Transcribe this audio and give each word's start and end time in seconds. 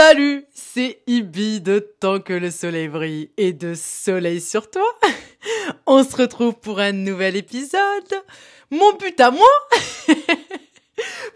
Salut, 0.00 0.46
c'est 0.54 1.02
Ibi 1.08 1.60
de 1.60 1.80
Tant 1.98 2.20
que 2.20 2.32
le 2.32 2.52
soleil 2.52 2.86
brille 2.86 3.32
et 3.36 3.52
de 3.52 3.74
soleil 3.74 4.40
sur 4.40 4.70
toi. 4.70 4.86
On 5.86 6.04
se 6.04 6.14
retrouve 6.14 6.54
pour 6.54 6.78
un 6.78 6.92
nouvel 6.92 7.34
épisode. 7.34 8.14
Mon 8.70 8.92
but 8.92 9.18
à 9.18 9.32
moi? 9.32 9.48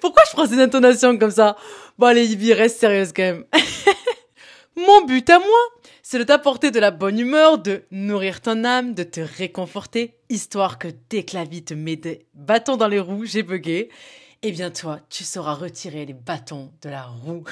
Pourquoi 0.00 0.22
je 0.28 0.32
prends 0.34 0.46
ces 0.46 0.60
intonations 0.60 1.18
comme 1.18 1.32
ça? 1.32 1.56
Bon 1.98 2.06
allez 2.06 2.24
Ibi, 2.24 2.52
reste 2.52 2.78
sérieuse 2.78 3.12
quand 3.12 3.24
même. 3.24 3.44
Mon 4.76 5.06
but 5.06 5.28
à 5.28 5.40
moi, 5.40 5.60
c'est 6.04 6.20
de 6.20 6.24
t'apporter 6.24 6.70
de 6.70 6.78
la 6.78 6.92
bonne 6.92 7.18
humeur, 7.18 7.58
de 7.58 7.82
nourrir 7.90 8.40
ton 8.40 8.62
âme, 8.62 8.94
de 8.94 9.02
te 9.02 9.20
réconforter, 9.20 10.14
histoire 10.28 10.78
que 10.78 10.86
la 11.32 11.44
vie 11.44 11.64
te 11.64 11.74
met 11.74 11.96
des 11.96 12.26
bâtons 12.34 12.76
dans 12.76 12.86
les 12.86 13.00
roues, 13.00 13.24
j'ai 13.24 13.42
bugué, 13.42 13.90
eh 14.42 14.52
bien 14.52 14.70
toi, 14.70 15.00
tu 15.10 15.24
sauras 15.24 15.54
retirer 15.54 16.06
les 16.06 16.14
bâtons 16.14 16.70
de 16.80 16.90
la 16.90 17.02
roue. 17.02 17.42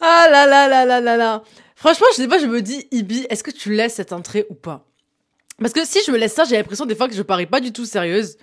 Ah 0.00 0.28
là 0.30 0.46
là 0.46 0.68
là 0.68 0.84
là 0.84 1.00
là 1.00 1.16
là. 1.16 1.42
Franchement, 1.76 2.06
je 2.12 2.22
sais 2.22 2.28
pas, 2.28 2.38
je 2.38 2.46
me 2.46 2.62
dis, 2.62 2.86
Ibi, 2.90 3.26
est-ce 3.28 3.42
que 3.44 3.50
tu 3.50 3.72
laisses 3.74 3.94
cette 3.94 4.12
entrée 4.12 4.46
ou 4.50 4.54
pas? 4.54 4.86
Parce 5.58 5.72
que 5.72 5.84
si 5.84 5.98
je 6.06 6.10
me 6.10 6.16
laisse 6.16 6.34
ça, 6.34 6.44
j'ai 6.44 6.56
l'impression 6.56 6.86
des 6.86 6.94
fois 6.94 7.08
que 7.08 7.14
je 7.14 7.22
parie 7.22 7.46
pas 7.46 7.60
du 7.60 7.72
tout 7.72 7.84
sérieuse, 7.84 8.36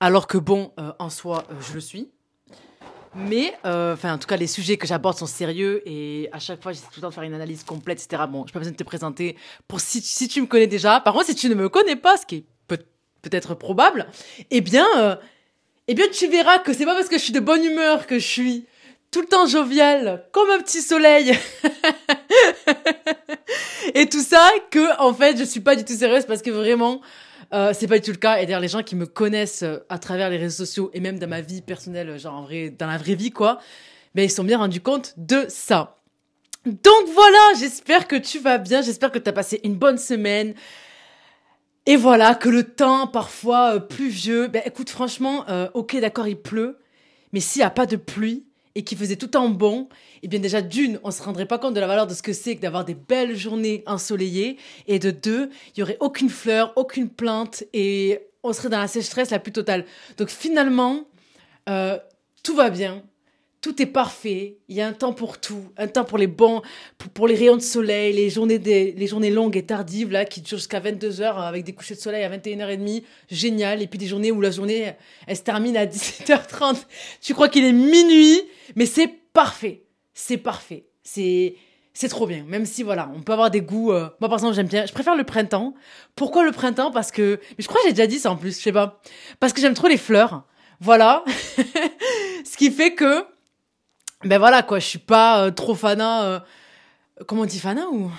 alors 0.00 0.26
que 0.26 0.38
bon, 0.38 0.72
euh, 0.78 0.92
en 0.98 1.10
soi, 1.10 1.44
euh, 1.50 1.54
je 1.68 1.74
le 1.74 1.80
suis. 1.80 2.10
Mais, 3.16 3.54
euh, 3.64 3.94
enfin, 3.94 4.14
en 4.14 4.18
tout 4.18 4.26
cas, 4.26 4.36
les 4.36 4.48
sujets 4.48 4.76
que 4.76 4.86
j'aborde 4.88 5.16
sont 5.16 5.26
sérieux 5.26 5.82
et 5.88 6.28
à 6.32 6.40
chaque 6.40 6.60
fois, 6.62 6.72
j'essaie 6.72 6.86
tout 6.86 6.96
le 6.96 7.02
temps 7.02 7.10
de 7.10 7.14
faire 7.14 7.22
une 7.22 7.34
analyse 7.34 7.62
complète, 7.62 8.02
etc. 8.04 8.24
Bon, 8.28 8.44
je 8.46 8.52
pas 8.52 8.58
besoin 8.58 8.72
de 8.72 8.76
te 8.76 8.82
présenter 8.82 9.36
pour 9.68 9.80
si, 9.80 10.26
tu 10.28 10.40
me 10.40 10.46
connais 10.46 10.66
déjà. 10.66 11.00
Par 11.00 11.12
contre, 11.14 11.26
si 11.26 11.34
tu 11.36 11.48
ne 11.48 11.54
me 11.54 11.68
connais 11.68 11.94
pas, 11.96 12.16
ce 12.16 12.26
qui 12.26 12.36
est 12.36 12.44
peut- 12.66 12.78
peut-être 13.22 13.54
probable, 13.54 14.08
eh 14.50 14.60
bien, 14.60 14.86
eh 15.88 15.94
bien, 15.94 16.06
tu 16.12 16.28
verras 16.28 16.58
que 16.58 16.72
c'est 16.72 16.84
pas 16.84 16.94
parce 16.94 17.08
que 17.08 17.18
je 17.18 17.22
suis 17.22 17.32
de 17.32 17.40
bonne 17.40 17.64
humeur 17.64 18.06
que 18.06 18.18
je 18.18 18.26
suis 18.26 18.66
tout 19.10 19.20
le 19.20 19.26
temps 19.26 19.46
jovial, 19.46 20.24
comme 20.32 20.50
un 20.50 20.58
petit 20.58 20.82
soleil. 20.82 21.38
et 23.94 24.08
tout 24.08 24.22
ça, 24.22 24.50
que, 24.70 25.00
en 25.00 25.14
fait, 25.14 25.36
je 25.36 25.44
suis 25.44 25.60
pas 25.60 25.76
du 25.76 25.84
tout 25.84 25.94
sérieuse 25.94 26.24
parce 26.26 26.42
que 26.42 26.50
vraiment, 26.50 27.00
euh, 27.52 27.72
c'est 27.72 27.86
pas 27.86 27.98
du 27.98 28.04
tout 28.04 28.10
le 28.10 28.16
cas. 28.16 28.38
Et 28.38 28.46
d'ailleurs, 28.46 28.60
les 28.60 28.68
gens 28.68 28.82
qui 28.82 28.96
me 28.96 29.06
connaissent 29.06 29.62
euh, 29.62 29.78
à 29.88 29.98
travers 29.98 30.30
les 30.30 30.36
réseaux 30.36 30.64
sociaux 30.64 30.90
et 30.94 31.00
même 31.00 31.18
dans 31.20 31.28
ma 31.28 31.42
vie 31.42 31.62
personnelle, 31.62 32.18
genre 32.18 32.34
en 32.34 32.42
vrai, 32.42 32.70
dans 32.70 32.88
la 32.88 32.98
vraie 32.98 33.14
vie, 33.14 33.30
quoi, 33.30 33.60
ben, 34.14 34.24
ils 34.24 34.30
sont 34.30 34.42
bien 34.42 34.58
rendus 34.58 34.80
compte 34.80 35.14
de 35.16 35.46
ça. 35.48 35.98
Donc 36.64 37.08
voilà, 37.12 37.38
j'espère 37.58 38.08
que 38.08 38.16
tu 38.16 38.38
vas 38.38 38.58
bien, 38.58 38.80
j'espère 38.80 39.12
que 39.12 39.18
tu 39.18 39.28
as 39.28 39.32
passé 39.32 39.60
une 39.64 39.76
bonne 39.76 39.98
semaine. 39.98 40.54
Et 41.86 41.96
voilà, 41.96 42.34
que 42.34 42.48
le 42.48 42.64
temps 42.64 43.06
parfois 43.06 43.74
euh, 43.74 43.78
pluvieux, 43.78 44.46
ben 44.46 44.62
écoute 44.64 44.88
franchement, 44.88 45.44
euh, 45.50 45.68
ok 45.74 46.00
d'accord 46.00 46.26
il 46.26 46.36
pleut, 46.36 46.78
mais 47.32 47.40
s'il 47.40 47.60
n'y 47.60 47.66
a 47.66 47.70
pas 47.70 47.84
de 47.84 47.96
pluie 47.96 48.46
et 48.74 48.84
qu'il 48.84 48.96
faisait 48.96 49.16
tout 49.16 49.36
en 49.36 49.50
bon, 49.50 49.88
eh 50.22 50.28
bien 50.28 50.40
déjà 50.40 50.62
d'une, 50.62 50.98
on 51.04 51.10
se 51.10 51.22
rendrait 51.22 51.46
pas 51.46 51.58
compte 51.58 51.74
de 51.74 51.80
la 51.80 51.86
valeur 51.86 52.06
de 52.06 52.14
ce 52.14 52.22
que 52.22 52.32
c'est 52.32 52.56
que 52.56 52.62
d'avoir 52.62 52.86
des 52.86 52.94
belles 52.94 53.36
journées 53.36 53.84
ensoleillées, 53.86 54.56
et 54.86 54.98
de 54.98 55.10
deux, 55.10 55.50
il 55.76 55.80
y 55.80 55.82
aurait 55.82 55.98
aucune 56.00 56.30
fleur, 56.30 56.72
aucune 56.76 57.10
plante, 57.10 57.64
et 57.72 58.20
on 58.42 58.52
serait 58.52 58.70
dans 58.70 58.80
la 58.80 58.88
sécheresse 58.88 59.30
la 59.30 59.38
plus 59.38 59.52
totale. 59.52 59.84
Donc 60.16 60.30
finalement, 60.30 61.04
euh, 61.68 61.98
tout 62.42 62.56
va 62.56 62.70
bien, 62.70 63.02
tout 63.64 63.80
est 63.80 63.86
parfait, 63.86 64.58
il 64.68 64.76
y 64.76 64.82
a 64.82 64.86
un 64.86 64.92
temps 64.92 65.14
pour 65.14 65.40
tout, 65.40 65.72
un 65.78 65.86
temps 65.86 66.04
pour 66.04 66.18
les 66.18 66.26
bons, 66.26 66.60
pour, 67.14 67.26
les 67.26 67.34
rayons 67.34 67.56
de 67.56 67.62
soleil, 67.62 68.12
les 68.12 68.28
journées, 68.28 68.58
des, 68.58 68.92
les 68.92 69.06
journées 69.06 69.30
longues 69.30 69.56
et 69.56 69.64
tardives, 69.64 70.10
là, 70.10 70.26
qui 70.26 70.42
durent 70.42 70.58
jusqu'à 70.58 70.80
22h 70.80 71.38
avec 71.38 71.64
des 71.64 71.72
couchers 71.72 71.94
de 71.94 72.00
soleil 72.00 72.24
à 72.24 72.28
21h30, 72.28 73.04
génial, 73.30 73.80
et 73.80 73.86
puis 73.86 73.98
des 73.98 74.06
journées 74.06 74.30
où 74.32 74.42
la 74.42 74.50
journée, 74.50 74.92
elle 75.26 75.36
se 75.36 75.40
termine 75.40 75.78
à 75.78 75.86
17h30, 75.86 76.84
tu 77.22 77.32
crois 77.32 77.48
qu'il 77.48 77.64
est 77.64 77.72
minuit, 77.72 78.42
mais 78.76 78.84
c'est 78.84 79.08
parfait, 79.32 79.84
c'est 80.12 80.36
parfait, 80.36 80.84
c'est... 81.02 81.54
C'est 81.96 82.08
trop 82.08 82.26
bien, 82.26 82.42
même 82.42 82.66
si 82.66 82.82
voilà, 82.82 83.08
on 83.16 83.22
peut 83.22 83.32
avoir 83.32 83.52
des 83.52 83.60
goûts. 83.60 83.92
euh, 83.92 84.08
Moi, 84.20 84.28
par 84.28 84.34
exemple, 84.34 84.56
j'aime 84.56 84.66
bien. 84.66 84.84
Je 84.84 84.92
préfère 84.92 85.14
le 85.14 85.22
printemps. 85.22 85.74
Pourquoi 86.16 86.44
le 86.44 86.50
printemps? 86.50 86.90
Parce 86.90 87.12
que, 87.12 87.38
mais 87.50 87.62
je 87.62 87.68
crois 87.68 87.80
que 87.82 87.86
j'ai 87.86 87.92
déjà 87.92 88.08
dit 88.08 88.18
ça 88.18 88.32
en 88.32 88.36
plus. 88.36 88.58
Je 88.58 88.62
sais 88.62 88.72
pas. 88.72 89.00
Parce 89.38 89.52
que 89.52 89.60
j'aime 89.60 89.74
trop 89.74 89.86
les 89.86 89.96
fleurs. 89.96 90.42
Voilà. 90.80 91.22
Ce 92.44 92.56
qui 92.56 92.72
fait 92.72 92.94
que 92.94 93.24
ben 94.24 94.38
voilà 94.38 94.62
quoi, 94.62 94.78
je 94.78 94.86
suis 94.86 94.98
pas 94.98 95.44
euh, 95.44 95.50
trop 95.50 95.74
fana. 95.74 96.22
euh, 96.24 96.40
comment 97.26 97.42
on 97.42 97.46
dit 97.46 97.58
fana 97.60 97.86
ou 97.88 98.10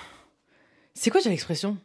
c'est 0.93 1.09
quoi 1.09 1.19
déjà 1.19 1.29
l'expression 1.29 1.77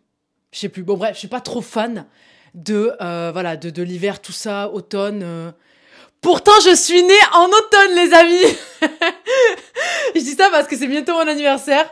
Je 0.52 0.58
sais 0.60 0.68
plus. 0.68 0.82
Bon 0.82 0.96
bref, 0.96 1.14
je 1.14 1.18
suis 1.20 1.28
pas 1.28 1.40
trop 1.40 1.60
fan 1.62 2.06
de 2.54 2.92
euh, 3.00 3.30
voilà 3.32 3.56
de, 3.56 3.70
de 3.70 3.82
l'hiver 3.82 4.20
tout 4.20 4.32
ça, 4.32 4.70
automne. 4.70 5.22
euh. 5.22 5.52
Pourtant 6.20 6.52
je 6.64 6.74
suis 6.74 7.02
née 7.02 7.14
en 7.32 7.46
automne 7.46 7.94
les 7.96 8.12
amis. 8.12 8.56
je 10.14 10.20
dis 10.20 10.34
ça 10.34 10.48
parce 10.50 10.66
que 10.68 10.76
c'est 10.76 10.86
bientôt 10.88 11.14
mon 11.14 11.26
anniversaire. 11.26 11.86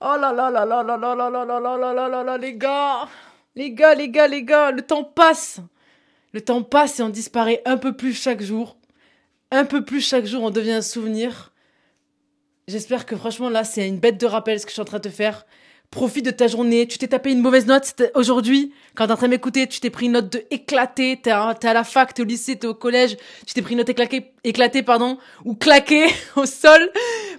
Oh 0.00 0.16
là 0.20 0.32
là 0.32 0.50
là 0.50 0.64
là 0.64 0.82
là 0.82 0.96
là 0.96 1.14
là 1.14 1.30
là 1.30 1.44
là 1.44 1.60
là 1.60 1.76
là 1.76 1.92
là 1.92 2.08
là 2.08 2.22
là 2.24 2.38
les 2.38 2.54
gars, 2.54 3.08
les 3.56 3.72
gars 3.72 3.94
les 3.94 4.08
gars 4.10 4.28
les 4.28 4.42
gars, 4.44 4.70
le 4.70 4.82
temps 4.82 5.02
passe, 5.02 5.60
le 6.32 6.40
temps 6.40 6.62
passe 6.62 7.00
et 7.00 7.02
on 7.02 7.08
disparaît 7.08 7.62
un 7.64 7.76
peu 7.78 7.96
plus 7.96 8.12
chaque 8.14 8.42
jour 8.42 8.76
un 9.50 9.64
peu 9.64 9.84
plus 9.84 10.00
chaque 10.00 10.26
jour, 10.26 10.42
on 10.42 10.50
devient 10.50 10.72
un 10.72 10.82
souvenir. 10.82 11.52
J'espère 12.66 13.06
que 13.06 13.16
franchement, 13.16 13.48
là, 13.48 13.64
c'est 13.64 13.88
une 13.88 13.98
bête 13.98 14.20
de 14.20 14.26
rappel 14.26 14.60
ce 14.60 14.66
que 14.66 14.70
je 14.70 14.74
suis 14.74 14.82
en 14.82 14.84
train 14.84 14.98
de 14.98 15.08
te 15.08 15.14
faire. 15.14 15.46
Profite 15.90 16.26
de 16.26 16.30
ta 16.30 16.48
journée. 16.48 16.86
Tu 16.86 16.98
t'es 16.98 17.08
tapé 17.08 17.32
une 17.32 17.40
mauvaise 17.40 17.66
note 17.66 18.02
aujourd'hui. 18.14 18.74
Quand 18.94 19.06
t'es 19.06 19.12
en 19.12 19.16
train 19.16 19.26
de 19.26 19.30
m'écouter, 19.30 19.66
tu 19.66 19.80
t'es 19.80 19.88
pris 19.88 20.06
une 20.06 20.12
note 20.12 20.30
de 20.30 20.44
éclaté. 20.50 21.18
T'es 21.22 21.30
à, 21.30 21.56
la 21.62 21.84
fac, 21.84 22.12
t'es 22.12 22.20
au 22.20 22.26
lycée, 22.26 22.56
t'es 22.56 22.66
au 22.66 22.74
collège. 22.74 23.16
Tu 23.46 23.54
t'es 23.54 23.62
pris 23.62 23.72
une 23.72 23.78
note 23.78 23.88
éclatée, 23.88 24.32
éclatée, 24.44 24.82
pardon, 24.82 25.16
ou 25.46 25.54
claquée 25.54 26.08
au 26.36 26.44
sol. 26.44 26.90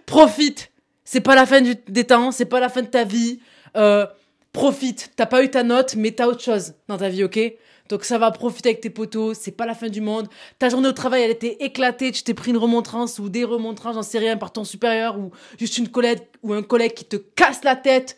Profite. 0.08 0.72
C'est 1.06 1.22
pas 1.22 1.36
la 1.36 1.46
fin 1.46 1.62
du, 1.62 1.76
des 1.88 2.06
temps. 2.06 2.32
C'est 2.32 2.46
pas 2.46 2.60
la 2.60 2.70
fin 2.70 2.82
de 2.82 2.88
ta 2.88 3.04
vie. 3.04 3.40
Euh, 3.78 4.08
profite. 4.52 5.12
T'as 5.16 5.28
pas 5.28 5.44
eu 5.44 5.52
ta 5.52 5.62
note, 5.62 5.94
mais 5.96 6.10
t'as 6.10 6.26
autre 6.26 6.42
chose 6.42 6.74
dans 6.88 6.98
ta 6.98 7.10
vie, 7.10 7.24
ok? 7.24 7.40
Donc 7.90 8.04
ça 8.04 8.20
va 8.20 8.30
profiter 8.30 8.70
avec 8.70 8.82
tes 8.82 8.92
potos, 8.92 9.38
c'est 9.38 9.52
pas 9.52 9.66
la 9.66 9.74
fin 9.74 9.90
du 9.90 10.00
monde. 10.00 10.28
Ta 10.60 10.70
journée 10.70 10.88
au 10.88 10.94
travail, 10.94 11.24
elle 11.24 11.32
était 11.32 11.58
éclatée, 11.60 12.12
tu 12.12 12.22
t'es 12.22 12.36
pris 12.36 12.52
une 12.52 12.58
remontrance 12.58 13.18
ou 13.18 13.30
des 13.30 13.44
remontrances, 13.44 13.96
j'en 13.96 14.04
sais 14.04 14.20
rien, 14.20 14.38
par 14.38 14.54
ton 14.54 14.64
supérieur 14.64 15.18
ou 15.18 15.32
juste 15.58 15.80
une 15.80 15.90
collègue 15.90 16.20
ou 16.44 16.54
un 16.54 16.62
collègue 16.62 16.94
qui 16.94 17.06
te 17.06 17.16
casse 17.16 17.64
la 17.64 17.76
tête. 17.76 18.16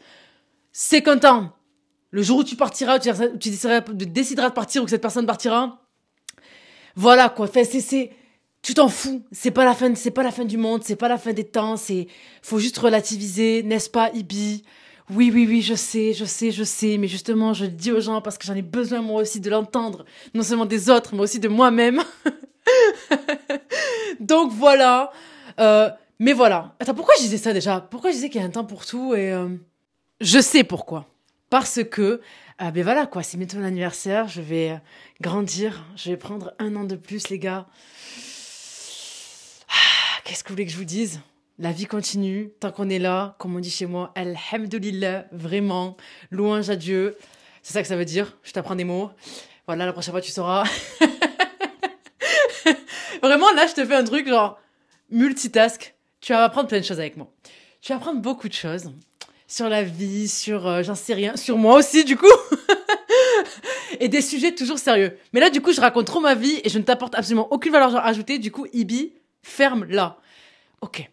C'est 0.73 1.01
content. 1.01 1.53
Le 2.11 2.21
jour 2.21 2.39
où 2.39 2.43
tu 2.43 2.57
partiras, 2.57 2.99
tu, 2.99 3.09
décideras, 3.39 4.49
de 4.49 4.53
partir 4.53 4.81
ou 4.81 4.85
que 4.85 4.91
cette 4.91 5.01
personne 5.01 5.25
partira, 5.25 5.81
voilà 6.97 7.29
quoi. 7.29 7.45
Enfin, 7.45 7.63
c'est, 7.63 8.11
tu 8.61 8.73
t'en 8.73 8.89
fous. 8.89 9.23
C'est 9.31 9.51
pas 9.51 9.63
la 9.63 9.73
fin, 9.73 9.95
c'est 9.95 10.11
pas 10.11 10.23
la 10.23 10.31
fin 10.31 10.43
du 10.43 10.57
monde, 10.57 10.83
c'est 10.83 10.97
pas 10.97 11.07
la 11.07 11.17
fin 11.17 11.31
des 11.31 11.45
temps. 11.45 11.77
C'est, 11.77 12.07
faut 12.41 12.59
juste 12.59 12.77
relativiser, 12.77 13.63
n'est-ce 13.63 13.89
pas, 13.89 14.11
Ibi? 14.13 14.65
Oui, 15.13 15.29
oui, 15.33 15.45
oui, 15.45 15.61
je 15.61 15.75
sais, 15.75 16.13
je 16.13 16.23
sais, 16.23 16.51
je 16.51 16.63
sais, 16.63 16.97
mais 16.97 17.07
justement, 17.09 17.53
je 17.53 17.65
le 17.65 17.71
dis 17.71 17.91
aux 17.91 17.99
gens 17.99 18.21
parce 18.21 18.37
que 18.37 18.45
j'en 18.45 18.55
ai 18.55 18.61
besoin 18.61 19.01
moi 19.01 19.21
aussi 19.21 19.41
de 19.41 19.49
l'entendre, 19.49 20.05
non 20.33 20.41
seulement 20.41 20.65
des 20.65 20.89
autres, 20.89 21.13
mais 21.13 21.21
aussi 21.21 21.39
de 21.41 21.49
moi-même. 21.49 22.01
Donc 24.21 24.53
voilà. 24.53 25.11
Euh, 25.59 25.89
mais 26.17 26.31
voilà. 26.31 26.75
Attends, 26.79 26.93
pourquoi 26.93 27.13
je 27.17 27.23
disais 27.23 27.37
ça 27.37 27.51
déjà? 27.51 27.81
Pourquoi 27.81 28.11
je 28.11 28.15
disais 28.15 28.29
qu'il 28.29 28.39
y 28.39 28.43
a 28.43 28.47
un 28.47 28.51
temps 28.51 28.63
pour 28.63 28.85
tout 28.85 29.13
et 29.13 29.33
euh, 29.33 29.49
je 30.21 30.39
sais 30.39 30.63
pourquoi. 30.63 31.07
Parce 31.49 31.83
que 31.83 32.21
euh, 32.61 32.71
ben 32.71 32.83
voilà 32.83 33.05
quoi, 33.05 33.21
c'est 33.21 33.35
bientôt 33.35 33.57
mon 33.57 33.65
anniversaire, 33.65 34.29
je 34.29 34.39
vais 34.39 34.69
euh, 34.69 34.77
grandir, 35.19 35.83
je 35.97 36.11
vais 36.11 36.17
prendre 36.17 36.53
un 36.57 36.73
an 36.77 36.85
de 36.85 36.95
plus 36.95 37.27
les 37.27 37.39
gars. 37.39 37.67
Ah, 39.67 40.21
Qu'est-ce 40.23 40.41
que 40.43 40.49
vous 40.49 40.53
voulez 40.53 40.65
que 40.65 40.71
je 40.71 40.77
vous 40.77 40.85
dise? 40.85 41.19
La 41.61 41.71
vie 41.71 41.85
continue, 41.85 42.49
tant 42.59 42.71
qu'on 42.71 42.89
est 42.89 42.97
là, 42.97 43.35
comme 43.37 43.55
on 43.55 43.59
dit 43.59 43.69
chez 43.69 43.85
moi, 43.85 44.11
Alhamdulillah, 44.15 45.25
vraiment, 45.31 45.95
louange 46.31 46.71
à 46.71 46.75
Dieu. 46.75 47.15
C'est 47.61 47.73
ça 47.73 47.83
que 47.83 47.87
ça 47.87 47.95
veut 47.95 48.03
dire, 48.03 48.35
je 48.41 48.51
t'apprends 48.51 48.73
des 48.73 48.83
mots. 48.83 49.11
Voilà, 49.67 49.85
la 49.85 49.93
prochaine 49.93 50.11
fois 50.11 50.21
tu 50.21 50.31
sauras. 50.31 50.63
vraiment, 53.21 53.51
là, 53.51 53.67
je 53.67 53.75
te 53.75 53.85
fais 53.85 53.93
un 53.93 54.03
truc 54.03 54.27
genre 54.27 54.59
multitask. 55.11 55.93
Tu 56.19 56.33
vas 56.33 56.45
apprendre 56.45 56.67
plein 56.67 56.79
de 56.79 56.83
choses 56.83 56.99
avec 56.99 57.15
moi. 57.15 57.31
Tu 57.81 57.91
vas 57.91 57.97
apprendre 57.97 58.21
beaucoup 58.21 58.47
de 58.47 58.53
choses 58.53 58.91
sur 59.47 59.69
la 59.69 59.83
vie, 59.83 60.27
sur, 60.27 60.65
euh, 60.65 60.81
j'en 60.81 60.95
sais 60.95 61.13
rien, 61.13 61.37
sur 61.37 61.59
moi 61.59 61.75
aussi, 61.75 62.03
du 62.03 62.17
coup. 62.17 62.25
et 63.99 64.07
des 64.07 64.23
sujets 64.23 64.55
toujours 64.55 64.79
sérieux. 64.79 65.15
Mais 65.31 65.39
là, 65.39 65.51
du 65.51 65.61
coup, 65.61 65.73
je 65.73 65.81
raconte 65.81 66.07
trop 66.07 66.21
ma 66.21 66.33
vie 66.33 66.59
et 66.63 66.69
je 66.69 66.79
ne 66.79 66.83
t'apporte 66.83 67.13
absolument 67.13 67.47
aucune 67.51 67.71
valeur 67.71 68.03
ajoutée. 68.03 68.39
Du 68.39 68.51
coup, 68.51 68.65
Ibi, 68.73 69.13
ferme 69.43 69.85
là. 69.85 70.17
Ok. 70.81 71.07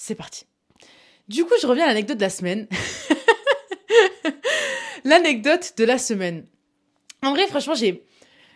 C'est 0.00 0.14
parti. 0.14 0.46
Du 1.26 1.44
coup, 1.44 1.54
je 1.60 1.66
reviens 1.66 1.84
à 1.84 1.88
l'anecdote 1.88 2.18
de 2.18 2.22
la 2.22 2.30
semaine. 2.30 2.68
L'anecdote 5.04 5.74
de 5.76 5.84
la 5.84 5.98
semaine. 5.98 6.46
En 7.22 7.32
vrai, 7.32 7.48
franchement, 7.48 7.74
j'ai. 7.74 8.04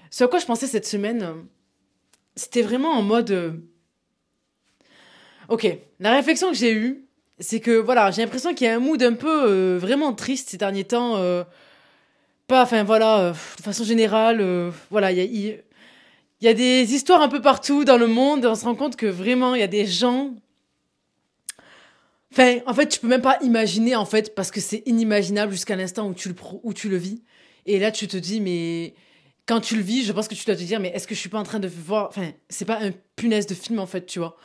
Ce 0.09 0.23
à 0.23 0.29
quoi 0.29 0.39
je 0.39 0.47
pensais 0.47 0.69
cette 0.69 0.87
semaine, 0.87 1.44
c'était 2.37 2.62
vraiment 2.62 2.93
en 2.93 3.03
mode. 3.03 3.31
euh, 3.33 3.53
Ok, 5.49 5.67
la 5.99 6.12
réflexion 6.12 6.50
que 6.50 6.56
j'ai 6.56 6.73
eue, 6.73 7.06
c'est 7.41 7.59
que 7.61 7.73
voilà, 7.73 8.11
j'ai 8.12 8.23
l'impression 8.23 8.55
qu'il 8.55 8.67
y 8.67 8.71
a 8.71 8.77
un 8.77 8.79
mood 8.79 9.03
un 9.03 9.15
peu 9.15 9.50
euh, 9.50 9.79
vraiment 9.79 10.12
triste 10.12 10.50
ces 10.50 10.56
derniers 10.59 10.85
temps. 10.85 11.17
euh, 11.17 11.43
Pas, 12.47 12.62
enfin 12.62 12.85
voilà, 12.85 13.31
de 13.33 13.62
façon 13.62 13.83
générale, 13.85 14.71
voilà, 14.91 15.11
il 15.11 15.19
y 15.19 15.50
a, 15.50 15.55
y 16.41 16.49
a 16.49 16.55
des 16.55 16.94
histoires 16.94 17.21
un 17.21 17.29
peu 17.29 17.43
partout 17.43 17.85
dans 17.85 17.99
le 17.99 18.06
monde. 18.06 18.47
On 18.47 18.55
se 18.55 18.65
rend 18.65 18.77
compte 18.77 18.94
que 18.97 19.06
vraiment, 19.06 19.55
il 19.56 19.61
y 19.61 19.65
a 19.65 19.69
des 19.69 19.87
gens. 19.87 20.35
En 22.38 22.75
fait, 22.75 22.88
tu 22.88 23.00
peux 23.00 23.08
même 23.08 23.23
pas 23.23 23.38
imaginer, 23.43 23.94
en 23.94 24.06
fait, 24.06 24.34
parce 24.34 24.50
que 24.50 24.61
c'est 24.61 24.82
inimaginable 24.87 25.52
jusqu'à 25.52 25.76
l'instant 25.76 26.08
où 26.08 26.14
tu 26.14 26.29
le 26.29 26.34
où 26.62 26.73
tu 26.73 26.88
le 26.88 26.96
vis. 26.96 27.23
Et 27.67 27.79
là, 27.79 27.93
tu 27.93 28.08
te 28.08 28.17
dis, 28.17 28.40
mais 28.40 28.94
quand 29.46 29.61
tu 29.61 29.76
le 29.76 29.82
vis, 29.82 30.05
je 30.05 30.12
pense 30.12 30.29
que 30.29 30.34
tu 30.34 30.44
dois 30.44 30.56
te 30.56 30.62
dire, 30.62 30.81
mais 30.81 30.88
est-ce 30.88 31.06
que 31.06 31.14
je 31.14 31.20
suis 31.20 31.29
pas 31.29 31.38
en 31.38 31.43
train 31.43 31.61
de 31.61 31.69
voir. 31.69 32.08
Enfin, 32.08 32.32
c'est 32.49 32.64
pas 32.64 32.81
un 32.81 32.93
punaise 33.17 33.46
de 33.46 33.55
film, 33.55 33.79
en 33.79 33.87
fait, 33.87 34.06
tu 34.06 34.19
vois. 34.19 34.37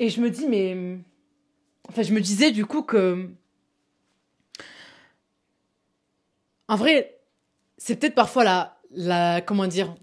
Et 0.00 0.10
je 0.10 0.20
me 0.20 0.30
dis, 0.30 0.46
mais. 0.48 0.98
Enfin, 1.88 2.02
je 2.02 2.12
me 2.12 2.20
disais 2.20 2.50
du 2.50 2.66
coup 2.66 2.82
que. 2.82 3.28
En 6.66 6.76
vrai, 6.76 7.20
c'est 7.76 7.96
peut-être 7.96 8.14
parfois 8.14 8.42
la, 8.42 8.80
la. 8.90 9.40
Comment 9.42 9.66
dire 9.68 9.94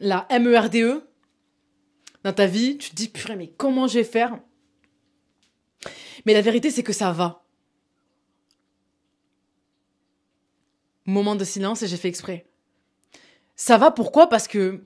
La 0.00 0.26
MERDE 0.30 0.76
e 0.76 1.02
dans 2.24 2.32
ta 2.34 2.46
vie. 2.46 2.76
Tu 2.76 2.90
te 2.90 2.94
dis, 2.96 3.08
purée, 3.08 3.36
mais 3.36 3.48
comment 3.56 3.86
je 3.86 3.98
vais 3.98 4.04
faire? 4.04 4.38
Mais 6.26 6.34
la 6.34 6.40
vérité, 6.40 6.70
c'est 6.70 6.82
que 6.82 6.92
ça 6.92 7.12
va. 7.12 7.42
Moment 11.06 11.34
de 11.34 11.44
silence 11.44 11.82
et 11.82 11.88
j'ai 11.88 11.96
fait 11.96 12.08
exprès. 12.08 12.46
Ça 13.56 13.78
va 13.78 13.90
pourquoi? 13.90 14.28
Parce 14.28 14.48
que. 14.48 14.84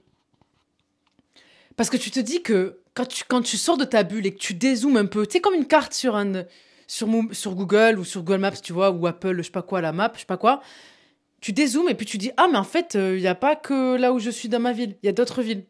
Parce 1.77 1.91
que 1.91 1.97
tu 1.97 2.11
te 2.11 2.21
dis 2.21 2.43
que 2.43 2.81
quand 2.95 3.07
tu, 3.07 3.25
quand 3.27 3.43
tu 3.43 3.57
sors 3.57 3.77
de 3.77 3.85
ta 3.85 4.05
bulle 4.05 4.27
et 4.27 4.33
que 4.33 4.39
tu 4.39 4.55
dézoomes 4.55 4.97
un 4.97 5.07
peu, 5.07 5.27
tu 5.27 5.33
sais, 5.33 5.41
comme 5.41 5.55
une 5.55 5.67
carte 5.67 5.93
sur, 5.93 6.15
un, 6.15 6.45
sur, 6.87 7.55
Google 7.55 7.99
ou 7.99 8.05
sur 8.05 8.23
Google 8.23 8.41
Maps, 8.41 8.53
tu 8.53 8.73
vois, 8.73 8.91
ou 8.91 9.07
Apple, 9.07 9.37
je 9.39 9.43
sais 9.43 9.51
pas 9.51 9.63
quoi, 9.63 9.81
la 9.81 9.93
map, 9.93 10.13
je 10.15 10.21
sais 10.21 10.27
pas 10.27 10.37
quoi, 10.37 10.63
tu 11.41 11.53
dézoomes 11.53 11.89
et 11.89 11.95
puis 11.95 12.07
tu 12.07 12.17
dis, 12.17 12.31
ah, 12.37 12.47
mais 12.51 12.59
en 12.59 12.65
fait, 12.65 12.95
il 12.95 13.01
euh, 13.01 13.21
n'y 13.21 13.27
a 13.27 13.35
pas 13.35 13.57
que 13.57 13.97
là 13.97 14.13
où 14.13 14.19
je 14.19 14.31
suis 14.31 14.49
dans 14.49 14.61
ma 14.61 14.73
ville, 14.73 14.97
il 15.03 15.07
y 15.07 15.09
a 15.09 15.13
d'autres 15.13 15.43
villes. 15.43 15.65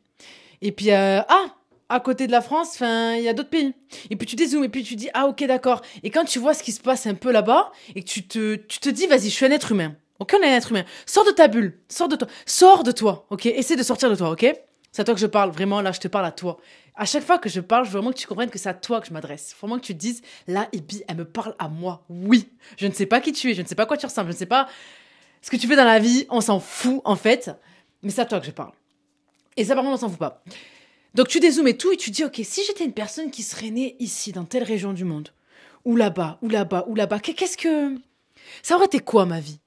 Et 0.60 0.72
puis, 0.72 0.90
euh, 0.92 1.20
ah, 1.28 1.56
à 1.94 2.00
côté 2.00 2.26
de 2.26 2.32
la 2.32 2.40
France, 2.40 2.78
il 2.80 3.22
y 3.22 3.28
a 3.28 3.32
d'autres 3.32 3.50
pays. 3.50 3.72
Et 4.10 4.16
puis 4.16 4.26
tu 4.26 4.36
dézoomes 4.36 4.64
et 4.64 4.68
puis 4.68 4.82
tu 4.82 4.96
dis, 4.96 5.08
ah, 5.14 5.26
ok, 5.26 5.44
d'accord. 5.44 5.82
Et 6.02 6.10
quand 6.10 6.24
tu 6.24 6.38
vois 6.38 6.54
ce 6.54 6.62
qui 6.62 6.72
se 6.72 6.80
passe 6.80 7.06
un 7.06 7.14
peu 7.14 7.30
là-bas 7.32 7.72
et 7.94 8.02
que 8.02 8.08
tu 8.08 8.26
te, 8.26 8.56
tu 8.56 8.78
te 8.78 8.88
dis, 8.88 9.06
vas-y, 9.06 9.24
je 9.30 9.34
suis 9.34 9.46
un 9.46 9.50
être 9.50 9.72
humain. 9.72 9.94
Ok, 10.18 10.34
on 10.38 10.42
est 10.42 10.52
un 10.52 10.56
être 10.56 10.70
humain. 10.70 10.84
Sors 11.06 11.24
de 11.24 11.30
ta 11.30 11.48
bulle. 11.48 11.80
Sors 11.88 12.08
de 12.08 12.16
toi. 12.16 12.28
Sors 12.46 12.82
de 12.84 12.92
toi. 12.92 13.26
Ok, 13.30 13.46
essaie 13.46 13.76
de 13.76 13.82
sortir 13.82 14.10
de 14.10 14.14
toi. 14.14 14.30
Ok? 14.30 14.46
C'est 14.92 15.02
à 15.02 15.04
toi 15.04 15.14
que 15.14 15.20
je 15.20 15.26
parle. 15.26 15.50
Vraiment, 15.50 15.80
là, 15.80 15.90
je 15.90 15.98
te 15.98 16.08
parle 16.08 16.26
à 16.26 16.30
toi 16.30 16.58
à 16.96 17.04
chaque 17.04 17.24
fois 17.24 17.38
que 17.38 17.48
je 17.48 17.60
parle, 17.60 17.84
je 17.84 17.90
veux 17.90 17.98
vraiment 17.98 18.12
que 18.12 18.18
tu 18.18 18.26
comprennes 18.26 18.50
que 18.50 18.58
c'est 18.58 18.68
à 18.68 18.74
toi 18.74 19.00
que 19.00 19.08
je 19.08 19.12
m'adresse. 19.12 19.50
Il 19.50 19.54
faut 19.54 19.66
vraiment 19.66 19.80
que 19.80 19.86
tu 19.86 19.94
te 19.94 19.98
dises, 19.98 20.22
là, 20.46 20.68
Ibi, 20.72 21.02
elle 21.08 21.16
me 21.16 21.24
parle 21.24 21.54
à 21.58 21.68
moi. 21.68 22.04
Oui, 22.08 22.48
je 22.76 22.86
ne 22.86 22.92
sais 22.92 23.06
pas 23.06 23.20
qui 23.20 23.32
tu 23.32 23.50
es, 23.50 23.54
je 23.54 23.62
ne 23.62 23.66
sais 23.66 23.74
pas 23.74 23.86
quoi 23.86 23.96
tu 23.96 24.06
ressembles, 24.06 24.28
je 24.28 24.34
ne 24.34 24.38
sais 24.38 24.46
pas 24.46 24.68
ce 25.42 25.50
que 25.50 25.56
tu 25.56 25.66
fais 25.66 25.76
dans 25.76 25.84
la 25.84 25.98
vie, 25.98 26.26
on 26.30 26.40
s'en 26.40 26.60
fout 26.60 27.02
en 27.04 27.16
fait, 27.16 27.50
mais 28.02 28.10
c'est 28.10 28.22
à 28.22 28.24
toi 28.24 28.40
que 28.40 28.46
je 28.46 28.50
parle. 28.50 28.72
Et 29.56 29.64
ça, 29.64 29.74
par 29.74 29.84
contre, 29.84 29.96
on 29.96 30.00
s'en 30.00 30.08
fout 30.08 30.18
pas. 30.18 30.42
Donc 31.14 31.28
tu 31.28 31.40
dézoomes 31.40 31.68
et 31.68 31.76
tout, 31.76 31.92
et 31.92 31.96
tu 31.96 32.10
dis, 32.10 32.24
ok, 32.24 32.40
si 32.42 32.64
j'étais 32.66 32.84
une 32.84 32.92
personne 32.92 33.30
qui 33.30 33.42
serait 33.42 33.70
née 33.70 33.96
ici, 34.00 34.32
dans 34.32 34.44
telle 34.44 34.64
région 34.64 34.92
du 34.92 35.04
monde, 35.04 35.30
ou 35.84 35.96
là-bas, 35.96 36.38
ou 36.42 36.48
là-bas, 36.48 36.84
ou 36.88 36.94
là-bas, 36.94 37.20
qu'est-ce 37.20 37.56
que... 37.56 37.96
Ça 38.62 38.76
aurait 38.76 38.86
été 38.86 38.98
quoi 38.98 39.24
ma 39.24 39.40
vie? 39.40 39.60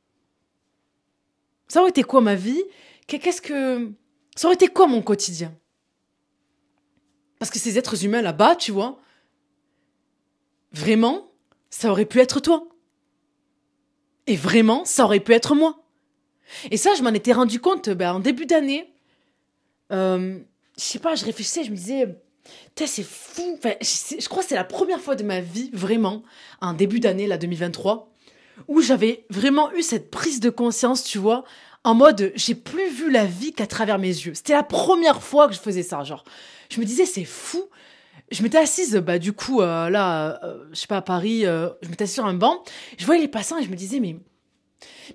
Ça 1.68 1.80
aurait 1.82 1.90
été 1.90 2.04
quoi 2.04 2.22
ma 2.22 2.36
vie? 2.36 2.64
Qu'est-ce 3.08 3.42
que... 3.42 3.92
Ça 4.36 4.48
aurait 4.48 4.56
été 4.56 4.68
quoi 4.68 4.88
mon 4.88 5.02
quotidien? 5.02 5.56
Parce 7.40 7.50
que 7.50 7.60
ces 7.60 7.78
êtres 7.78 8.04
humains 8.04 8.22
là-bas, 8.22 8.56
tu 8.56 8.72
vois, 8.72 9.00
vraiment, 10.72 11.32
ça 11.70 11.92
aurait 11.92 12.06
pu 12.06 12.20
être 12.20 12.40
toi. 12.40 12.68
Et 14.26 14.36
vraiment, 14.36 14.84
ça 14.86 15.06
aurait 15.06 15.22
pu 15.22 15.34
être 15.34 15.56
moi. 15.56 15.84
Et 16.72 16.78
ça, 16.78 16.94
je 16.96 17.04
m'en 17.04 17.14
étais 17.14 17.34
rendu 17.34 17.60
compte 17.60 17.90
ben, 17.90 18.14
en 18.14 18.20
début 18.20 18.46
d'année. 18.46 18.94
Euh, 19.92 20.40
je 20.78 20.84
sais 20.84 21.00
pas, 21.00 21.16
je 21.16 21.26
réfléchissais, 21.26 21.64
je 21.64 21.72
me 21.72 21.76
disais, 21.76 22.08
c'est 22.86 23.04
fou. 23.04 23.58
Enfin, 23.58 23.74
je, 23.82 24.28
crois 24.28 24.44
que 24.44 24.50
c'est 24.50 24.56
la 24.56 24.64
première 24.64 25.02
fois 25.02 25.16
de 25.16 25.24
ma 25.24 25.42
vie, 25.42 25.70
vraiment, 25.74 26.24
en 26.62 26.74
début 26.74 27.00
d'année, 27.00 27.28
la 27.28 27.38
2023, 27.38 28.12
où 28.68 28.82
j'avais 28.82 29.26
vraiment 29.30 29.72
eu 29.74 29.82
cette 29.82 30.12
prise 30.12 30.40
de 30.40 30.50
conscience, 30.50 31.04
tu 31.04 31.18
vois, 31.18 31.44
en 31.84 31.96
mode, 31.96 32.32
j'ai 32.36 32.56
plus 32.56 32.90
vu 32.90 33.10
la 33.10 33.26
vie 33.26 33.54
qu'à 33.54 33.68
travers 33.68 33.98
mes 33.98 34.08
yeux. 34.08 34.34
C'était 34.34 34.54
la 34.54 34.64
première 34.64 35.22
fois 35.22 35.48
que 35.48 35.54
je 35.54 35.60
faisais 35.60 35.84
ça, 35.84 36.04
genre 36.04 36.24
je 36.70 36.80
me 36.80 36.86
disais, 36.86 37.06
c'est 37.06 37.26
fou. 37.26 37.64
Je 38.30 38.44
m'étais 38.44 38.58
assise, 38.58 38.96
bah, 38.98 39.20
du 39.20 39.32
coup, 39.32 39.62
euh, 39.62 39.90
là, 39.90 40.44
euh, 40.44 40.66
je 40.72 40.80
sais 40.80 40.88
pas, 40.88 40.98
à 40.98 41.02
Paris, 41.02 41.46
euh, 41.46 41.70
je 41.82 41.88
m'étais 41.88 42.04
assise 42.04 42.16
sur 42.16 42.26
un 42.26 42.34
banc. 42.34 42.62
Je 42.98 43.06
voyais 43.06 43.22
les 43.22 43.30
passants 43.30 43.58
et 43.58 43.64
je 43.64 43.70
me 43.70 43.76
disais, 43.76 44.02
mais, 44.02 44.18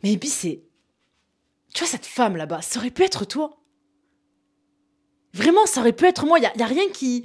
mais 0.03 0.17
puis 0.17 0.31
c'est, 0.31 0.63
tu 1.75 1.81
vois, 1.81 1.89
cette 1.89 2.07
femme 2.07 2.37
là-bas, 2.37 2.63
ça 2.63 2.79
aurait 2.79 2.91
pu 2.91 3.03
être 3.03 3.27
toi. 3.27 3.62
Vraiment, 5.35 5.67
ça 5.67 5.81
aurait 5.81 5.93
pu 5.93 6.07
être 6.07 6.27
moi. 6.27 6.39
Il 6.39 6.43
y 6.43 6.63
a, 6.63 6.67
rien 6.67 6.89
qui, 6.91 7.25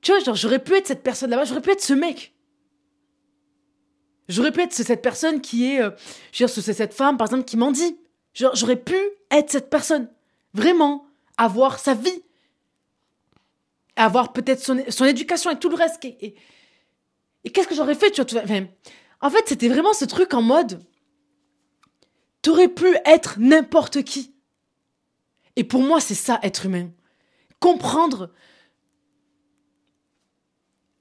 tu 0.00 0.12
vois, 0.12 0.20
genre, 0.20 0.34
j'aurais 0.34 0.62
pu 0.62 0.74
être 0.74 0.86
cette 0.86 1.02
personne 1.02 1.30
là-bas, 1.30 1.44
j'aurais 1.44 1.60
pu 1.60 1.70
être 1.70 1.82
ce 1.82 1.92
mec. 1.92 2.34
J'aurais 4.28 4.50
pu 4.50 4.60
être 4.60 4.72
cette 4.72 5.02
personne 5.02 5.40
qui 5.40 5.66
est, 5.66 5.76
je 5.78 5.84
veux 5.84 5.94
dire, 6.32 6.50
c'est 6.50 6.72
cette 6.72 6.94
femme, 6.94 7.16
par 7.16 7.28
exemple, 7.28 7.44
qui 7.44 7.56
m'en 7.56 7.70
dit. 7.70 7.98
J'aurais 8.34 8.76
pu 8.76 8.96
être 9.30 9.50
cette 9.50 9.70
personne. 9.70 10.08
Vraiment. 10.52 11.06
Avoir 11.38 11.78
sa 11.78 11.94
vie 11.94 12.22
avoir 13.96 14.32
peut-être 14.32 14.62
son, 14.62 15.04
éducation 15.04 15.50
et 15.50 15.58
tout 15.58 15.70
le 15.70 15.74
reste. 15.74 16.04
Et, 16.04 16.34
qu'est-ce 17.52 17.66
que 17.66 17.74
j'aurais 17.74 17.94
fait 17.94 18.10
tu 18.10 18.22
vois, 18.22 18.42
En 19.20 19.30
fait, 19.30 19.44
c'était 19.46 19.68
vraiment 19.68 19.94
ce 19.94 20.04
truc 20.04 20.34
en 20.34 20.42
mode, 20.42 20.82
t'aurais 22.42 22.68
pu 22.68 22.86
être 23.06 23.36
n'importe 23.38 24.02
qui. 24.02 24.34
Et 25.56 25.64
pour 25.64 25.80
moi, 25.80 26.00
c'est 26.00 26.14
ça, 26.14 26.38
être 26.42 26.66
humain. 26.66 26.90
Comprendre 27.60 28.30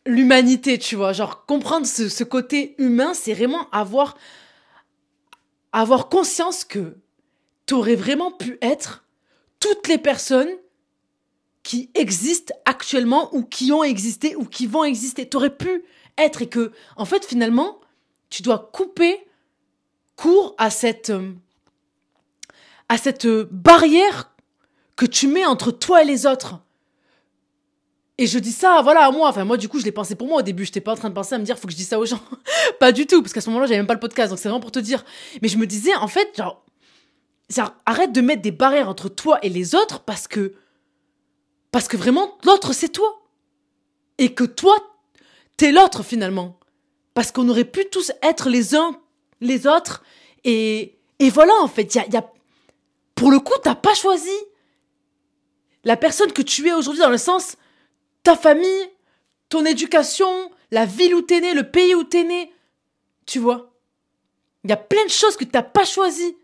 l'humanité, 0.05 0.77
tu 0.77 0.95
vois. 0.95 1.13
Genre, 1.13 1.45
comprendre 1.45 1.85
ce, 1.85 2.23
côté 2.23 2.75
humain, 2.77 3.13
c'est 3.13 3.33
vraiment 3.33 3.69
avoir, 3.71 4.17
avoir 5.71 6.09
conscience 6.09 6.63
que 6.63 6.97
t'aurais 7.65 7.95
vraiment 7.95 8.31
pu 8.31 8.57
être 8.61 9.05
toutes 9.59 9.87
les 9.87 9.97
personnes 9.97 10.49
qui 11.63 11.89
existent 11.95 12.53
actuellement 12.65 13.33
ou 13.33 13.43
qui 13.43 13.71
ont 13.71 13.83
existé 13.83 14.35
ou 14.35 14.45
qui 14.45 14.67
vont 14.67 14.83
exister. 14.83 15.27
T'aurais 15.27 15.55
pu 15.55 15.83
être 16.17 16.43
et 16.43 16.49
que, 16.49 16.71
en 16.95 17.05
fait, 17.05 17.25
finalement, 17.25 17.79
tu 18.29 18.43
dois 18.43 18.69
couper 18.71 19.25
court 20.15 20.55
à 20.57 20.69
cette, 20.69 21.09
euh, 21.09 21.33
à 22.87 22.97
cette 22.97 23.27
barrière 23.27 24.34
que 24.95 25.05
tu 25.05 25.27
mets 25.27 25.45
entre 25.45 25.71
toi 25.71 26.01
et 26.01 26.05
les 26.05 26.25
autres. 26.25 26.59
Et 28.17 28.27
je 28.27 28.39
dis 28.39 28.51
ça, 28.51 28.81
voilà, 28.81 29.05
à 29.05 29.11
moi. 29.11 29.27
Enfin, 29.27 29.43
moi, 29.43 29.57
du 29.57 29.67
coup, 29.67 29.79
je 29.79 29.85
l'ai 29.85 29.91
pensé 29.91 30.15
pour 30.15 30.27
moi 30.27 30.39
au 30.39 30.41
début. 30.41 30.63
Je 30.63 30.69
n'étais 30.69 30.81
pas 30.81 30.93
en 30.93 30.95
train 30.95 31.09
de 31.09 31.13
penser 31.13 31.35
à 31.35 31.37
me 31.37 31.43
dire, 31.43 31.59
faut 31.59 31.67
que 31.67 31.73
je 31.73 31.77
dise 31.77 31.89
ça 31.89 31.99
aux 31.99 32.05
gens. 32.05 32.21
pas 32.79 32.91
du 32.91 33.05
tout, 33.05 33.21
parce 33.21 33.33
qu'à 33.33 33.41
ce 33.41 33.49
moment-là, 33.49 33.67
j'avais 33.67 33.79
même 33.79 33.87
pas 33.87 33.93
le 33.93 33.99
podcast. 33.99 34.29
Donc, 34.29 34.39
c'est 34.39 34.47
vraiment 34.47 34.61
pour 34.61 34.71
te 34.71 34.79
dire. 34.79 35.03
Mais 35.41 35.49
je 35.49 35.57
me 35.57 35.67
disais, 35.67 35.93
en 35.95 36.07
fait, 36.07 36.29
genre, 36.37 36.63
arrête 37.85 38.13
de 38.13 38.21
mettre 38.21 38.41
des 38.41 38.51
barrières 38.51 38.87
entre 38.87 39.09
toi 39.09 39.39
et 39.43 39.49
les 39.49 39.75
autres 39.75 39.99
parce 39.99 40.27
que 40.27 40.53
parce 41.71 41.89
que 41.89 41.97
vraiment, 41.97 42.37
l'autre, 42.45 42.71
c'est 42.71 42.87
toi. 42.87 43.21
Et 44.17 44.33
que 44.33 44.45
toi, 44.45 44.77
t'es 45.57 45.73
l'autre 45.73 46.03
finalement. 46.03 46.57
Parce 47.13 47.33
qu'on 47.33 47.49
aurait 47.49 47.65
pu 47.65 47.85
tous 47.91 48.13
être 48.23 48.49
les 48.49 48.75
uns 48.75 48.97
les 49.41 49.67
autres. 49.67 50.01
Et, 50.45 50.97
et 51.19 51.29
voilà, 51.29 51.51
en 51.61 51.67
fait, 51.67 51.93
y 51.95 51.97
y 51.97 52.15
a, 52.15 52.31
pour 53.13 53.29
le 53.29 53.39
coup, 53.39 53.53
t'as 53.61 53.75
pas 53.75 53.93
choisi 53.93 54.31
la 55.85 55.95
personne 55.95 56.33
que 56.33 56.41
tu 56.41 56.67
es 56.67 56.73
aujourd'hui 56.73 57.01
dans 57.01 57.09
le 57.09 57.17
sens 57.17 57.57
ta 58.23 58.35
famille, 58.35 58.89
ton 59.49 59.65
éducation, 59.65 60.51
la 60.71 60.85
ville 60.85 61.13
où 61.13 61.21
t'es 61.21 61.39
né, 61.39 61.53
le 61.53 61.69
pays 61.69 61.95
où 61.95 62.03
t'es 62.03 62.23
né. 62.23 62.51
Tu 63.25 63.39
vois? 63.39 63.71
Il 64.63 64.71
y 64.71 64.73
a 64.73 64.77
plein 64.77 65.05
de 65.05 65.11
choses 65.11 65.37
que 65.37 65.45
t'as 65.45 65.61
pas 65.61 65.85
choisi. 65.85 66.35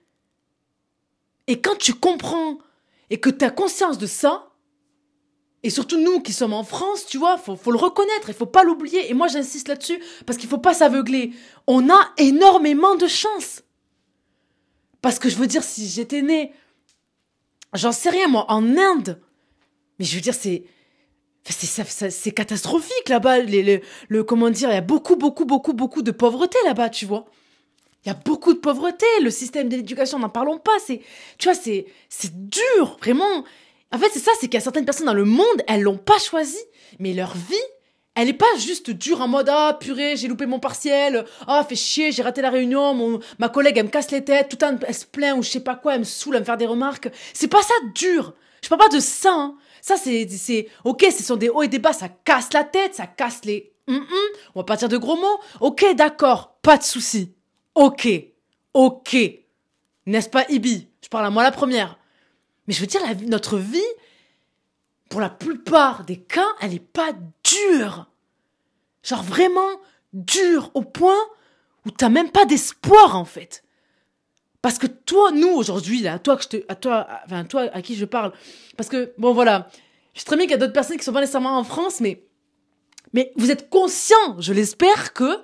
Et 1.48 1.60
quand 1.60 1.76
tu 1.76 1.94
comprends 1.96 2.60
et 3.10 3.20
que 3.20 3.32
tu 3.32 3.44
as 3.44 3.50
conscience 3.50 3.98
de 3.98 4.06
ça, 4.06 4.52
et 5.64 5.70
surtout 5.70 5.98
nous 5.98 6.22
qui 6.22 6.34
sommes 6.34 6.54
en 6.54 6.64
France, 6.64 7.06
tu 7.08 7.18
vois, 7.18 7.38
faut, 7.38 7.56
faut 7.56 7.72
le 7.72 7.78
reconnaître, 7.78 8.30
il 8.30 8.36
faut 8.36 8.46
pas 8.46 8.64
l'oublier. 8.64 9.10
Et 9.10 9.14
moi 9.14 9.28
j'insiste 9.28 9.68
là-dessus 9.68 10.02
parce 10.26 10.38
qu'il 10.38 10.50
faut 10.50 10.58
pas 10.60 10.74
s'aveugler. 10.74 11.34
On 11.68 11.90
a 11.90 12.14
énormément 12.18 12.96
de 12.96 13.08
chance. 13.08 13.64
Parce 15.02 15.18
que 15.18 15.30
je 15.30 15.36
veux 15.36 15.48
dire, 15.48 15.64
si 15.64 15.88
j'étais 15.88 16.22
né, 16.22 16.54
j'en 17.74 17.92
sais 17.92 18.12
rien 18.12 18.28
moi, 18.28 18.46
en 18.50 18.78
Inde, 18.78 19.20
mais 20.02 20.08
je 20.08 20.16
veux 20.16 20.22
dire 20.22 20.34
c'est 20.34 20.64
c'est 21.44 22.32
catastrophique 22.32 23.08
là-bas. 23.08 23.40
Le, 23.40 24.24
comment 24.24 24.50
dire, 24.50 24.70
il 24.70 24.74
y 24.74 24.78
a 24.78 24.82
beaucoup 24.82 25.16
beaucoup 25.16 25.46
beaucoup 25.46 25.74
beaucoup 25.74 26.02
de 26.02 26.10
pauvreté 26.10 26.58
là-bas, 26.66 26.90
tu 26.90 27.06
vois. 27.06 27.26
Il 28.04 28.10
y 28.10 28.12
a 28.12 28.16
beaucoup 28.16 28.54
de 28.54 28.60
pauvreté. 28.60 29.06
Le 29.22 29.30
système 29.30 29.70
de 29.70 29.76
l'éducation, 29.76 30.18
n'en 30.18 30.30
parlons 30.30 30.58
pas. 30.58 30.72
C'est, 30.84 31.02
tu 31.38 31.48
vois, 31.48 31.54
c'est 31.54 31.86
c'est 32.10 32.50
dur, 32.50 32.98
vraiment. 33.00 33.44
En 33.92 34.00
fait, 34.00 34.10
c'est 34.12 34.20
ça, 34.20 34.32
c'est 34.40 34.48
qu'il 34.48 34.56
y 34.56 34.58
a 34.58 34.62
certaines 34.62 34.86
personnes 34.86 35.06
dans 35.06 35.14
le 35.14 35.26
monde, 35.26 35.62
elles 35.68 35.82
l'ont 35.82 35.98
pas 35.98 36.18
choisi, 36.18 36.58
mais 36.98 37.14
leur 37.14 37.36
vie, 37.36 37.68
elle 38.16 38.30
est 38.30 38.34
pas 38.34 38.46
juste 38.58 38.90
dure 38.90 39.22
en 39.22 39.28
mode 39.28 39.50
ah 39.50 39.78
purée 39.80 40.18
j'ai 40.18 40.28
loupé 40.28 40.46
mon 40.46 40.60
partiel 40.60 41.26
ah 41.48 41.64
fait 41.68 41.78
chier 41.78 42.12
j'ai 42.12 42.22
raté 42.24 42.42
la 42.42 42.50
réunion 42.50 42.94
mon 42.94 43.20
ma 43.40 43.48
collègue 43.48 43.78
elle 43.78 43.86
me 43.86 43.90
casse 43.90 44.12
les 44.12 44.22
têtes 44.22 44.50
tout 44.50 44.58
le 44.60 44.78
temps 44.80 44.86
elle 44.86 44.94
se 44.94 45.06
plaint 45.06 45.38
ou 45.38 45.44
je 45.44 45.50
sais 45.50 45.62
pas 45.62 45.76
quoi 45.76 45.94
elle 45.94 46.02
me 46.02 46.06
saoule 46.06 46.36
à 46.36 46.42
me 46.42 46.46
faire 46.46 46.58
des 46.58 46.66
remarques 46.66 47.08
c'est 47.34 47.48
pas 47.48 47.62
ça 47.62 47.74
dur 47.96 48.34
Je 48.62 48.70
parle 48.70 48.82
pas 48.82 48.90
de 48.90 49.00
ça. 49.00 49.34
hein. 49.34 49.56
Ça, 49.82 49.98
c'est, 49.98 50.68
ok, 50.84 51.06
ce 51.12 51.24
sont 51.24 51.36
des 51.36 51.50
hauts 51.50 51.64
et 51.64 51.68
des 51.68 51.80
bas, 51.80 51.94
ça 51.94 52.10
casse 52.10 52.54
la 52.54 52.64
tête, 52.64 52.96
ça 52.96 53.08
casse 53.08 53.44
les, 53.46 53.74
hum, 53.88 53.96
hum. 53.96 54.38
on 54.56 54.60
va 54.60 54.64
pas 54.64 54.78
dire 54.78 54.90
de 54.90 54.98
gros 54.98 55.16
mots. 55.16 55.40
Ok, 55.60 55.86
d'accord, 55.96 56.56
pas 56.62 56.78
de 56.78 56.84
souci. 56.84 57.34
Ok, 57.76 58.08
ok. 58.74 59.18
N'est-ce 60.06 60.30
pas, 60.30 60.46
Ibi? 60.50 60.88
Je 61.04 61.10
parle 61.10 61.26
à 61.26 61.30
moi 61.30 61.44
la 61.44 61.52
première. 61.52 61.98
Mais 62.68 62.74
je 62.74 62.82
veux 62.82 62.88
dire, 62.88 63.02
notre 63.28 63.58
vie, 63.58 63.80
pour 65.10 65.20
la 65.20 65.30
plupart 65.30 66.06
des 66.06 66.18
cas, 66.18 66.48
elle 66.62 66.74
est 66.74 66.80
pas 66.80 67.12
dure. 67.44 68.08
Genre 69.04 69.24
vraiment 69.24 69.70
dure 70.14 70.72
au 70.74 70.84
point 70.84 71.20
où 71.86 71.92
t'as 71.92 72.10
même 72.10 72.32
pas 72.32 72.46
d'espoir, 72.46 73.16
en 73.16 73.26
fait. 73.26 73.64
Parce 74.62 74.78
que 74.78 74.88
toi, 74.88 75.32
nous, 75.32 75.50
aujourd'hui, 75.50 76.02
là, 76.02 76.20
toi, 76.20 76.38
que 76.38 76.44
je 76.44 76.48
te, 76.50 76.58
à 76.68 76.76
toi, 76.76 76.98
à- 77.10 77.22
enfin, 77.26 77.44
toi, 77.46 77.62
à 77.74 77.82
qui 77.82 77.96
je 77.96 78.06
parle, 78.06 78.32
parce 78.78 78.90
que, 78.90 79.14
bon, 79.18 79.34
voilà, 79.34 79.70
je 80.14 80.20
sais 80.20 80.26
très 80.26 80.36
bien 80.36 80.46
qu'il 80.46 80.52
y 80.52 80.56
a 80.56 80.58
d'autres 80.60 80.74
personnes 80.74 80.98
qui 80.98 81.04
sont 81.04 81.14
pas 81.14 81.22
nécessairement 81.22 81.58
en 81.58 81.64
France, 81.64 82.00
mais, 82.00 82.24
mais 83.14 83.32
vous 83.38 83.50
êtes 83.50 83.70
conscients, 83.70 84.40
je 84.40 84.54
l'espère, 84.54 85.14
que 85.14 85.38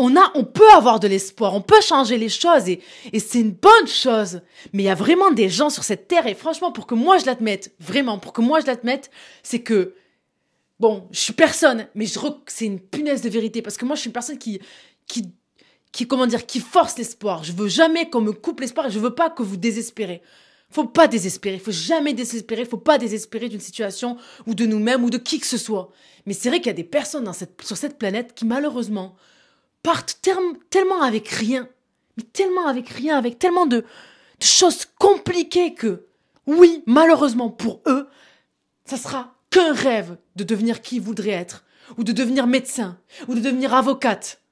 on 0.00 0.16
a, 0.16 0.30
on 0.34 0.44
peut 0.44 0.70
avoir 0.70 1.00
de 1.00 1.08
l'espoir, 1.08 1.54
on 1.54 1.60
peut 1.60 1.80
changer 1.80 2.18
les 2.18 2.28
choses 2.28 2.68
et, 2.68 2.80
et 3.12 3.18
c'est 3.18 3.40
une 3.40 3.50
bonne 3.50 3.88
chose. 3.88 4.42
Mais 4.72 4.84
il 4.84 4.86
y 4.86 4.90
a 4.90 4.94
vraiment 4.94 5.32
des 5.32 5.48
gens 5.48 5.70
sur 5.70 5.82
cette 5.82 6.06
terre 6.06 6.28
et 6.28 6.34
franchement, 6.36 6.70
pour 6.70 6.86
que 6.86 6.94
moi 6.94 7.18
je 7.18 7.26
l'admette, 7.26 7.74
vraiment, 7.80 8.18
pour 8.18 8.32
que 8.32 8.40
moi 8.40 8.60
je 8.60 8.66
l'admette, 8.66 9.10
c'est 9.42 9.60
que, 9.60 9.94
bon, 10.78 11.08
je 11.10 11.18
suis 11.18 11.32
personne, 11.32 11.88
mais 11.96 12.06
je 12.06 12.16
c'est 12.46 12.66
une 12.66 12.78
punaise 12.78 13.22
de 13.22 13.28
vérité 13.28 13.60
parce 13.60 13.76
que 13.76 13.84
moi 13.84 13.96
je 13.96 14.02
suis 14.02 14.08
une 14.08 14.12
personne 14.14 14.38
qui, 14.38 14.60
qui, 15.08 15.32
qui, 15.92 16.06
comment 16.06 16.26
dire, 16.26 16.46
qui 16.46 16.60
force 16.60 16.98
l'espoir. 16.98 17.44
Je 17.44 17.52
veux 17.52 17.68
jamais 17.68 18.10
qu'on 18.10 18.20
me 18.20 18.32
coupe 18.32 18.60
l'espoir 18.60 18.90
je 18.90 18.98
veux 18.98 19.14
pas 19.14 19.30
que 19.30 19.42
vous 19.42 19.56
désespérez. 19.56 20.22
Faut 20.70 20.84
pas 20.84 21.08
désespérer, 21.08 21.58
faut 21.58 21.70
jamais 21.70 22.12
désespérer, 22.12 22.66
faut 22.66 22.76
pas 22.76 22.98
désespérer 22.98 23.48
d'une 23.48 23.60
situation 23.60 24.18
ou 24.46 24.54
de 24.54 24.66
nous-mêmes 24.66 25.02
ou 25.02 25.08
de 25.08 25.16
qui 25.16 25.40
que 25.40 25.46
ce 25.46 25.56
soit. 25.56 25.90
Mais 26.26 26.34
c'est 26.34 26.50
vrai 26.50 26.58
qu'il 26.58 26.66
y 26.66 26.70
a 26.70 26.74
des 26.74 26.84
personnes 26.84 27.30
sur 27.62 27.76
cette 27.76 27.98
planète 27.98 28.34
qui 28.34 28.44
malheureusement 28.44 29.16
partent 29.82 30.20
tellement 30.68 31.00
avec 31.00 31.28
rien, 31.28 31.68
mais 32.18 32.24
tellement 32.24 32.66
avec 32.66 32.90
rien, 32.90 33.16
avec 33.16 33.38
tellement 33.38 33.64
de, 33.64 33.78
de 33.78 34.44
choses 34.44 34.84
compliquées 34.98 35.72
que, 35.72 36.04
oui, 36.46 36.82
malheureusement 36.84 37.48
pour 37.48 37.80
eux, 37.86 38.06
ça 38.84 38.98
sera 38.98 39.34
qu'un 39.50 39.72
rêve 39.72 40.18
de 40.36 40.44
devenir 40.44 40.82
qui 40.82 40.96
ils 40.96 41.02
voudraient 41.02 41.30
être, 41.30 41.64
ou 41.96 42.04
de 42.04 42.12
devenir 42.12 42.46
médecin, 42.46 42.98
ou 43.26 43.34
de 43.34 43.40
devenir 43.40 43.72
avocate. 43.72 44.42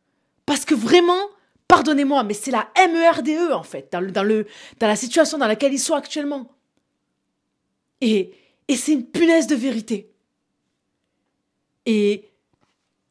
Parce 0.47 0.65
que 0.65 0.75
vraiment, 0.75 1.21
pardonnez-moi, 1.69 2.23
mais 2.23 2.35
c'est 2.35 2.53
la 2.53 2.69
MERDE 2.77 3.29
E, 3.29 3.53
en 3.53 3.65
fait, 3.65 3.89
dans, 3.93 4.01
le, 4.01 4.13
dans, 4.13 4.87
la 4.87 4.97
situation 4.97 5.39
dans 5.39 5.49
laquelle 5.49 5.73
ils 5.73 5.79
sont 5.79 5.95
actuellement. 5.95 6.49
Et, 8.01 8.33
et 8.69 8.77
c'est 8.77 8.93
une 8.93 9.07
punaise 9.07 9.49
de 9.49 9.57
vérité. 9.57 10.13
Et 11.85 12.31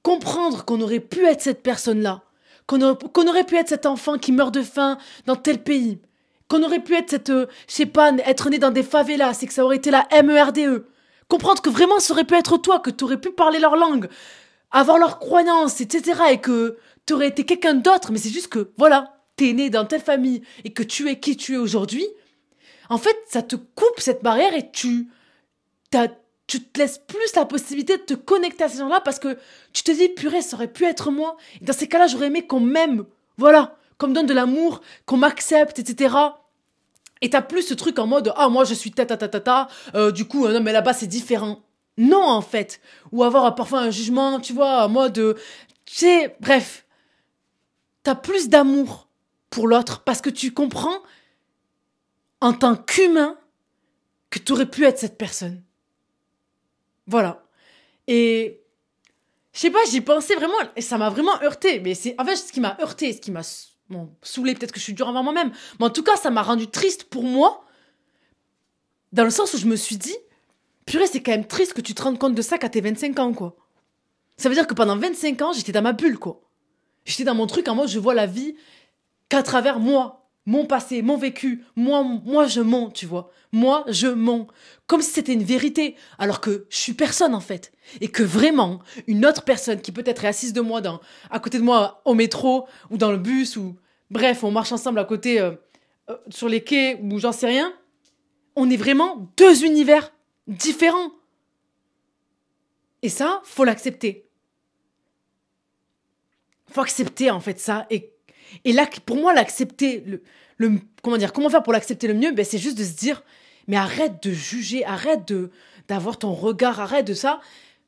comprendre 0.02 0.66
qu'on 0.66 0.82
aurait 0.82 1.00
pu 1.00 1.26
être 1.26 1.42
cette 1.42 1.64
personne-là, 1.64 2.24
qu'on 2.68 2.82
aurait, 2.82 2.98
qu'on 3.14 3.28
aurait 3.28 3.44
pu 3.44 3.56
être 3.56 3.70
cet 3.70 3.86
enfant 3.86 4.18
qui 4.18 4.32
meurt 4.32 4.54
de 4.54 4.62
faim 4.62 4.98
dans 5.26 5.36
tel 5.36 5.64
pays, 5.64 6.00
qu'on 6.48 6.64
aurait 6.64 6.84
pu 6.84 6.94
être 6.96 7.10
cette, 7.10 7.30
euh, 7.30 7.48
je 7.68 7.74
sais 7.74 7.86
pas, 7.86 8.12
être 8.26 8.50
né 8.50 8.60
dans 8.60 8.72
des 8.72 8.84
favelas, 8.84 9.34
c'est 9.34 9.48
que 9.48 9.54
ça 9.54 9.66
aurait 9.66 9.78
été 9.78 9.92
la 9.92 10.08
MERDE. 10.24 10.60
E. 10.60 10.86
Comprendre 11.28 11.62
que 11.62 11.70
vraiment 11.70 12.00
ça 12.00 12.14
aurait 12.14 12.24
pu 12.24 12.36
être 12.36 12.58
toi, 12.58 12.80
que 12.80 12.92
tu 12.92 13.04
aurais 13.04 13.20
pu 13.20 13.32
parler 13.32 13.60
leur 13.60 13.76
langue, 13.76 14.08
avoir 14.72 15.00
leurs 15.00 15.18
croyances, 15.18 15.82
etc. 15.82 16.22
et 16.32 16.38
que 16.38 16.78
tu 17.06 17.14
aurais 17.14 17.28
été 17.28 17.46
quelqu'un 17.46 17.76
d'autre, 17.76 18.12
mais 18.12 18.18
c'est 18.18 18.30
juste 18.30 18.48
que, 18.48 18.72
voilà, 18.78 19.22
t'es 19.36 19.54
né 19.54 19.70
dans 19.70 19.86
telle 19.86 20.02
famille 20.02 20.42
et 20.64 20.74
que 20.74 20.84
tu 20.84 21.10
es 21.10 21.20
qui 21.20 21.38
tu 21.38 21.54
es 21.54 21.58
aujourd'hui. 21.58 22.06
En 22.90 22.98
fait, 22.98 23.18
ça 23.28 23.42
te 23.42 23.56
coupe 23.56 24.00
cette 24.00 24.24
barrière 24.24 24.54
et 24.54 24.72
tu, 24.72 25.08
tu 26.48 26.62
te 26.64 26.80
laisses 26.80 27.00
plus 27.00 27.36
la 27.36 27.46
possibilité 27.46 27.98
de 27.98 28.04
te 28.04 28.14
connecter 28.14 28.64
à 28.64 28.70
ces 28.70 28.78
gens-là 28.80 29.02
parce 29.02 29.20
que 29.20 29.38
tu 29.74 29.84
te 29.84 29.92
dis, 29.92 30.10
purée, 30.10 30.42
ça 30.42 30.56
aurait 30.56 30.72
pu 30.72 30.86
être 30.86 31.12
moi. 31.12 31.38
Et 31.62 31.66
dans 31.66 31.74
ces 31.74 31.88
cas-là, 31.88 32.08
j'aurais 32.08 32.28
aimé 32.28 32.46
qu'on 32.46 32.60
m'aime. 32.60 33.06
Voilà. 33.38 33.78
Qu'on 33.98 34.08
me 34.08 34.14
donne 34.14 34.26
de 34.26 34.34
l'amour, 34.34 34.82
qu'on 35.06 35.18
m'accepte, 35.18 35.80
etc. 35.80 36.16
Et 37.22 37.30
t'as 37.30 37.42
plus 37.42 37.64
ce 37.64 37.74
truc 37.74 37.98
en 37.98 38.08
mode, 38.08 38.34
ah, 38.36 38.50
moi, 38.50 38.66
je 38.66 38.74
suis 38.74 38.92
ta 38.92 39.06
ta 39.06 39.16
ta 39.18 39.30
ta 39.30 39.40
ta, 39.40 39.68
euh, 39.96 40.12
du 40.12 40.26
coup, 40.26 40.46
euh, 40.46 40.54
non, 40.54 40.62
mais 40.62 40.74
là-bas, 40.74 40.94
c'est 40.94 41.08
différent. 41.08 41.64
Non, 41.98 42.24
en 42.24 42.42
fait. 42.42 42.82
Ou 43.14 43.24
avoir 43.24 43.56
parfois 43.56 43.80
un 43.80 43.90
jugement, 43.90 44.40
tu 44.42 44.54
vois, 44.54 44.86
en 44.86 44.90
mode, 44.90 45.18
euh, 45.18 45.34
tu 45.86 45.96
sais, 45.96 46.36
bref. 46.42 46.85
T'as 48.06 48.14
plus 48.14 48.50
d'amour 48.50 49.10
pour 49.50 49.68
l'autre 49.68 50.04
parce 50.04 50.22
que 50.22 50.30
tu 50.30 50.54
comprends, 50.54 51.00
en 52.40 52.54
tant 52.54 52.76
qu'humain, 52.76 53.36
que 54.30 54.38
t'aurais 54.38 54.70
pu 54.70 54.86
être 54.86 55.00
cette 55.00 55.18
personne. 55.18 55.64
Voilà. 57.08 57.44
Et 58.06 58.62
je 59.54 59.60
sais 59.60 59.72
pas, 59.72 59.80
j'y 59.90 60.02
pensais 60.02 60.36
vraiment 60.36 60.54
et 60.76 60.82
ça 60.82 61.00
m'a 61.00 61.10
vraiment 61.10 61.42
heurté. 61.42 61.80
Mais 61.80 61.96
c'est 61.96 62.14
en 62.20 62.26
fait 62.26 62.36
ce 62.36 62.54
qui 62.54 62.60
m'a 62.60 62.78
heurté, 62.80 63.12
ce 63.12 63.20
qui 63.20 63.32
m'a 63.32 63.42
bon, 63.90 64.16
saoulé, 64.22 64.54
peut-être 64.54 64.72
que 64.72 64.80
je 64.80 64.84
suis 64.84 64.94
dur 64.94 65.08
envers 65.08 65.24
moi-même, 65.24 65.52
mais 65.80 65.86
en 65.88 65.90
tout 65.90 66.04
cas 66.04 66.16
ça 66.16 66.30
m'a 66.30 66.44
rendu 66.44 66.68
triste 66.68 67.06
pour 67.06 67.24
moi, 67.24 67.66
dans 69.14 69.24
le 69.24 69.32
sens 69.32 69.52
où 69.56 69.58
je 69.58 69.66
me 69.66 69.76
suis 69.76 69.98
dit, 69.98 70.16
purée, 70.86 71.08
c'est 71.08 71.24
quand 71.24 71.32
même 71.32 71.48
triste 71.48 71.74
que 71.74 71.82
tu 71.82 71.96
te 71.96 72.04
rendes 72.04 72.20
compte 72.20 72.36
de 72.36 72.42
ça 72.44 72.60
quand 72.60 72.70
t'es 72.70 72.82
25 72.82 73.18
ans, 73.18 73.34
quoi. 73.34 73.56
Ça 74.38 74.48
veut 74.48 74.54
dire 74.54 74.68
que 74.68 74.76
pendant 74.76 74.96
25 74.96 75.42
ans, 75.42 75.54
j'étais 75.54 75.72
dans 75.72 75.82
ma 75.82 75.94
bulle, 75.94 76.20
quoi. 76.20 76.45
J'étais 77.06 77.24
dans 77.24 77.36
mon 77.36 77.48
truc 77.48 77.68
en 77.68 77.76
mode 77.76 77.88
je 77.88 78.00
vois 78.00 78.14
la 78.14 78.26
vie 78.26 78.56
qu'à 79.30 79.44
travers 79.44 79.80
moi, 79.80 80.28
mon 80.46 80.66
passé, 80.66 81.02
mon 81.02 81.18
vécu, 81.18 81.64
moi, 81.76 82.04
moi 82.04 82.46
je 82.48 82.62
mens, 82.62 82.90
tu 82.92 83.06
vois. 83.06 83.32
Moi 83.52 83.84
je 83.88 84.08
mens. 84.08 84.48
Comme 84.88 85.02
si 85.02 85.12
c'était 85.12 85.34
une 85.34 85.44
vérité, 85.44 85.96
alors 86.20 86.42
que 86.42 86.68
je 86.70 86.78
suis 86.78 86.94
personne 86.94 87.34
en 87.34 87.40
fait. 87.40 87.72
Et 88.02 88.10
que 88.10 88.24
vraiment, 88.24 88.80
une 89.08 89.26
autre 89.26 89.44
personne 89.44 89.82
qui 89.82 89.92
peut-être 89.92 90.26
est 90.26 90.28
assise 90.28 90.54
de 90.54 90.62
moi 90.62 90.82
dans, 90.82 91.00
à 91.32 91.40
côté 91.40 91.58
de 91.58 91.64
moi 91.64 92.02
au 92.06 92.14
métro, 92.14 92.68
ou 92.90 92.98
dans 92.98 93.12
le 93.12 93.18
bus, 93.18 93.58
ou 93.58 93.76
bref, 94.12 94.44
on 94.44 94.52
marche 94.52 94.72
ensemble 94.72 95.00
à 95.00 95.06
côté 95.06 95.40
euh, 95.40 95.52
euh, 96.10 96.18
sur 96.30 96.50
les 96.50 96.64
quais, 96.64 97.00
ou 97.02 97.20
j'en 97.20 97.32
sais 97.32 97.48
rien, 97.48 97.74
on 98.56 98.70
est 98.70 98.78
vraiment 98.78 99.32
deux 99.38 99.66
univers 99.66 100.12
différents. 100.48 101.12
Et 103.02 103.10
ça, 103.10 103.42
faut 103.44 103.64
l'accepter. 103.64 104.25
Faut 106.76 106.82
accepter 106.82 107.32
en 107.32 107.40
fait 107.40 107.58
ça. 107.58 107.88
Et, 107.90 108.12
et 108.66 108.74
là, 108.74 108.86
pour 109.06 109.16
moi, 109.16 109.34
l'accepter, 109.34 110.04
le, 110.58 110.82
comment 111.02 111.16
dire, 111.16 111.32
comment 111.32 111.50
faire 111.50 111.64
pour 111.64 111.72
l'accepter 111.72 112.06
le 112.10 112.14
mieux? 112.14 112.34
Ben, 112.34 112.44
C'est 112.44 112.58
juste 112.58 112.78
de 112.78 112.84
se 112.84 112.92
dire, 112.92 113.24
mais 113.70 113.78
arrête 113.78 114.22
de 114.22 114.32
juger, 114.32 114.84
arrête 114.84 115.26
de 115.26 115.52
d'avoir 115.88 116.20
ton 116.20 116.34
regard, 116.34 116.82
arrête 116.82 117.08
de 117.08 117.14
ça, 117.14 117.40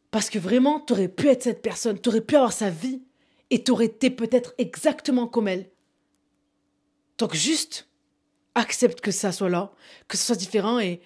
parce 0.10 0.29
que 0.29 0.39
vraiment, 0.39 0.79
t'aurais 0.79 1.10
pu 1.10 1.27
être 1.27 1.44
cette 1.44 1.62
personne, 1.62 2.00
t'aurais 2.00 2.22
pu 2.22 2.38
avoir 2.38 2.53
sa 2.53 2.70
vie, 2.70 3.01
et 3.50 3.62
t'aurais 3.62 3.88
été 3.88 4.10
peut-être 4.10 4.53
exactement 4.58 5.27
comme 5.27 5.50
elle. 5.50 5.70
Donc 7.17 7.34
juste, 7.34 7.89
accepte 8.56 9.01
que 9.01 9.12
ça 9.12 9.34
soit 9.34 9.50
là, 9.50 9.74
que 10.08 10.15
ce 10.15 10.25
soit 10.27 10.38
différent, 10.38 10.79
et, 10.79 11.01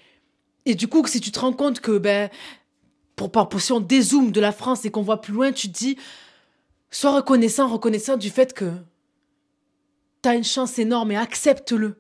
et 0.68 0.76
du 0.76 0.88
coup, 0.88 1.04
si 1.08 1.20
tu 1.20 1.32
te 1.32 1.40
rends 1.40 1.54
compte 1.54 1.80
que, 1.80 1.98
ben, 1.98 2.30
pour 3.16 3.32
si 3.60 3.72
on 3.72 3.80
dézoome 3.80 4.32
de 4.32 4.40
la 4.40 4.52
France 4.52 4.86
et 4.86 4.92
qu'on 4.92 5.02
voit 5.02 5.22
plus 5.22 5.34
loin, 5.34 5.52
tu 5.52 5.72
te 5.72 5.78
dis, 5.80 5.98
sois 6.92 7.16
reconnaissant, 7.16 7.68
reconnaissant 7.68 8.18
du 8.18 8.30
fait 8.30 8.54
que 8.54 8.72
t'as 10.22 10.36
une 10.36 10.44
chance 10.44 10.78
énorme 10.78 11.12
et 11.14 11.18
accepte-le. 11.18 11.96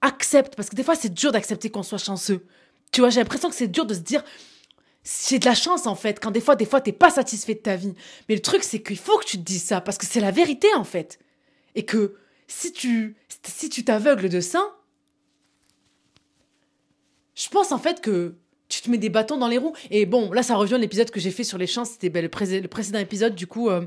Accepte, 0.00 0.54
parce 0.56 0.70
que 0.70 0.76
des 0.76 0.84
fois 0.84 0.94
c'est 0.94 1.12
dur 1.12 1.32
d'accepter 1.32 1.70
qu'on 1.70 1.82
soit 1.82 1.98
chanceux. 1.98 2.46
Tu 2.92 3.00
vois, 3.00 3.10
j'ai 3.10 3.20
l'impression 3.20 3.48
que 3.48 3.54
c'est 3.54 3.68
dur 3.68 3.86
de 3.86 3.94
se 3.94 4.00
dire, 4.00 4.22
c'est 5.02 5.38
de 5.38 5.44
la 5.44 5.54
chance 5.54 5.86
en 5.86 5.94
fait, 5.94 6.20
quand 6.20 6.30
des 6.30 6.40
fois, 6.40 6.56
des 6.56 6.64
fois 6.64 6.80
t'es 6.80 6.92
pas 6.92 7.10
satisfait 7.10 7.54
de 7.54 7.60
ta 7.60 7.76
vie. 7.76 7.94
Mais 8.28 8.36
le 8.36 8.42
truc 8.42 8.62
c'est 8.62 8.82
qu'il 8.82 8.98
faut 8.98 9.18
que 9.18 9.24
tu 9.24 9.38
te 9.38 9.42
dises 9.42 9.64
ça, 9.64 9.80
parce 9.80 9.98
que 9.98 10.06
c'est 10.06 10.20
la 10.20 10.30
vérité 10.30 10.68
en 10.74 10.84
fait. 10.84 11.18
Et 11.74 11.84
que 11.84 12.14
si 12.46 12.72
tu 12.72 13.16
si 13.42 13.68
tu 13.68 13.84
t'aveugles 13.84 14.28
de 14.28 14.40
ça, 14.40 14.76
je 17.34 17.48
pense 17.48 17.72
en 17.72 17.78
fait 17.78 18.00
que 18.00 18.36
tu 18.74 18.82
te 18.82 18.90
mets 18.90 18.98
des 18.98 19.08
bâtons 19.08 19.36
dans 19.36 19.48
les 19.48 19.58
roues. 19.58 19.74
Et 19.90 20.06
bon, 20.06 20.32
là, 20.32 20.42
ça 20.42 20.56
revient 20.56 20.74
à 20.74 20.78
l'épisode 20.78 21.10
que 21.10 21.20
j'ai 21.20 21.30
fait 21.30 21.44
sur 21.44 21.58
les 21.58 21.66
chances. 21.66 21.90
C'était 21.90 22.08
ben, 22.08 22.22
le, 22.22 22.60
le 22.60 22.68
précédent 22.68 22.98
épisode. 22.98 23.34
Du 23.34 23.46
coup, 23.46 23.70
euh, 23.70 23.86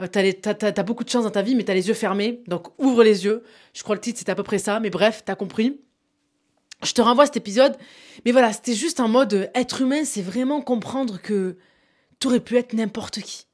euh, 0.00 0.06
t'as, 0.06 0.54
t'as 0.54 0.82
beaucoup 0.82 1.04
de 1.04 1.10
chance 1.10 1.24
dans 1.24 1.30
ta 1.30 1.42
vie, 1.42 1.54
mais 1.54 1.64
t'as 1.64 1.74
les 1.74 1.88
yeux 1.88 1.94
fermés. 1.94 2.42
Donc, 2.46 2.68
ouvre 2.78 3.02
les 3.02 3.24
yeux. 3.24 3.42
Je 3.74 3.82
crois 3.82 3.94
le 3.94 4.00
titre, 4.00 4.18
c'était 4.18 4.32
à 4.32 4.34
peu 4.34 4.42
près 4.42 4.58
ça. 4.58 4.80
Mais 4.80 4.90
bref, 4.90 5.22
t'as 5.24 5.34
compris. 5.34 5.80
Je 6.82 6.92
te 6.92 7.02
renvoie 7.02 7.24
à 7.24 7.26
cet 7.26 7.36
épisode. 7.36 7.76
Mais 8.24 8.32
voilà, 8.32 8.52
c'était 8.52 8.74
juste 8.74 9.00
en 9.00 9.08
mode 9.08 9.34
euh, 9.34 9.46
être 9.54 9.82
humain, 9.82 10.04
c'est 10.04 10.22
vraiment 10.22 10.60
comprendre 10.62 11.20
que 11.20 11.56
t'aurais 12.18 12.40
pu 12.40 12.56
être 12.56 12.72
n'importe 12.72 13.20
qui. 13.20 13.46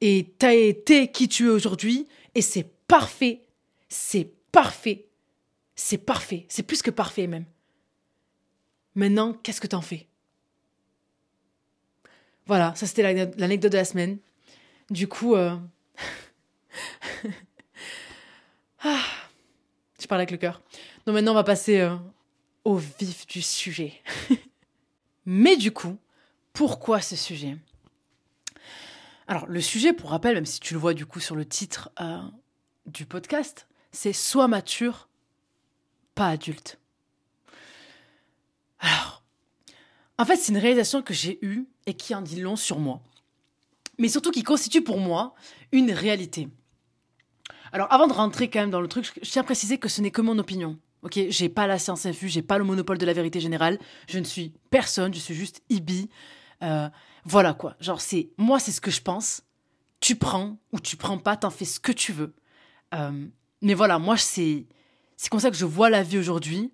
Et 0.00 0.34
t'as 0.38 0.54
été 0.54 1.12
qui 1.12 1.28
tu 1.28 1.46
es 1.46 1.50
aujourd'hui. 1.50 2.08
Et 2.34 2.42
c'est 2.42 2.66
parfait. 2.88 3.42
C'est 3.88 4.32
parfait. 4.50 5.06
C'est 5.76 5.98
parfait. 5.98 6.46
C'est 6.48 6.64
plus 6.64 6.82
que 6.82 6.90
parfait, 6.90 7.26
même. 7.26 7.44
Maintenant, 8.94 9.32
qu'est-ce 9.32 9.60
que 9.60 9.66
t'en 9.66 9.80
fais? 9.80 10.06
Voilà, 12.46 12.74
ça 12.74 12.86
c'était 12.86 13.02
l'ane- 13.02 13.32
l'anecdote 13.36 13.72
de 13.72 13.76
la 13.78 13.84
semaine. 13.84 14.18
Du 14.90 15.08
coup, 15.08 15.34
euh... 15.34 15.56
ah, 18.84 19.02
je 20.00 20.06
parle 20.06 20.20
avec 20.20 20.30
le 20.30 20.36
cœur. 20.36 20.60
Donc 21.06 21.14
maintenant, 21.14 21.32
on 21.32 21.36
va 21.36 21.44
passer 21.44 21.80
euh, 21.80 21.96
au 22.64 22.76
vif 22.76 23.26
du 23.26 23.42
sujet. 23.42 23.94
Mais 25.26 25.56
du 25.56 25.72
coup, 25.72 25.96
pourquoi 26.52 27.00
ce 27.00 27.16
sujet? 27.16 27.56
Alors, 29.28 29.46
le 29.46 29.60
sujet, 29.60 29.92
pour 29.92 30.10
rappel, 30.10 30.34
même 30.34 30.46
si 30.46 30.60
tu 30.60 30.74
le 30.74 30.80
vois 30.80 30.94
du 30.94 31.06
coup 31.06 31.20
sur 31.20 31.36
le 31.36 31.46
titre 31.46 31.90
euh, 32.00 32.20
du 32.86 33.06
podcast, 33.06 33.66
c'est 33.92 34.12
Sois 34.12 34.48
mature, 34.48 35.08
pas 36.14 36.28
adulte. 36.28 36.78
Alors, 38.82 39.24
en 40.18 40.24
fait, 40.24 40.36
c'est 40.36 40.52
une 40.52 40.58
réalisation 40.58 41.00
que 41.00 41.14
j'ai 41.14 41.38
eue 41.42 41.66
et 41.86 41.94
qui 41.94 42.14
en 42.14 42.20
dit 42.20 42.40
long 42.40 42.56
sur 42.56 42.78
moi. 42.78 43.00
Mais 43.98 44.08
surtout 44.08 44.30
qui 44.30 44.42
constitue 44.42 44.82
pour 44.82 44.98
moi 44.98 45.34
une 45.70 45.92
réalité. 45.92 46.48
Alors, 47.72 47.90
avant 47.90 48.06
de 48.06 48.12
rentrer 48.12 48.50
quand 48.50 48.60
même 48.60 48.70
dans 48.70 48.80
le 48.80 48.88
truc, 48.88 49.18
je 49.22 49.30
tiens 49.30 49.42
à 49.42 49.44
préciser 49.44 49.78
que 49.78 49.88
ce 49.88 50.02
n'est 50.02 50.10
que 50.10 50.20
mon 50.20 50.38
opinion. 50.38 50.78
Ok, 51.02 51.18
j'ai 51.28 51.48
pas 51.48 51.66
la 51.66 51.78
science 51.78 52.06
infuse, 52.06 52.32
j'ai 52.32 52.42
pas 52.42 52.58
le 52.58 52.64
monopole 52.64 52.98
de 52.98 53.06
la 53.06 53.12
vérité 53.12 53.40
générale. 53.40 53.78
Je 54.08 54.18
ne 54.18 54.24
suis 54.24 54.52
personne, 54.70 55.14
je 55.14 55.18
suis 55.18 55.34
juste 55.34 55.62
Ibi. 55.68 56.08
Euh, 56.62 56.88
voilà 57.24 57.54
quoi. 57.54 57.76
Genre, 57.80 58.00
c'est 58.00 58.30
moi, 58.36 58.58
c'est 58.60 58.72
ce 58.72 58.80
que 58.80 58.90
je 58.90 59.00
pense. 59.00 59.42
Tu 60.00 60.16
prends 60.16 60.58
ou 60.72 60.80
tu 60.80 60.96
prends 60.96 61.18
pas, 61.18 61.36
t'en 61.36 61.50
fais 61.50 61.64
ce 61.64 61.80
que 61.80 61.92
tu 61.92 62.12
veux. 62.12 62.34
Euh, 62.94 63.26
mais 63.62 63.74
voilà, 63.74 63.98
moi, 63.98 64.16
c'est 64.16 64.66
c'est 65.16 65.28
comme 65.28 65.40
ça 65.40 65.50
que 65.50 65.56
je 65.56 65.64
vois 65.64 65.90
la 65.90 66.02
vie 66.02 66.18
aujourd'hui. 66.18 66.72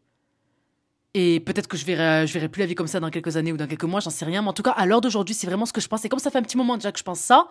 Et 1.21 1.41
peut-être 1.41 1.67
que 1.67 1.77
je 1.77 1.85
verrai, 1.85 2.27
verrai 2.27 2.49
plus 2.49 2.61
la 2.61 2.67
vie 2.67 2.77
comme 2.77 2.87
ça 2.87 3.01
dans 3.01 3.11
quelques 3.11 3.37
années 3.37 3.51
ou 3.51 3.57
dans 3.57 3.67
quelques 3.67 3.83
mois, 3.83 3.99
j'en 3.99 4.09
sais 4.09 4.25
rien. 4.25 4.41
Mais 4.41 4.47
en 4.47 4.53
tout 4.53 4.63
cas, 4.63 4.71
à 4.71 4.87
l'heure 4.87 5.01
d'aujourd'hui, 5.01 5.35
c'est 5.35 5.49
vraiment 5.49 5.67
ce 5.67 5.73
que 5.73 5.81
je 5.81 5.89
pense. 5.89 6.05
Et 6.05 6.09
comme 6.09 6.21
ça 6.21 6.31
fait 6.31 6.39
un 6.39 6.43
petit 6.43 6.57
moment 6.57 6.77
déjà 6.77 6.93
que 6.93 6.99
je 7.01 7.03
pense 7.03 7.19
ça, 7.19 7.49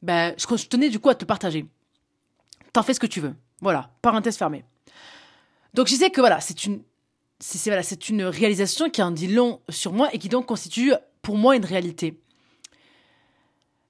ben, 0.00 0.34
je 0.38 0.66
tenais 0.68 0.88
du 0.88 0.98
coup 0.98 1.10
à 1.10 1.14
te 1.14 1.26
partager. 1.26 1.66
T'en 2.72 2.82
fais 2.82 2.94
ce 2.94 3.00
que 3.00 3.06
tu 3.06 3.20
veux. 3.20 3.34
Voilà, 3.60 3.90
parenthèse 4.00 4.38
fermée. 4.38 4.64
Donc 5.74 5.86
je 5.86 5.92
disais 5.92 6.08
que 6.08 6.22
voilà, 6.22 6.40
c'est 6.40 6.64
une, 6.64 6.82
c'est 7.40 7.68
voilà, 7.68 7.82
c'est 7.82 8.08
une 8.08 8.22
réalisation 8.22 8.88
qui 8.88 9.02
en 9.02 9.10
dit 9.10 9.28
long 9.28 9.60
sur 9.68 9.92
moi 9.92 10.08
et 10.14 10.18
qui 10.18 10.30
donc 10.30 10.46
constitue 10.46 10.94
pour 11.20 11.36
moi 11.36 11.56
une 11.56 11.66
réalité. 11.66 12.22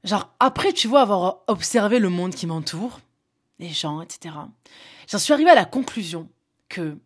Genre 0.03 0.35
après, 0.41 0.73
tu 0.73 0.89
vois, 0.89 1.03
avoir 1.03 1.45
observé 1.47 2.01
le 2.01 2.09
monde 2.09 2.35
qui 2.35 2.49
m'entoure, 2.49 2.99
les 3.61 3.69
gens, 3.69 4.03
etc. 4.03 4.35
J'en 5.07 5.19
suis 5.19 5.33
arrivée 5.33 5.51
à 5.51 5.55
la 5.55 5.67
conclusion 5.67 6.29
que, 6.69 6.99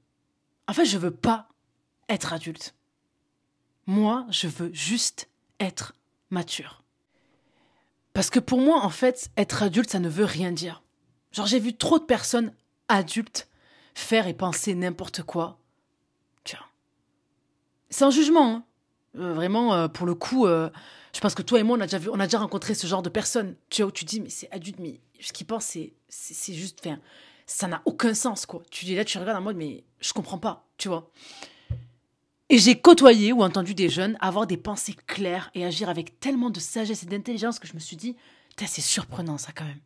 en 0.68 0.72
fait, 0.72 0.86
je 0.86 0.96
veux 0.96 1.10
pas 1.10 1.48
être 2.08 2.32
adulte. 2.32 2.74
Moi, 3.86 4.26
je 4.30 4.48
veux 4.48 4.72
juste 4.72 5.28
être 5.60 5.94
mature. 6.30 6.82
Parce 8.12 8.30
que 8.30 8.40
pour 8.40 8.60
moi, 8.60 8.80
en 8.82 8.90
fait, 8.90 9.30
être 9.36 9.62
adulte, 9.62 9.90
ça 9.90 9.98
ne 9.98 10.08
veut 10.08 10.24
rien 10.24 10.50
dire. 10.50 10.82
Genre, 11.32 11.46
j'ai 11.46 11.60
vu 11.60 11.76
trop 11.76 11.98
de 11.98 12.04
personnes 12.04 12.52
adultes 12.88 13.48
faire 13.94 14.26
et 14.26 14.34
penser 14.34 14.74
n'importe 14.74 15.22
quoi. 15.22 15.58
Tiens. 16.44 16.64
C'est 17.90 18.04
un 18.04 18.10
jugement. 18.10 18.56
Hein. 18.56 18.64
Euh, 19.18 19.34
vraiment, 19.34 19.74
euh, 19.74 19.88
pour 19.88 20.06
le 20.06 20.14
coup, 20.14 20.46
euh, 20.46 20.70
je 21.14 21.20
pense 21.20 21.34
que 21.34 21.42
toi 21.42 21.58
et 21.58 21.62
moi, 21.62 21.78
on 21.78 21.80
a 21.80 22.26
déjà, 22.26 22.38
rencontré 22.38 22.74
ce 22.74 22.86
genre 22.86 23.02
de 23.02 23.08
personnes. 23.08 23.56
Tu 23.70 23.82
vois, 23.82 23.88
où 23.88 23.92
tu 23.92 24.04
dis, 24.04 24.20
mais 24.20 24.28
c'est 24.28 24.50
adulte, 24.50 24.78
mais 24.78 25.00
ce 25.20 25.32
qu'ils 25.32 25.46
pensent, 25.46 25.66
c'est, 25.66 25.92
c'est, 26.08 26.54
juste. 26.54 26.88
Ça 27.46 27.68
n'a 27.68 27.82
aucun 27.84 28.12
sens, 28.12 28.44
quoi. 28.44 28.62
Tu 28.70 28.84
dis 28.84 28.94
là, 28.94 29.04
tu 29.04 29.18
regardes 29.18 29.38
en 29.38 29.42
mode, 29.42 29.56
mais 29.56 29.84
je 30.00 30.12
comprends 30.12 30.38
pas, 30.38 30.66
tu 30.78 30.88
vois. 30.88 31.10
Et 32.48 32.58
j'ai 32.58 32.80
côtoyé 32.80 33.32
ou 33.32 33.42
entendu 33.42 33.74
des 33.74 33.88
jeunes 33.88 34.16
avoir 34.20 34.46
des 34.46 34.56
pensées 34.56 34.94
claires 35.06 35.50
et 35.54 35.64
agir 35.64 35.88
avec 35.88 36.20
tellement 36.20 36.50
de 36.50 36.60
sagesse 36.60 37.02
et 37.02 37.06
d'intelligence 37.06 37.58
que 37.58 37.66
je 37.66 37.74
me 37.74 37.80
suis 37.80 37.96
dit, 37.96 38.16
c'est 38.56 38.80
surprenant 38.80 39.36
ça 39.36 39.52
quand 39.52 39.64
même. 39.64 39.80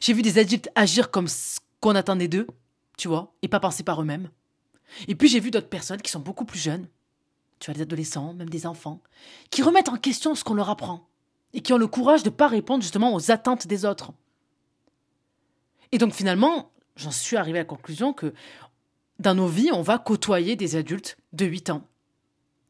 J'ai 0.00 0.12
vu 0.12 0.22
des 0.22 0.38
adultes 0.38 0.68
agir 0.74 1.10
comme 1.10 1.28
ce 1.28 1.58
qu'on 1.80 1.94
attendait 1.94 2.28
d'eux, 2.28 2.46
tu 2.96 3.08
vois, 3.08 3.32
et 3.42 3.48
pas 3.48 3.60
penser 3.60 3.82
par 3.82 4.00
eux-mêmes. 4.02 4.30
Et 5.06 5.14
puis 5.14 5.28
j'ai 5.28 5.40
vu 5.40 5.50
d'autres 5.50 5.68
personnes 5.68 6.02
qui 6.02 6.10
sont 6.10 6.20
beaucoup 6.20 6.44
plus 6.44 6.58
jeunes, 6.58 6.86
tu 7.58 7.66
vois, 7.66 7.74
des 7.74 7.82
adolescents, 7.82 8.34
même 8.34 8.50
des 8.50 8.66
enfants, 8.66 9.02
qui 9.50 9.62
remettent 9.62 9.88
en 9.88 9.96
question 9.96 10.34
ce 10.34 10.44
qu'on 10.44 10.54
leur 10.54 10.70
apprend 10.70 11.08
et 11.54 11.60
qui 11.60 11.72
ont 11.72 11.78
le 11.78 11.86
courage 11.86 12.22
de 12.22 12.30
ne 12.30 12.34
pas 12.34 12.48
répondre 12.48 12.82
justement 12.82 13.14
aux 13.14 13.30
attentes 13.30 13.66
des 13.66 13.84
autres. 13.84 14.12
Et 15.92 15.98
donc 15.98 16.12
finalement, 16.12 16.70
j'en 16.96 17.10
suis 17.10 17.36
arrivé 17.36 17.58
à 17.58 17.62
la 17.62 17.66
conclusion 17.66 18.12
que 18.12 18.34
dans 19.18 19.34
nos 19.34 19.48
vies, 19.48 19.70
on 19.72 19.82
va 19.82 19.98
côtoyer 19.98 20.56
des 20.56 20.76
adultes 20.76 21.18
de 21.32 21.44
8 21.44 21.70
ans 21.70 21.86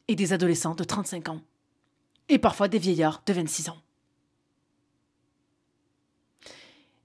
et 0.09 0.15
des 0.15 0.33
adolescents 0.33 0.75
de 0.75 0.85
35 0.85 1.29
ans 1.29 1.41
et 2.29 2.39
parfois 2.39 2.69
des 2.69 2.79
vieillards 2.79 3.23
de 3.27 3.33
26 3.33 3.69
ans. 3.71 3.79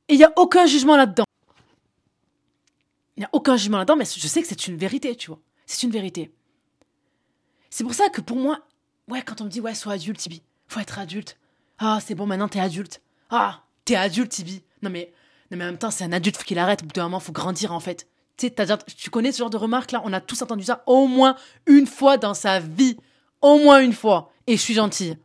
Et 0.07 0.13
il 0.13 0.17
n'y 0.17 0.23
a 0.23 0.33
aucun 0.35 0.65
jugement 0.65 0.95
là-dedans. 0.95 1.25
Il 3.15 3.21
n'y 3.21 3.25
a 3.25 3.29
aucun 3.31 3.55
jugement 3.57 3.77
là-dedans, 3.77 3.95
mais 3.95 4.05
je 4.05 4.27
sais 4.27 4.41
que 4.41 4.47
c'est 4.47 4.67
une 4.67 4.77
vérité, 4.77 5.15
tu 5.15 5.27
vois. 5.27 5.39
C'est 5.65 5.83
une 5.83 5.91
vérité. 5.91 6.33
C'est 7.69 7.83
pour 7.83 7.93
ça 7.93 8.09
que 8.09 8.21
pour 8.21 8.37
moi, 8.37 8.61
ouais, 9.07 9.21
quand 9.21 9.41
on 9.41 9.45
me 9.45 9.49
dit, 9.49 9.61
ouais, 9.61 9.75
sois 9.75 9.93
adulte, 9.93 10.19
Tibi, 10.19 10.41
faut 10.67 10.79
être 10.79 10.99
adulte. 10.99 11.37
Ah, 11.79 11.99
c'est 12.05 12.15
bon, 12.15 12.25
maintenant 12.25 12.47
t'es 12.47 12.59
adulte. 12.59 13.01
Ah, 13.29 13.63
t'es 13.85 13.95
adulte, 13.95 14.31
Tibi. 14.31 14.63
Non 14.81 14.89
mais, 14.89 15.13
non 15.51 15.57
en 15.57 15.65
même 15.65 15.77
temps, 15.77 15.91
c'est 15.91 16.03
un 16.03 16.11
adulte, 16.11 16.37
faut 16.37 16.43
qu'il 16.43 16.59
arrête. 16.59 16.83
Au 16.83 16.85
bout 16.85 16.93
d'un 16.93 17.03
moment, 17.03 17.19
faut 17.19 17.31
grandir 17.31 17.71
en 17.71 17.79
fait. 17.79 18.07
Tu 18.37 18.47
sais, 18.47 18.77
tu 18.97 19.09
connais 19.09 19.31
ce 19.31 19.39
genre 19.39 19.49
de 19.49 19.57
remarques 19.57 19.91
là? 19.91 20.01
On 20.05 20.13
a 20.13 20.21
tous 20.21 20.41
entendu 20.41 20.63
ça 20.63 20.83
au 20.87 21.07
moins 21.07 21.35
une 21.65 21.87
fois 21.87 22.17
dans 22.17 22.33
sa 22.33 22.59
vie. 22.59 22.97
Au 23.41 23.57
moins 23.59 23.79
une 23.81 23.93
fois. 23.93 24.31
Et 24.47 24.57
je 24.57 24.61
suis 24.61 24.73
gentille. 24.73 25.17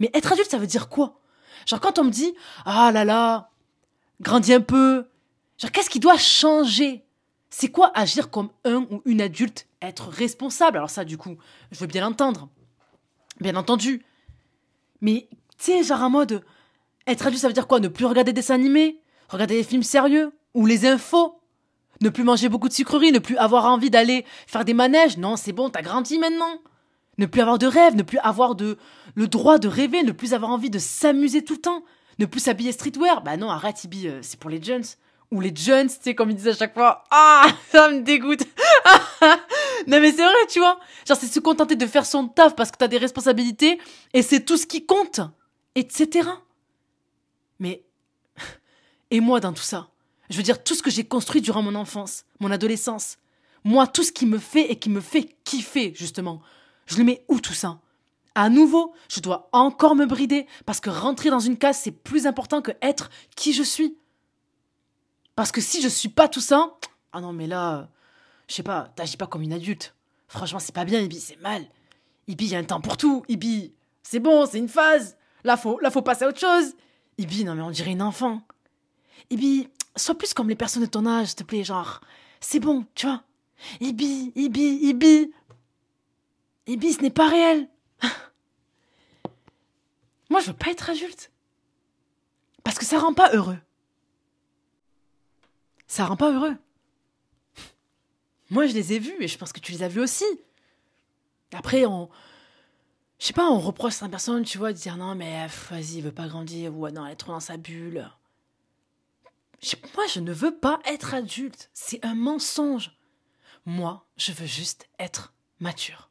Mais 0.00 0.10
être 0.14 0.32
adulte, 0.32 0.50
ça 0.50 0.58
veut 0.58 0.66
dire 0.66 0.88
quoi? 0.88 1.20
Genre 1.66 1.80
quand 1.80 1.98
on 1.98 2.04
me 2.04 2.10
dit, 2.10 2.34
ah 2.64 2.90
là 2.92 3.04
là, 3.04 3.50
grandis 4.20 4.54
un 4.54 4.60
peu. 4.60 5.06
Genre 5.58 5.70
qu'est-ce 5.70 5.90
qui 5.90 6.00
doit 6.00 6.18
changer? 6.18 7.04
C'est 7.50 7.68
quoi 7.68 7.90
agir 7.94 8.30
comme 8.30 8.50
un 8.64 8.86
ou 8.90 9.02
une 9.04 9.20
adulte, 9.20 9.66
être 9.80 10.08
responsable 10.08 10.76
Alors 10.76 10.90
ça, 10.90 11.04
du 11.04 11.16
coup, 11.16 11.36
je 11.72 11.78
veux 11.78 11.86
bien 11.86 12.02
l'entendre. 12.02 12.48
Bien 13.40 13.56
entendu. 13.56 14.04
Mais, 15.00 15.28
tu 15.56 15.72
sais, 15.72 15.82
genre 15.82 16.02
en 16.02 16.10
mode, 16.10 16.44
être 17.06 17.26
adulte, 17.26 17.40
ça 17.40 17.48
veut 17.48 17.54
dire 17.54 17.66
quoi? 17.66 17.80
Ne 17.80 17.88
plus 17.88 18.04
regarder 18.04 18.32
des 18.32 18.40
dessins 18.40 18.54
animés? 18.54 19.00
Regarder 19.28 19.56
des 19.56 19.64
films 19.64 19.82
sérieux? 19.82 20.32
Ou 20.54 20.66
les 20.66 20.86
infos? 20.86 21.37
Ne 22.00 22.10
plus 22.10 22.24
manger 22.24 22.48
beaucoup 22.48 22.68
de 22.68 22.72
sucreries 22.72 23.12
Ne 23.12 23.18
plus 23.18 23.36
avoir 23.36 23.66
envie 23.66 23.90
d'aller 23.90 24.24
faire 24.46 24.64
des 24.64 24.74
manèges. 24.74 25.18
Non, 25.18 25.36
c'est 25.36 25.52
bon, 25.52 25.70
t'as 25.70 25.82
grandi 25.82 26.18
maintenant. 26.18 26.60
Ne 27.18 27.26
plus 27.26 27.40
avoir 27.40 27.58
de 27.58 27.66
rêves 27.66 27.96
Ne 27.96 28.02
plus 28.02 28.18
avoir 28.18 28.56
le 29.14 29.28
droit 29.28 29.58
de 29.58 29.68
rêver 29.68 30.02
Ne 30.02 30.12
plus 30.12 30.34
avoir 30.34 30.50
envie 30.50 30.70
de 30.70 30.78
s'amuser 30.78 31.44
tout 31.44 31.54
le 31.54 31.60
temps. 31.60 31.82
Ne 32.18 32.26
plus 32.26 32.40
s'habiller 32.40 32.72
streetwear. 32.72 33.22
Bah 33.22 33.36
non, 33.36 33.50
arrête, 33.50 33.84
Ibi, 33.84 34.08
euh, 34.08 34.18
c'est 34.22 34.38
pour 34.38 34.50
les 34.50 34.62
jeunes. 34.62 34.84
Ou 35.30 35.40
les 35.40 35.54
jeunes, 35.54 35.88
tu 35.88 35.96
sais, 36.00 36.14
comme 36.14 36.30
ils 36.30 36.36
disent 36.36 36.48
à 36.48 36.54
chaque 36.54 36.74
fois, 36.74 37.04
ah, 37.10 37.46
ça 37.70 37.90
me 37.90 38.00
dégoûte. 38.00 38.42
non 39.86 40.00
mais 40.00 40.10
c'est 40.10 40.24
vrai, 40.24 40.46
tu 40.48 40.58
vois. 40.58 40.78
Genre 41.06 41.16
c'est 41.16 41.26
se 41.26 41.40
contenter 41.40 41.76
de 41.76 41.86
faire 41.86 42.06
son 42.06 42.28
taf 42.28 42.56
parce 42.56 42.70
que 42.70 42.78
t'as 42.78 42.88
des 42.88 42.98
responsabilités 42.98 43.78
et 44.14 44.22
c'est 44.22 44.40
tout 44.40 44.56
ce 44.56 44.66
qui 44.66 44.86
compte, 44.86 45.20
etc. 45.74 46.28
Mais 47.60 47.84
et 49.10 49.20
moi 49.20 49.40
dans 49.40 49.52
tout 49.52 49.62
ça, 49.62 49.88
je 50.30 50.36
veux 50.36 50.42
dire 50.42 50.62
tout 50.62 50.74
ce 50.74 50.82
que 50.82 50.90
j'ai 50.90 51.04
construit 51.04 51.40
durant 51.40 51.62
mon 51.62 51.74
enfance, 51.74 52.24
mon 52.40 52.50
adolescence, 52.50 53.18
moi 53.64 53.86
tout 53.86 54.02
ce 54.02 54.12
qui 54.12 54.26
me 54.26 54.38
fait 54.38 54.70
et 54.70 54.78
qui 54.78 54.90
me 54.90 55.00
fait 55.00 55.36
kiffer 55.44 55.92
justement, 55.94 56.40
je 56.86 56.96
le 56.96 57.04
mets 57.04 57.24
où 57.28 57.40
tout 57.40 57.54
ça? 57.54 57.80
À 58.34 58.50
nouveau, 58.50 58.94
je 59.08 59.20
dois 59.20 59.48
encore 59.52 59.96
me 59.96 60.06
brider 60.06 60.46
parce 60.64 60.80
que 60.80 60.90
rentrer 60.90 61.28
dans 61.28 61.40
une 61.40 61.58
case, 61.58 61.80
c'est 61.82 61.90
plus 61.90 62.26
important 62.26 62.62
que 62.62 62.70
être 62.82 63.10
qui 63.34 63.52
je 63.52 63.64
suis. 63.64 63.96
Parce 65.34 65.50
que 65.50 65.60
si 65.60 65.82
je 65.82 65.88
suis 65.88 66.08
pas 66.08 66.28
tout 66.28 66.40
ça, 66.40 66.76
ah 67.12 67.20
non, 67.20 67.32
mais 67.32 67.46
là, 67.46 67.88
je 68.46 68.54
sais 68.54 68.62
pas, 68.62 68.92
t'agis 68.94 69.16
pas 69.16 69.26
comme 69.26 69.42
une 69.42 69.52
adulte. 69.52 69.94
Franchement, 70.28 70.60
c'est 70.60 70.74
pas 70.74 70.84
bien, 70.84 71.00
Ibi, 71.00 71.18
c'est 71.18 71.40
mal. 71.40 71.64
Ibi, 72.28 72.44
il 72.44 72.50
y 72.50 72.54
a 72.54 72.58
un 72.58 72.64
temps 72.64 72.80
pour 72.80 72.96
tout. 72.96 73.24
Ibi, 73.28 73.72
c'est 74.02 74.20
bon, 74.20 74.46
c'est 74.46 74.58
une 74.58 74.68
phase. 74.68 75.16
Là, 75.44 75.56
faut, 75.56 75.80
là, 75.80 75.90
faut 75.90 76.02
passer 76.02 76.24
à 76.24 76.28
autre 76.28 76.38
chose. 76.38 76.74
Ibi, 77.18 77.44
non, 77.44 77.54
mais 77.54 77.62
on 77.62 77.70
dirait 77.70 77.92
une 77.92 78.02
enfant. 78.02 78.42
Ibi, 79.30 79.68
sois 79.98 80.16
plus 80.16 80.34
comme 80.34 80.48
les 80.48 80.56
personnes 80.56 80.82
de 80.82 80.88
ton 80.88 81.06
âge, 81.06 81.28
s'il 81.28 81.36
te 81.36 81.44
plaît, 81.44 81.64
genre, 81.64 82.00
c'est 82.40 82.60
bon, 82.60 82.86
tu 82.94 83.06
vois. 83.06 83.22
Ibi, 83.80 84.32
Ibi, 84.34 84.78
Ibi. 84.88 85.32
Ibi, 86.66 86.92
ce 86.92 87.02
n'est 87.02 87.10
pas 87.10 87.28
réel. 87.28 87.68
Moi, 90.30 90.40
je 90.40 90.48
veux 90.48 90.56
pas 90.56 90.70
être 90.70 90.90
adulte. 90.90 91.32
Parce 92.62 92.78
que 92.78 92.84
ça 92.84 92.98
rend 92.98 93.14
pas 93.14 93.34
heureux 93.34 93.58
ça 95.88 96.04
rend 96.04 96.16
pas 96.16 96.30
heureux. 96.32 96.54
Moi, 98.50 98.66
je 98.66 98.74
les 98.74 98.92
ai 98.92 98.98
vus 99.00 99.16
et 99.18 99.26
je 99.26 99.36
pense 99.36 99.52
que 99.52 99.58
tu 99.58 99.72
les 99.72 99.82
as 99.82 99.88
vus 99.88 100.00
aussi. 100.00 100.24
Après, 101.52 101.86
on. 101.86 102.08
Je 103.18 103.26
sais 103.26 103.32
pas, 103.32 103.50
on 103.50 103.58
reproche 103.58 104.00
à 104.00 104.04
une 104.04 104.12
personne, 104.12 104.44
tu 104.44 104.58
vois, 104.58 104.72
de 104.72 104.78
dire 104.78 104.96
non, 104.96 105.16
mais 105.16 105.48
vas-y, 105.70 105.96
il 105.96 106.02
veut 106.02 106.12
pas 106.12 106.28
grandir, 106.28 106.76
ou 106.76 106.88
non, 106.90 107.04
elle 107.04 107.14
est 107.14 107.16
trop 107.16 107.32
dans 107.32 107.40
sa 107.40 107.56
bulle. 107.56 108.08
Moi, 109.94 110.06
je 110.12 110.20
ne 110.20 110.32
veux 110.32 110.56
pas 110.56 110.80
être 110.84 111.14
adulte. 111.14 111.70
C'est 111.74 112.04
un 112.04 112.14
mensonge. 112.14 112.96
Moi, 113.66 114.06
je 114.16 114.32
veux 114.32 114.46
juste 114.46 114.88
être 114.98 115.34
mature. 115.60 116.10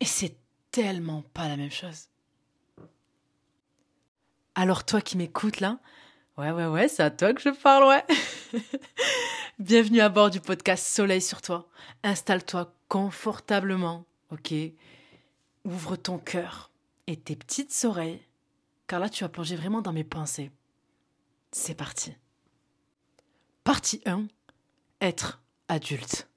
Et 0.00 0.04
c'est 0.04 0.36
tellement 0.70 1.22
pas 1.34 1.48
la 1.48 1.56
même 1.56 1.70
chose. 1.70 2.08
Alors 4.54 4.84
toi 4.84 5.00
qui 5.00 5.16
m'écoutes 5.16 5.60
là, 5.60 5.78
Ouais, 6.40 6.52
ouais, 6.52 6.66
ouais, 6.66 6.88
c'est 6.88 7.02
à 7.02 7.10
toi 7.10 7.34
que 7.34 7.42
je 7.42 7.50
parle, 7.50 7.84
ouais. 7.84 8.04
Bienvenue 9.58 10.00
à 10.00 10.08
bord 10.08 10.30
du 10.30 10.40
podcast 10.40 10.86
Soleil 10.86 11.20
sur 11.20 11.42
toi. 11.42 11.68
Installe-toi 12.02 12.72
confortablement, 12.88 14.06
ok? 14.30 14.54
Ouvre 15.66 15.96
ton 15.96 16.16
cœur 16.18 16.70
et 17.06 17.16
tes 17.16 17.36
petites 17.36 17.76
oreilles, 17.84 18.22
car 18.86 19.00
là 19.00 19.10
tu 19.10 19.22
vas 19.22 19.28
plonger 19.28 19.54
vraiment 19.54 19.82
dans 19.82 19.92
mes 19.92 20.04
pensées. 20.04 20.50
C'est 21.52 21.74
parti. 21.74 22.12
Partie 23.64 24.00
1. 24.06 24.26
Être 25.00 25.42
adulte. 25.68 26.28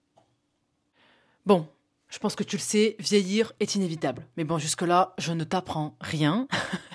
Bon, 1.46 1.68
je 2.10 2.18
pense 2.18 2.36
que 2.36 2.44
tu 2.44 2.56
le 2.56 2.62
sais, 2.62 2.96
vieillir 3.00 3.54
est 3.60 3.76
inévitable. 3.76 4.26
Mais 4.38 4.44
bon, 4.44 4.58
jusque-là, 4.58 5.14
je 5.20 5.32
ne 5.32 5.44
t'apprends 5.44 5.96
rien. 6.02 6.48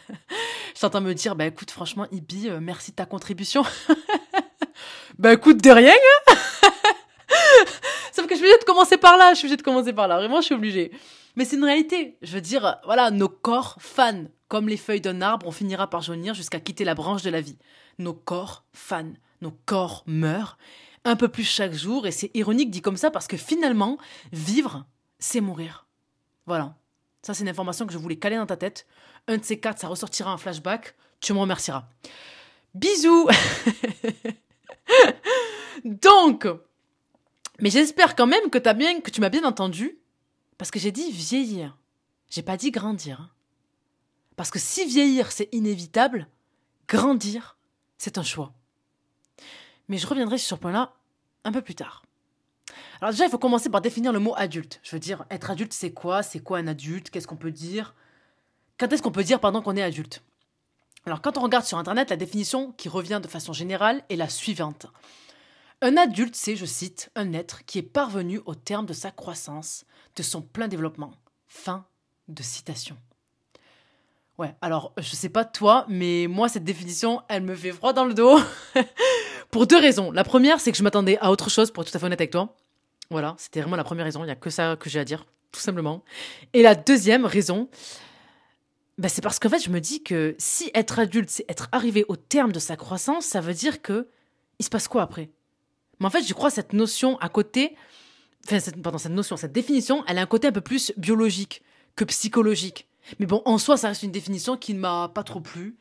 je 0.74 0.80
t'entends 0.80 1.00
me 1.00 1.12
dire, 1.12 1.36
bah 1.36 1.46
écoute, 1.46 1.70
franchement, 1.70 2.06
Ibi, 2.10 2.48
euh, 2.48 2.58
merci 2.60 2.90
de 2.90 2.96
ta 2.96 3.06
contribution. 3.06 3.62
bah 5.18 5.34
écoute, 5.34 5.62
de 5.62 5.70
rien. 5.70 5.94
Hein. 6.28 6.34
Sauf 8.12 8.26
que 8.26 8.34
je 8.34 8.38
suis 8.38 8.46
obligée 8.46 8.58
de 8.58 8.64
commencer 8.64 8.96
par 8.96 9.16
là, 9.16 9.32
je 9.34 9.38
suis 9.38 9.46
obligée 9.46 9.58
de 9.58 9.62
commencer 9.62 9.92
par 9.92 10.08
là. 10.08 10.16
Vraiment, 10.16 10.40
je 10.40 10.46
suis 10.46 10.54
obligée. 10.54 10.90
Mais 11.36 11.44
c'est 11.44 11.56
une 11.56 11.64
réalité. 11.64 12.18
Je 12.22 12.34
veux 12.34 12.40
dire, 12.40 12.78
voilà, 12.84 13.12
nos 13.12 13.28
corps 13.28 13.76
fanent. 13.78 14.28
Comme 14.48 14.68
les 14.68 14.78
feuilles 14.78 15.02
d'un 15.02 15.20
arbre, 15.20 15.46
on 15.46 15.52
finira 15.52 15.90
par 15.90 16.00
jaunir 16.00 16.32
jusqu'à 16.32 16.58
quitter 16.58 16.82
la 16.84 16.94
branche 16.94 17.22
de 17.22 17.28
la 17.28 17.42
vie. 17.42 17.58
Nos 17.98 18.14
corps 18.14 18.64
fanent. 18.72 19.16
Nos 19.40 19.52
corps 19.66 20.02
meurent. 20.06 20.58
Un 21.04 21.16
peu 21.16 21.28
plus 21.28 21.44
chaque 21.44 21.72
jour. 21.72 22.06
Et 22.06 22.10
c'est 22.10 22.30
ironique 22.34 22.70
dit 22.70 22.82
comme 22.82 22.96
ça 22.96 23.10
parce 23.10 23.26
que 23.26 23.36
finalement, 23.36 23.98
vivre, 24.32 24.86
c'est 25.18 25.40
mourir. 25.40 25.86
Voilà. 26.46 26.76
Ça, 27.22 27.34
c'est 27.34 27.42
une 27.42 27.48
information 27.48 27.86
que 27.86 27.92
je 27.92 27.98
voulais 27.98 28.16
caler 28.16 28.36
dans 28.36 28.46
ta 28.46 28.56
tête. 28.56 28.86
Un 29.26 29.38
de 29.38 29.44
ces 29.44 29.58
quatre, 29.58 29.80
ça 29.80 29.88
ressortira 29.88 30.32
en 30.32 30.38
flashback. 30.38 30.94
Tu 31.20 31.32
me 31.32 31.38
remercieras. 31.38 31.88
Bisous 32.74 33.28
Donc, 35.84 36.46
mais 37.60 37.70
j'espère 37.70 38.14
quand 38.14 38.26
même 38.26 38.50
que, 38.50 38.58
que 38.58 39.10
tu 39.10 39.20
m'as 39.20 39.28
bien 39.28 39.44
entendu, 39.44 39.98
parce 40.56 40.70
que 40.70 40.78
j'ai 40.78 40.92
dit 40.92 41.10
vieillir. 41.10 41.76
J'ai 42.30 42.42
pas 42.42 42.56
dit 42.56 42.70
grandir. 42.70 43.20
Hein. 43.20 43.30
Parce 44.36 44.50
que 44.50 44.58
si 44.58 44.84
vieillir 44.84 45.32
c'est 45.32 45.48
inévitable, 45.52 46.28
grandir 46.86 47.57
c'est 47.98 48.18
un 48.18 48.22
choix. 48.22 48.52
Mais 49.88 49.98
je 49.98 50.06
reviendrai 50.06 50.38
sur 50.38 50.56
ce 50.56 50.60
point-là 50.60 50.94
un 51.44 51.52
peu 51.52 51.62
plus 51.62 51.74
tard. 51.74 52.04
Alors 53.00 53.12
déjà, 53.12 53.26
il 53.26 53.30
faut 53.30 53.38
commencer 53.38 53.68
par 53.68 53.80
définir 53.80 54.12
le 54.12 54.18
mot 54.18 54.34
adulte. 54.36 54.80
Je 54.82 54.96
veux 54.96 55.00
dire, 55.00 55.24
être 55.30 55.50
adulte, 55.50 55.72
c'est 55.72 55.92
quoi? 55.92 56.22
C'est 56.22 56.40
quoi 56.40 56.58
un 56.58 56.66
adulte? 56.66 57.10
Qu'est-ce 57.10 57.26
qu'on 57.26 57.36
peut 57.36 57.52
dire? 57.52 57.94
Quand 58.78 58.92
est-ce 58.92 59.02
qu'on 59.02 59.12
peut 59.12 59.24
dire, 59.24 59.40
pendant 59.40 59.62
qu'on 59.62 59.76
est 59.76 59.82
adulte? 59.82 60.22
Alors 61.06 61.22
quand 61.22 61.38
on 61.38 61.42
regarde 61.42 61.64
sur 61.64 61.78
Internet, 61.78 62.10
la 62.10 62.16
définition 62.16 62.72
qui 62.72 62.88
revient 62.88 63.20
de 63.22 63.28
façon 63.28 63.52
générale 63.52 64.04
est 64.08 64.16
la 64.16 64.28
suivante. 64.28 64.86
Un 65.80 65.96
adulte, 65.96 66.34
c'est, 66.34 66.56
je 66.56 66.66
cite, 66.66 67.10
un 67.14 67.32
être 67.32 67.64
qui 67.64 67.78
est 67.78 67.82
parvenu 67.82 68.40
au 68.46 68.54
terme 68.54 68.84
de 68.84 68.92
sa 68.92 69.10
croissance, 69.10 69.84
de 70.16 70.22
son 70.22 70.42
plein 70.42 70.68
développement. 70.68 71.12
Fin 71.46 71.86
de 72.26 72.42
citation. 72.42 72.96
Ouais, 74.38 74.54
alors 74.60 74.92
je 74.98 75.16
sais 75.16 75.28
pas 75.28 75.44
toi, 75.44 75.84
mais 75.88 76.26
moi 76.28 76.48
cette 76.48 76.62
définition, 76.62 77.22
elle 77.28 77.42
me 77.42 77.56
fait 77.56 77.72
froid 77.72 77.92
dans 77.92 78.04
le 78.04 78.14
dos. 78.14 78.38
pour 79.50 79.66
deux 79.66 79.78
raisons. 79.78 80.12
La 80.12 80.24
première, 80.24 80.60
c'est 80.60 80.70
que 80.70 80.78
je 80.78 80.82
m'attendais 80.82 81.18
à 81.18 81.30
autre 81.30 81.50
chose, 81.50 81.70
pour 81.70 81.82
être 81.82 81.90
tout 81.90 81.96
à 81.96 82.00
fait 82.00 82.06
honnête 82.06 82.20
avec 82.20 82.30
toi. 82.30 82.54
Voilà, 83.10 83.34
c'était 83.38 83.60
vraiment 83.60 83.76
la 83.76 83.84
première 83.84 84.04
raison. 84.04 84.22
Il 84.22 84.26
n'y 84.26 84.32
a 84.32 84.36
que 84.36 84.50
ça 84.50 84.76
que 84.76 84.90
j'ai 84.90 85.00
à 85.00 85.04
dire, 85.04 85.26
tout 85.50 85.60
simplement. 85.60 86.04
Et 86.52 86.62
la 86.62 86.74
deuxième 86.74 87.24
raison, 87.24 87.68
bah, 88.98 89.08
c'est 89.08 89.22
parce 89.22 89.38
qu'en 89.38 89.48
fait, 89.48 89.60
je 89.60 89.70
me 89.70 89.80
dis 89.80 90.02
que 90.02 90.34
si 90.38 90.70
être 90.74 90.98
adulte, 90.98 91.30
c'est 91.30 91.44
être 91.48 91.68
arrivé 91.72 92.04
au 92.08 92.16
terme 92.16 92.52
de 92.52 92.58
sa 92.58 92.76
croissance, 92.76 93.24
ça 93.24 93.40
veut 93.40 93.54
dire 93.54 93.80
que 93.80 94.08
il 94.58 94.64
se 94.64 94.70
passe 94.70 94.88
quoi 94.88 95.02
après? 95.02 95.30
Mais 96.00 96.06
en 96.06 96.10
fait, 96.10 96.22
je 96.22 96.34
crois 96.34 96.50
cette 96.50 96.72
notion 96.72 97.16
à 97.18 97.28
côté, 97.28 97.76
enfin, 98.44 98.58
pardon, 98.82 98.98
cette 98.98 99.12
notion, 99.12 99.36
cette 99.36 99.52
définition, 99.52 100.04
elle 100.06 100.18
a 100.18 100.22
un 100.22 100.26
côté 100.26 100.48
un 100.48 100.52
peu 100.52 100.60
plus 100.60 100.92
biologique 100.96 101.62
que 101.96 102.04
psychologique. 102.04 102.87
Mais 103.18 103.26
bon, 103.26 103.42
en 103.44 103.58
soi, 103.58 103.76
ça 103.76 103.88
reste 103.88 104.02
une 104.02 104.12
définition 104.12 104.56
qui 104.56 104.74
ne 104.74 104.80
m'a 104.80 105.10
pas 105.14 105.22
trop 105.22 105.40
plu 105.40 105.76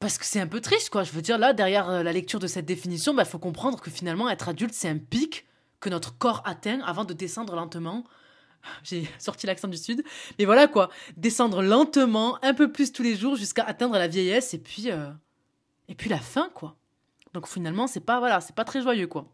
parce 0.00 0.16
que 0.16 0.24
c'est 0.24 0.40
un 0.40 0.46
peu 0.46 0.60
triste, 0.60 0.90
quoi. 0.90 1.02
Je 1.02 1.12
veux 1.12 1.22
dire, 1.22 1.38
là, 1.38 1.52
derrière 1.52 1.88
euh, 1.90 2.02
la 2.02 2.12
lecture 2.12 2.38
de 2.38 2.46
cette 2.46 2.66
définition, 2.66 3.12
il 3.12 3.16
bah, 3.16 3.24
faut 3.24 3.38
comprendre 3.38 3.80
que 3.80 3.90
finalement, 3.90 4.30
être 4.30 4.48
adulte, 4.48 4.72
c'est 4.72 4.88
un 4.88 4.98
pic 4.98 5.46
que 5.80 5.88
notre 5.88 6.16
corps 6.16 6.42
atteint 6.44 6.80
avant 6.82 7.04
de 7.04 7.12
descendre 7.14 7.56
lentement. 7.56 8.04
J'ai 8.84 9.08
sorti 9.18 9.46
l'accent 9.46 9.68
du 9.68 9.76
sud. 9.76 10.04
Mais 10.38 10.44
voilà, 10.44 10.68
quoi. 10.68 10.90
Descendre 11.16 11.62
lentement, 11.62 12.38
un 12.44 12.54
peu 12.54 12.70
plus 12.70 12.92
tous 12.92 13.02
les 13.02 13.16
jours, 13.16 13.36
jusqu'à 13.36 13.64
atteindre 13.64 13.94
la 13.94 14.06
vieillesse, 14.06 14.54
et 14.54 14.58
puis, 14.58 14.90
euh, 14.90 15.10
et 15.88 15.94
puis 15.94 16.08
la 16.08 16.18
fin, 16.18 16.48
quoi. 16.54 16.76
Donc 17.34 17.48
finalement, 17.48 17.86
c'est 17.86 18.00
pas, 18.00 18.20
voilà, 18.20 18.40
c'est 18.40 18.54
pas 18.54 18.64
très 18.64 18.82
joyeux, 18.82 19.08
quoi. 19.08 19.26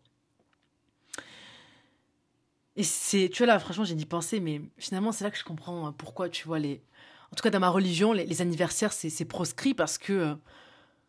Et 2.76 2.82
c'est, 2.82 3.30
tu 3.32 3.44
vois 3.44 3.52
là, 3.52 3.58
franchement, 3.58 3.84
j'ai 3.84 3.94
dit 3.94 4.06
penser, 4.06 4.40
mais 4.40 4.60
finalement, 4.78 5.12
c'est 5.12 5.24
là 5.24 5.30
que 5.30 5.38
je 5.38 5.44
comprends 5.44 5.86
hein, 5.86 5.94
pourquoi, 5.96 6.28
tu 6.28 6.46
vois, 6.46 6.58
les, 6.58 6.82
en 7.32 7.36
tout 7.36 7.42
cas 7.42 7.50
dans 7.50 7.60
ma 7.60 7.68
religion, 7.68 8.12
les, 8.12 8.42
anniversaires, 8.42 8.92
c'est 8.92 9.24
proscrit 9.24 9.74
parce 9.74 9.98
que. 9.98 10.12
Euh, 10.12 10.34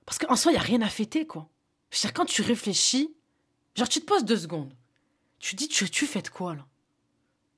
parce 0.05 0.19
qu'en 0.19 0.35
soi, 0.35 0.51
il 0.51 0.55
n'y 0.55 0.59
a 0.59 0.63
rien 0.63 0.81
à 0.81 0.89
fêter, 0.89 1.25
quoi. 1.25 1.49
Je 1.89 1.97
veux 1.97 2.01
dire, 2.01 2.13
quand 2.13 2.25
tu 2.25 2.41
réfléchis, 2.43 3.15
genre, 3.75 3.89
tu 3.89 3.99
te 4.01 4.05
poses 4.05 4.25
deux 4.25 4.37
secondes. 4.37 4.73
Tu 5.39 5.55
dis, 5.55 5.67
tu, 5.67 5.89
tu 5.89 6.05
de 6.05 6.27
quoi, 6.29 6.55
là? 6.55 6.65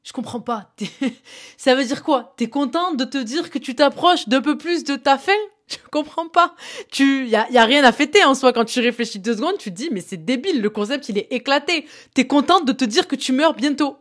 Je 0.03 0.13
comprends 0.13 0.39
pas. 0.39 0.73
Ça 1.57 1.75
veut 1.75 1.83
dire 1.83 2.03
quoi? 2.03 2.33
T'es 2.37 2.49
contente 2.49 2.95
de 2.95 3.03
te 3.03 3.17
dire 3.17 3.49
que 3.49 3.59
tu 3.59 3.75
t'approches 3.75 4.29
d'un 4.29 4.41
peu 4.41 4.57
plus 4.57 4.85
de 4.85 4.95
ta 4.95 5.17
fin 5.17 5.33
Je 5.69 5.77
comprends 5.91 6.29
pas. 6.29 6.55
Tu, 6.91 7.27
y 7.27 7.35
a, 7.35 7.49
y 7.49 7.57
a 7.57 7.65
rien 7.65 7.83
à 7.83 7.91
fêter 7.91 8.23
en 8.23 8.35
soi 8.35 8.53
quand 8.53 8.65
tu 8.65 8.79
réfléchis 8.79 9.19
deux 9.19 9.35
secondes. 9.35 9.57
Tu 9.57 9.69
te 9.71 9.75
dis, 9.75 9.89
mais 9.91 10.01
c'est 10.01 10.23
débile. 10.23 10.61
Le 10.61 10.69
concept, 10.69 11.09
il 11.09 11.17
est 11.17 11.27
éclaté. 11.31 11.87
T'es 12.13 12.27
contente 12.27 12.65
de 12.65 12.71
te 12.71 12.85
dire 12.85 13.07
que 13.07 13.15
tu 13.15 13.33
meurs 13.33 13.53
bientôt. 13.53 13.97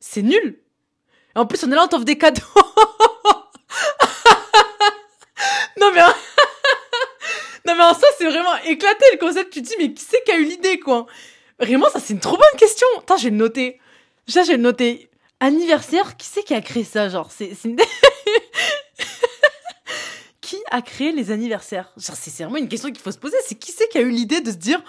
C'est 0.00 0.22
nul. 0.22 0.60
en 1.34 1.46
plus, 1.46 1.64
on 1.64 1.70
est 1.70 1.74
là, 1.74 1.84
on 1.84 1.88
t'offre 1.88 2.04
des 2.04 2.18
cadeaux. 2.18 2.42
non 5.78 5.90
mais 5.94 6.00
non 7.66 7.74
mais 7.76 7.84
en 7.84 7.94
ça 8.00 8.06
c'est 8.18 8.26
vraiment 8.26 8.54
éclaté 8.66 9.04
le 9.12 9.18
concept. 9.18 9.52
Tu 9.52 9.62
te 9.62 9.68
dis 9.68 9.74
mais 9.78 9.92
qui 9.92 10.04
c'est 10.04 10.22
qui 10.24 10.32
a 10.32 10.36
eu 10.36 10.44
l'idée 10.44 10.78
quoi? 10.78 11.06
Vraiment 11.58 11.88
ça 11.90 12.00
c'est 12.00 12.12
une 12.12 12.20
trop 12.20 12.36
bonne 12.36 12.58
question. 12.58 12.86
Attends 12.98 13.16
je 13.16 13.24
vais 13.24 13.30
le 13.30 13.36
noter. 13.36 13.80
Déjà 14.26 14.42
je 14.42 14.48
vais 14.48 14.56
le 14.56 14.62
noter. 14.62 15.08
Anniversaire, 15.40 16.16
qui 16.16 16.26
c'est 16.26 16.44
qui 16.44 16.54
a 16.54 16.60
créé 16.60 16.84
ça 16.84 17.08
genre? 17.08 17.30
C'est 17.32 17.56
une... 17.64 17.76
a 20.72 20.82
créé 20.82 21.12
les 21.12 21.30
anniversaires 21.30 21.92
c'est 21.96 22.42
vraiment 22.42 22.56
une 22.56 22.68
question 22.68 22.90
qu'il 22.90 22.98
faut 22.98 23.12
se 23.12 23.18
poser. 23.18 23.36
C'est 23.46 23.54
qui 23.54 23.72
c'est 23.72 23.88
qui 23.88 23.98
a 23.98 24.00
eu 24.00 24.10
l'idée 24.10 24.40
de 24.40 24.50
se 24.50 24.56
dire 24.56 24.82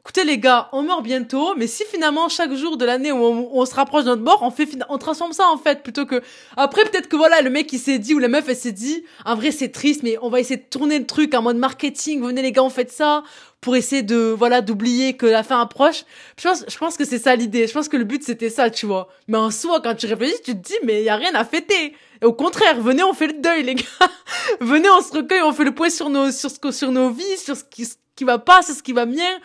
écoutez 0.00 0.24
les 0.24 0.38
gars, 0.38 0.68
on 0.72 0.82
meurt 0.82 1.02
bientôt, 1.02 1.54
mais 1.56 1.66
si 1.66 1.84
finalement 1.84 2.28
chaque 2.28 2.52
jour 2.54 2.76
de 2.76 2.84
l'année 2.84 3.12
où 3.12 3.18
on, 3.18 3.66
se 3.66 3.74
rapproche 3.74 4.04
de 4.04 4.08
notre 4.08 4.22
mort, 4.22 4.40
on 4.42 4.50
fait 4.50 4.68
on 4.88 4.98
transforme 4.98 5.32
ça 5.32 5.46
en 5.48 5.58
fait 5.58 5.82
plutôt 5.82 6.06
que 6.06 6.22
après 6.56 6.84
peut-être 6.84 7.08
que 7.08 7.16
voilà 7.16 7.42
le 7.42 7.50
mec 7.50 7.72
il 7.72 7.78
s'est 7.78 7.98
dit 7.98 8.14
ou 8.14 8.18
la 8.18 8.28
meuf 8.28 8.48
elle 8.48 8.56
s'est 8.56 8.72
dit 8.72 9.04
en 9.24 9.34
vrai 9.34 9.50
c'est 9.50 9.68
triste 9.68 10.02
mais 10.02 10.16
on 10.22 10.30
va 10.30 10.40
essayer 10.40 10.56
de 10.56 10.68
tourner 10.68 10.98
le 10.98 11.06
truc 11.06 11.34
en 11.34 11.42
mode 11.42 11.58
marketing, 11.58 12.22
venez 12.22 12.42
les 12.42 12.52
gars 12.52 12.62
on 12.62 12.70
fait 12.70 12.90
ça 12.90 13.22
pour 13.60 13.76
essayer 13.76 14.02
de 14.02 14.34
voilà 14.36 14.62
d'oublier 14.62 15.16
que 15.16 15.26
la 15.26 15.42
fin 15.42 15.60
approche. 15.60 16.04
Je 16.38 16.48
pense 16.48 16.64
je 16.66 16.78
pense 16.78 16.96
que 16.96 17.04
c'est 17.04 17.18
ça 17.18 17.36
l'idée. 17.36 17.66
Je 17.66 17.72
pense 17.72 17.88
que 17.88 17.96
le 17.96 18.04
but 18.04 18.22
c'était 18.22 18.50
ça, 18.50 18.70
tu 18.70 18.86
vois. 18.86 19.08
Mais 19.28 19.36
en 19.36 19.50
soi 19.50 19.80
quand 19.82 19.94
tu 19.94 20.06
réfléchis, 20.06 20.40
tu 20.42 20.52
te 20.52 20.66
dis 20.66 20.78
mais 20.84 21.02
il 21.02 21.04
y 21.04 21.10
a 21.10 21.16
rien 21.16 21.34
à 21.34 21.44
fêter. 21.44 21.94
Et 22.22 22.24
au 22.24 22.32
contraire, 22.32 22.80
venez 22.80 23.02
on 23.02 23.12
fait 23.12 23.26
le 23.26 23.34
deuil 23.34 23.62
les 23.64 23.74
gars. 23.74 23.84
venez 24.60 24.88
on 24.88 25.02
se 25.02 25.12
recueille, 25.12 25.42
on 25.42 25.52
fait 25.52 25.64
le 25.64 25.74
point 25.74 25.90
sur 25.90 26.08
nos 26.08 26.30
sur 26.30 26.50
ce 26.50 26.70
sur 26.72 26.90
nos 26.90 27.10
vies, 27.10 27.36
sur 27.36 27.56
ce 27.56 27.64
qui 27.64 27.84
ce 27.84 27.96
qui 28.16 28.24
va 28.24 28.38
pas, 28.38 28.62
sur 28.62 28.74
ce 28.74 28.82
qui 28.82 28.92
va 28.92 29.04
bien 29.06 29.38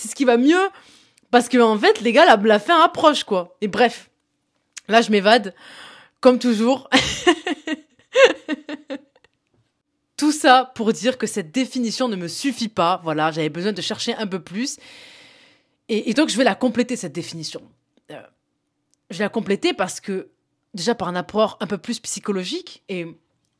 c'est 0.00 0.08
ce 0.08 0.14
qui 0.14 0.24
va 0.24 0.36
mieux. 0.36 0.70
Parce 1.30 1.48
que, 1.48 1.58
en 1.58 1.78
fait, 1.78 2.00
les 2.00 2.12
gars, 2.12 2.24
la, 2.24 2.36
la 2.36 2.58
fin 2.58 2.82
approche, 2.82 3.24
quoi. 3.24 3.56
Et 3.60 3.68
bref. 3.68 4.10
Là, 4.88 5.00
je 5.02 5.10
m'évade. 5.10 5.54
Comme 6.20 6.38
toujours. 6.38 6.88
Tout 10.16 10.32
ça 10.32 10.72
pour 10.74 10.92
dire 10.92 11.16
que 11.18 11.26
cette 11.26 11.52
définition 11.52 12.08
ne 12.08 12.16
me 12.16 12.28
suffit 12.28 12.68
pas. 12.68 13.00
Voilà, 13.04 13.30
j'avais 13.30 13.48
besoin 13.48 13.72
de 13.72 13.80
chercher 13.80 14.14
un 14.14 14.26
peu 14.26 14.40
plus. 14.40 14.78
Et, 15.88 16.14
donc, 16.14 16.28
je 16.28 16.36
vais 16.36 16.44
la 16.44 16.54
compléter, 16.54 16.96
cette 16.96 17.12
définition. 17.12 17.62
Euh, 18.10 18.20
je 19.10 19.18
vais 19.18 19.24
la 19.24 19.30
compléter 19.30 19.72
parce 19.72 20.00
que, 20.00 20.28
déjà 20.74 20.94
par 20.94 21.08
un 21.08 21.16
apport 21.16 21.56
un 21.60 21.66
peu 21.66 21.78
plus 21.78 21.98
psychologique, 22.00 22.84
et 22.88 23.06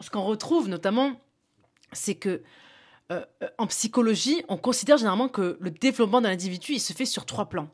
ce 0.00 0.10
qu'on 0.10 0.22
retrouve 0.22 0.68
notamment, 0.68 1.20
c'est 1.92 2.14
que 2.14 2.42
euh, 3.10 3.24
euh, 3.42 3.48
en 3.58 3.66
psychologie, 3.66 4.42
on 4.48 4.56
considère 4.56 4.96
généralement 4.96 5.28
que 5.28 5.56
le 5.60 5.70
développement 5.70 6.20
d'un 6.20 6.30
individu, 6.30 6.78
se 6.78 6.92
fait 6.92 7.04
sur 7.04 7.26
trois 7.26 7.48
plans. 7.48 7.68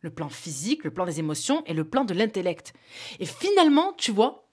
Le 0.00 0.10
plan 0.10 0.28
physique, 0.28 0.84
le 0.84 0.92
plan 0.92 1.06
des 1.06 1.18
émotions 1.18 1.64
et 1.66 1.74
le 1.74 1.84
plan 1.84 2.04
de 2.04 2.14
l'intellect. 2.14 2.72
Et 3.18 3.26
finalement, 3.26 3.94
tu 3.94 4.12
vois, 4.12 4.46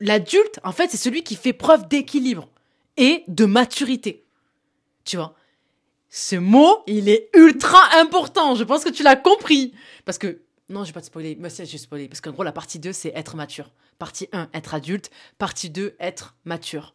l'adulte, 0.00 0.60
en 0.64 0.72
fait, 0.72 0.90
c'est 0.90 0.98
celui 0.98 1.22
qui 1.22 1.36
fait 1.36 1.52
preuve 1.52 1.88
d'équilibre 1.88 2.48
et 2.96 3.24
de 3.28 3.46
maturité. 3.46 4.26
Tu 5.04 5.16
vois? 5.16 5.34
Ce 6.10 6.36
mot, 6.36 6.82
il 6.86 7.08
est 7.08 7.30
ultra 7.34 7.80
important. 7.96 8.54
Je 8.54 8.64
pense 8.64 8.84
que 8.84 8.90
tu 8.90 9.02
l'as 9.02 9.16
compris. 9.16 9.74
Parce 10.04 10.18
que, 10.18 10.42
non, 10.68 10.84
je 10.84 10.88
vais 10.88 10.92
pas 10.92 11.00
te 11.00 11.06
spoiler. 11.06 11.38
Si, 11.48 11.66
je 11.66 11.72
vais 11.72 11.78
spoiler. 11.78 12.08
Parce 12.08 12.20
qu'en 12.20 12.32
gros, 12.32 12.42
la 12.42 12.52
partie 12.52 12.78
2, 12.78 12.92
c'est 12.92 13.12
être 13.14 13.36
mature. 13.36 13.72
Partie 13.98 14.28
1, 14.32 14.50
être 14.52 14.74
adulte. 14.74 15.10
Partie 15.38 15.70
2, 15.70 15.96
être 15.98 16.36
mature. 16.44 16.94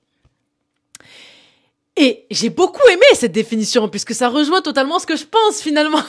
Et 2.01 2.25
j'ai 2.31 2.49
beaucoup 2.49 2.87
aimé 2.87 3.03
cette 3.13 3.33
définition, 3.33 3.89
puisque 3.89 4.13
ça 4.13 4.29
rejoint 4.29 4.61
totalement 4.61 4.99
ce 4.99 5.05
que 5.05 5.17
je 5.17 5.25
pense 5.25 5.61
finalement. 5.61 6.01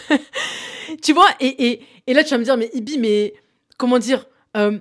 tu 1.02 1.12
vois, 1.12 1.28
et, 1.38 1.66
et, 1.68 1.86
et, 2.06 2.14
là 2.14 2.24
tu 2.24 2.30
vas 2.30 2.38
me 2.38 2.44
dire, 2.44 2.56
mais 2.56 2.70
Ibi, 2.72 2.96
mais 2.96 3.34
comment 3.76 3.98
dire, 3.98 4.26
euh, 4.56 4.78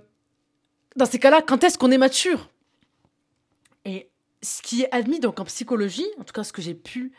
dans 0.95 1.05
ces 1.05 1.19
cas-là, 1.19 1.41
quand 1.41 1.65
est-ce 1.65 1.77
qu'on 1.77 1.91
est 1.91 1.97
mature? 1.97 2.49
Et 3.83 4.09
ce 4.41 4.61
qui 4.61 4.83
est 4.83 4.95
admis 4.95 5.19
donc 5.19 5.41
en 5.41 5.43
psychologie, 5.43 6.07
en 6.17 6.23
tout 6.23 6.31
cas 6.31 6.45
ce 6.45 6.53
que 6.53 6.61
j'ai 6.61 6.75
pu 6.75 7.11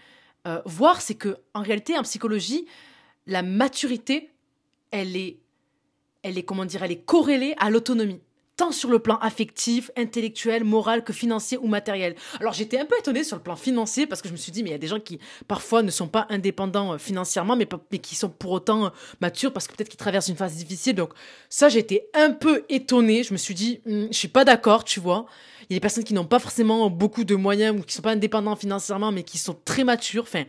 euh, 0.46 0.62
voir, 0.64 1.02
c'est 1.02 1.16
que 1.16 1.36
en 1.52 1.60
réalité, 1.60 1.98
en 1.98 2.02
psychologie, 2.02 2.64
la 3.26 3.42
maturité, 3.42 4.30
elle 4.90 5.18
est, 5.18 5.36
elle 6.22 6.38
est 6.38 6.44
comment 6.44 6.64
dire, 6.64 6.82
elle 6.82 6.92
est 6.92 7.04
corrélée 7.04 7.54
à 7.58 7.68
l'autonomie 7.68 8.22
tant 8.60 8.72
sur 8.72 8.90
le 8.90 8.98
plan 8.98 9.16
affectif, 9.22 9.90
intellectuel, 9.96 10.64
moral 10.64 11.02
que 11.02 11.14
financier 11.14 11.56
ou 11.56 11.66
matériel. 11.66 12.14
Alors 12.40 12.52
j'étais 12.52 12.78
un 12.78 12.84
peu 12.84 12.94
étonnée 12.98 13.24
sur 13.24 13.38
le 13.38 13.42
plan 13.42 13.56
financier 13.56 14.06
parce 14.06 14.20
que 14.20 14.28
je 14.28 14.34
me 14.34 14.36
suis 14.36 14.52
dit 14.52 14.62
mais 14.62 14.68
il 14.68 14.72
y 14.72 14.76
a 14.76 14.78
des 14.78 14.86
gens 14.86 15.00
qui 15.00 15.18
parfois 15.48 15.82
ne 15.82 15.90
sont 15.90 16.08
pas 16.08 16.26
indépendants 16.28 16.92
euh, 16.92 16.98
financièrement 16.98 17.56
mais, 17.56 17.66
qui 17.98 18.14
sont 18.14 18.28
pour 18.28 18.50
autant 18.50 18.84
euh, 18.84 18.88
matures 19.22 19.54
parce 19.54 19.66
que 19.66 19.74
peut-être 19.74 19.88
qu'ils 19.88 19.96
traversent 19.98 20.28
une 20.28 20.36
phase 20.36 20.56
difficile. 20.56 20.94
Donc 20.94 21.14
ça 21.48 21.70
j'étais 21.70 22.10
un 22.12 22.32
peu 22.32 22.66
étonnée. 22.68 23.22
Je 23.22 23.32
me 23.32 23.38
suis 23.38 23.54
dit 23.54 23.80
hmm, 23.86 24.08
je 24.10 24.18
suis 24.18 24.28
pas 24.28 24.44
d'accord, 24.44 24.84
tu 24.84 25.00
vois. 25.00 25.24
Il 25.62 25.72
y 25.72 25.74
a 25.74 25.76
des 25.76 25.80
personnes 25.80 26.04
qui 26.04 26.12
n'ont 26.12 26.26
pas 26.26 26.38
forcément 26.38 26.90
beaucoup 26.90 27.24
de 27.24 27.36
moyens 27.36 27.74
ou 27.78 27.82
qui 27.82 27.94
sont 27.94 28.02
pas 28.02 28.12
indépendants 28.12 28.56
financièrement 28.56 29.10
mais 29.10 29.22
qui 29.22 29.38
sont 29.38 29.56
très 29.64 29.84
matures. 29.84 30.24
Enfin 30.24 30.44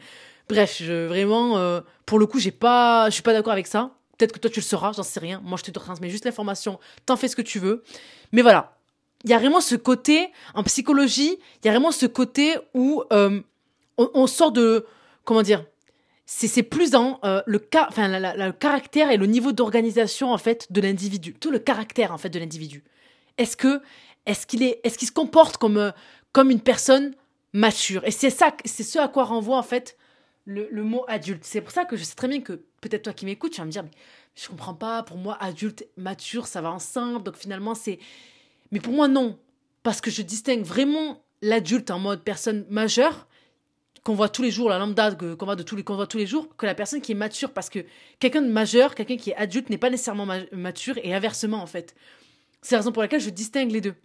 bref, 0.50 0.82
vraiment 0.82 1.58
euh, 1.58 1.80
pour 2.06 2.20
le 2.20 2.26
coup 2.26 2.40
j'ai 2.40 2.52
pas 2.52 3.06
je 3.06 3.14
suis 3.14 3.24
pas 3.24 3.32
d'accord 3.32 3.54
avec 3.54 3.68
ça. 3.68 4.01
Peut-être 4.22 4.34
que 4.34 4.40
toi 4.40 4.52
tu 4.52 4.60
le 4.60 4.66
sauras, 4.66 4.92
j'en 4.92 5.02
sais 5.02 5.20
rien. 5.20 5.42
Moi 5.44 5.58
je 5.58 5.64
te 5.64 5.72
transmets 5.72 6.12
juste 6.12 6.26
l'information, 6.26 6.80
t'en 7.08 7.18
fais 7.18 7.28
ce 7.28 7.36
que 7.36 7.42
tu 7.42 7.58
veux. 7.58 7.84
Mais 8.32 8.44
voilà, 8.44 8.78
il 9.24 9.32
y 9.32 9.34
a 9.34 9.40
vraiment 9.40 9.62
ce 9.62 9.74
côté, 9.74 10.30
en 10.54 10.62
psychologie, 10.62 11.40
il 11.64 11.66
y 11.66 11.70
a 11.70 11.72
vraiment 11.72 11.92
ce 11.92 12.06
côté 12.06 12.56
où 12.76 13.02
euh, 13.12 13.42
on, 13.98 14.28
sort 14.28 14.52
de, 14.52 14.86
comment 15.24 15.42
dire, 15.42 15.66
c'est 16.28 16.62
plus 16.62 16.92
dans 16.92 17.20
euh, 17.24 17.42
le, 17.48 17.68
enfin, 17.90 18.08
le 18.10 18.52
caractère 18.52 19.10
et 19.10 19.18
le 19.18 19.26
niveau 19.26 19.54
d'organisation 19.54 20.32
en 20.32 20.38
fait 20.38 20.72
de 20.72 20.82
l'individu, 20.82 21.34
tout 21.34 21.50
le 21.50 21.58
caractère 21.58 22.14
en 22.14 22.20
fait 22.20 22.30
de 22.30 22.38
l'individu. 22.38 22.84
Est-ce 23.40 23.58
que, 23.58 23.82
est-ce 24.28 24.46
qu'il 24.46 24.62
est, 24.62 24.82
est-ce 24.84 25.04
se 25.04 25.12
comporte 25.12 25.58
comme, 25.58 25.78
euh, 25.78 25.90
comme 26.32 26.52
une 26.52 26.62
personne 26.62 27.16
mature? 27.54 28.04
Et 28.06 28.12
c'est 28.12 28.30
ça, 28.30 28.56
c'est 28.66 28.84
ce 28.84 29.00
à 29.00 29.08
quoi 29.08 29.24
renvoie 29.24 29.58
en 29.58 29.64
fait 29.64 29.98
le, 30.46 30.84
mot 30.84 31.06
adulte. 31.08 31.44
C'est 31.44 31.62
pour 31.62 31.72
ça 31.72 31.86
que 31.86 31.96
je 31.96 32.04
sais 32.04 32.14
très 32.14 32.28
bien 32.28 32.42
que 32.42 32.62
peut-être 32.82 33.04
toi 33.04 33.14
qui 33.14 33.26
m'écoutes, 33.26 33.54
tu 33.54 33.62
vas 33.62 33.66
me 33.66 33.72
dire, 33.72 33.84
mais 33.84 33.92
je 34.36 34.48
comprends 34.48 34.74
pas, 34.74 35.04
pour 35.04 35.18
moi, 35.18 35.38
adulte, 35.40 35.86
mature, 35.98 36.48
ça 36.48 36.62
va 36.62 36.72
ensemble, 36.72 37.24
donc 37.24 37.38
finalement, 37.38 37.76
c'est. 37.76 38.00
Mais 38.72 38.80
pour 38.80 38.94
moi, 38.94 39.08
non. 39.08 39.38
Parce 39.84 40.02
que 40.02 40.12
je 40.12 40.22
distingue 40.22 40.64
vraiment 40.64 41.24
l'adulte 41.42 41.92
en 41.92 42.00
mode 42.00 42.24
personne 42.24 42.66
majeure, 42.70 43.28
qu'on 44.04 44.16
voit 44.16 44.30
tous 44.30 44.42
les 44.42 44.52
jours, 44.52 44.70
la 44.70 44.80
lambda 44.80 45.12
qu'on 45.12 45.46
voit, 45.46 45.56
tous 45.56 45.76
les, 45.76 45.84
voit 45.84 46.08
tous 46.08 46.18
les 46.18 46.26
jours, 46.28 46.56
que 46.56 46.66
la 46.66 46.76
personne 46.76 47.02
qui 47.02 47.12
est 47.12 47.16
mature, 47.16 47.52
parce 47.52 47.70
que 47.70 47.86
quelqu'un 48.20 48.42
de 48.42 48.52
majeur, 48.52 48.96
quelqu'un 48.96 49.18
qui 49.18 49.32
est 49.32 49.36
adulte 49.36 49.70
n'est 49.70 49.78
pas 49.78 49.90
nécessairement 49.90 50.28
mature, 50.52 50.98
et 51.04 51.14
inversement, 51.14 51.62
en 51.62 51.68
fait. 51.68 51.96
C'est 52.62 52.76
la 52.76 52.80
raison 52.80 52.92
pour 52.92 53.02
laquelle 53.02 53.22
je 53.22 53.30
distingue 53.30 53.72
les 53.72 53.82
deux. 53.82 53.96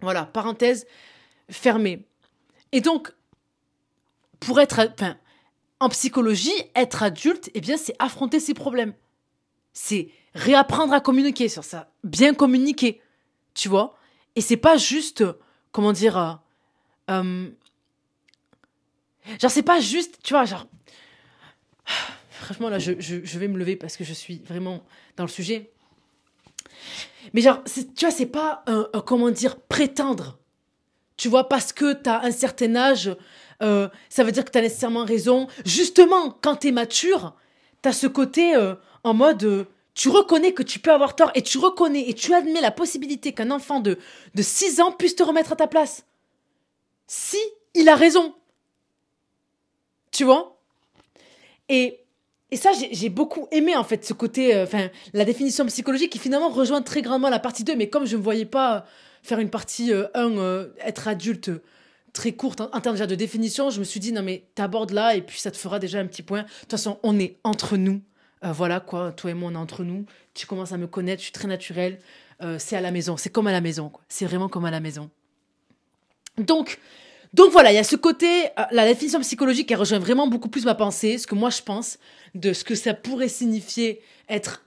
Voilà, 0.00 0.24
parenthèse 0.24 0.86
fermée. 1.50 2.06
Et 2.72 2.80
donc, 2.80 3.12
pour 4.40 4.60
être. 4.60 4.80
Enfin, 4.92 5.16
en 5.80 5.88
psychologie, 5.88 6.54
être 6.74 7.02
adulte, 7.02 7.50
eh 7.54 7.60
bien, 7.60 7.76
c'est 7.76 7.94
affronter 7.98 8.40
ses 8.40 8.54
problèmes. 8.54 8.94
C'est 9.72 10.10
réapprendre 10.34 10.92
à 10.92 11.00
communiquer 11.00 11.48
sur 11.48 11.64
ça, 11.64 11.90
bien 12.04 12.34
communiquer, 12.34 13.00
tu 13.54 13.68
vois. 13.68 13.96
Et 14.36 14.40
c'est 14.40 14.56
pas 14.56 14.76
juste, 14.76 15.24
comment 15.72 15.92
dire, 15.92 16.16
euh, 16.16 16.32
euh, 17.10 17.48
genre 19.40 19.50
c'est 19.50 19.62
pas 19.62 19.80
juste, 19.80 20.18
tu 20.22 20.32
vois, 20.32 20.44
genre. 20.44 20.66
Franchement, 22.30 22.68
là, 22.68 22.78
je, 22.78 22.92
vais 23.38 23.48
me 23.48 23.58
lever 23.58 23.76
parce 23.76 23.96
que 23.96 24.04
je 24.04 24.12
suis 24.12 24.38
vraiment 24.38 24.82
dans 25.16 25.24
le 25.24 25.28
sujet. 25.28 25.70
Mais 27.34 27.40
genre, 27.40 27.62
tu 27.64 27.84
vois, 28.00 28.10
c'est 28.10 28.26
pas 28.26 28.62
un, 28.66 28.88
comment 29.04 29.30
dire, 29.30 29.60
prétendre. 29.60 30.38
Tu 31.16 31.28
vois, 31.28 31.48
parce 31.48 31.72
que 31.72 31.92
t'as 31.92 32.24
un 32.24 32.30
certain 32.30 32.76
âge, 32.76 33.14
euh, 33.62 33.88
ça 34.08 34.24
veut 34.24 34.32
dire 34.32 34.44
que 34.44 34.50
tu 34.50 34.58
as 34.58 34.62
nécessairement 34.62 35.04
raison. 35.04 35.48
Justement, 35.64 36.36
quand 36.42 36.56
tu 36.56 36.68
es 36.68 36.72
mature, 36.72 37.34
tu 37.82 37.88
as 37.88 37.92
ce 37.92 38.06
côté 38.06 38.54
euh, 38.54 38.74
en 39.04 39.14
mode 39.14 39.44
euh, 39.44 39.64
tu 39.94 40.08
reconnais 40.08 40.52
que 40.52 40.62
tu 40.62 40.78
peux 40.78 40.92
avoir 40.92 41.16
tort 41.16 41.32
et 41.34 41.42
tu 41.42 41.58
reconnais 41.58 42.08
et 42.08 42.14
tu 42.14 42.32
admets 42.32 42.60
la 42.60 42.70
possibilité 42.70 43.32
qu'un 43.32 43.50
enfant 43.50 43.80
de, 43.80 43.98
de 44.34 44.42
6 44.42 44.80
ans 44.80 44.92
puisse 44.92 45.16
te 45.16 45.24
remettre 45.24 45.52
à 45.52 45.56
ta 45.56 45.66
place. 45.66 46.04
Si 47.08 47.38
il 47.74 47.88
a 47.88 47.96
raison. 47.96 48.34
Tu 50.12 50.24
vois? 50.24 50.60
Et, 51.68 52.00
et 52.50 52.56
ça, 52.56 52.70
j'ai 52.92 53.08
beaucoup 53.08 53.48
aimé 53.50 53.76
en 53.76 53.84
fait 53.84 54.04
ce 54.04 54.12
côté, 54.12 54.58
enfin, 54.60 54.88
la 55.12 55.24
définition 55.24 55.66
psychologique 55.66 56.12
qui 56.12 56.18
finalement 56.18 56.48
rejoint 56.48 56.80
très 56.80 57.02
grandement 57.02 57.28
la 57.28 57.38
partie 57.40 57.64
2, 57.64 57.74
mais 57.76 57.90
comme 57.90 58.06
je 58.06 58.16
ne 58.16 58.22
voyais 58.22 58.46
pas 58.46 58.86
faire 59.22 59.38
une 59.38 59.50
partie 59.50 59.92
1, 59.92 60.68
être 60.80 61.08
adulte, 61.08 61.50
très 62.12 62.32
courte 62.32 62.60
en, 62.60 62.80
termes 62.80 62.96
de 62.96 63.14
définition, 63.14 63.70
je 63.70 63.78
me 63.78 63.84
suis 63.84 64.00
dit, 64.00 64.12
non 64.12 64.22
mais 64.22 64.44
t'abordes 64.54 64.92
là 64.92 65.14
et 65.14 65.22
puis 65.22 65.38
ça 65.38 65.50
te 65.50 65.56
fera 65.56 65.78
déjà 65.78 66.00
un 66.00 66.06
petit 66.06 66.22
point. 66.22 66.42
De 66.42 66.48
toute 66.60 66.70
façon, 66.70 66.98
on 67.02 67.18
est 67.18 67.36
entre 67.44 67.76
nous. 67.76 68.00
Euh, 68.44 68.52
voilà 68.52 68.80
quoi, 68.80 69.12
toi 69.12 69.30
et 69.30 69.34
moi, 69.34 69.50
on 69.50 69.54
est 69.54 69.58
entre 69.58 69.84
nous. 69.84 70.04
Tu 70.34 70.46
commences 70.46 70.72
à 70.72 70.78
me 70.78 70.86
connaître, 70.86 71.20
je 71.20 71.24
suis 71.24 71.32
très 71.32 71.48
naturel. 71.48 71.98
Euh, 72.42 72.56
c'est 72.58 72.76
à 72.76 72.80
la 72.80 72.90
maison, 72.90 73.16
c'est 73.16 73.30
comme 73.30 73.46
à 73.46 73.52
la 73.52 73.60
maison. 73.60 73.92
C'est 74.08 74.26
vraiment 74.26 74.48
comme 74.48 74.64
à 74.64 74.70
la 74.70 74.80
maison. 74.80 75.10
Donc, 76.38 76.78
donc 77.34 77.50
voilà, 77.50 77.72
il 77.72 77.74
y 77.74 77.78
a 77.78 77.84
ce 77.84 77.96
côté, 77.96 78.46
euh, 78.58 78.62
la 78.70 78.86
définition 78.86 79.20
psychologique, 79.20 79.70
elle 79.70 79.78
rejoint 79.78 79.98
vraiment 79.98 80.28
beaucoup 80.28 80.48
plus 80.48 80.64
ma 80.64 80.74
pensée, 80.74 81.18
ce 81.18 81.26
que 81.26 81.34
moi 81.34 81.50
je 81.50 81.62
pense 81.62 81.98
de 82.34 82.52
ce 82.52 82.64
que 82.64 82.74
ça 82.74 82.94
pourrait 82.94 83.28
signifier 83.28 84.00
être 84.28 84.64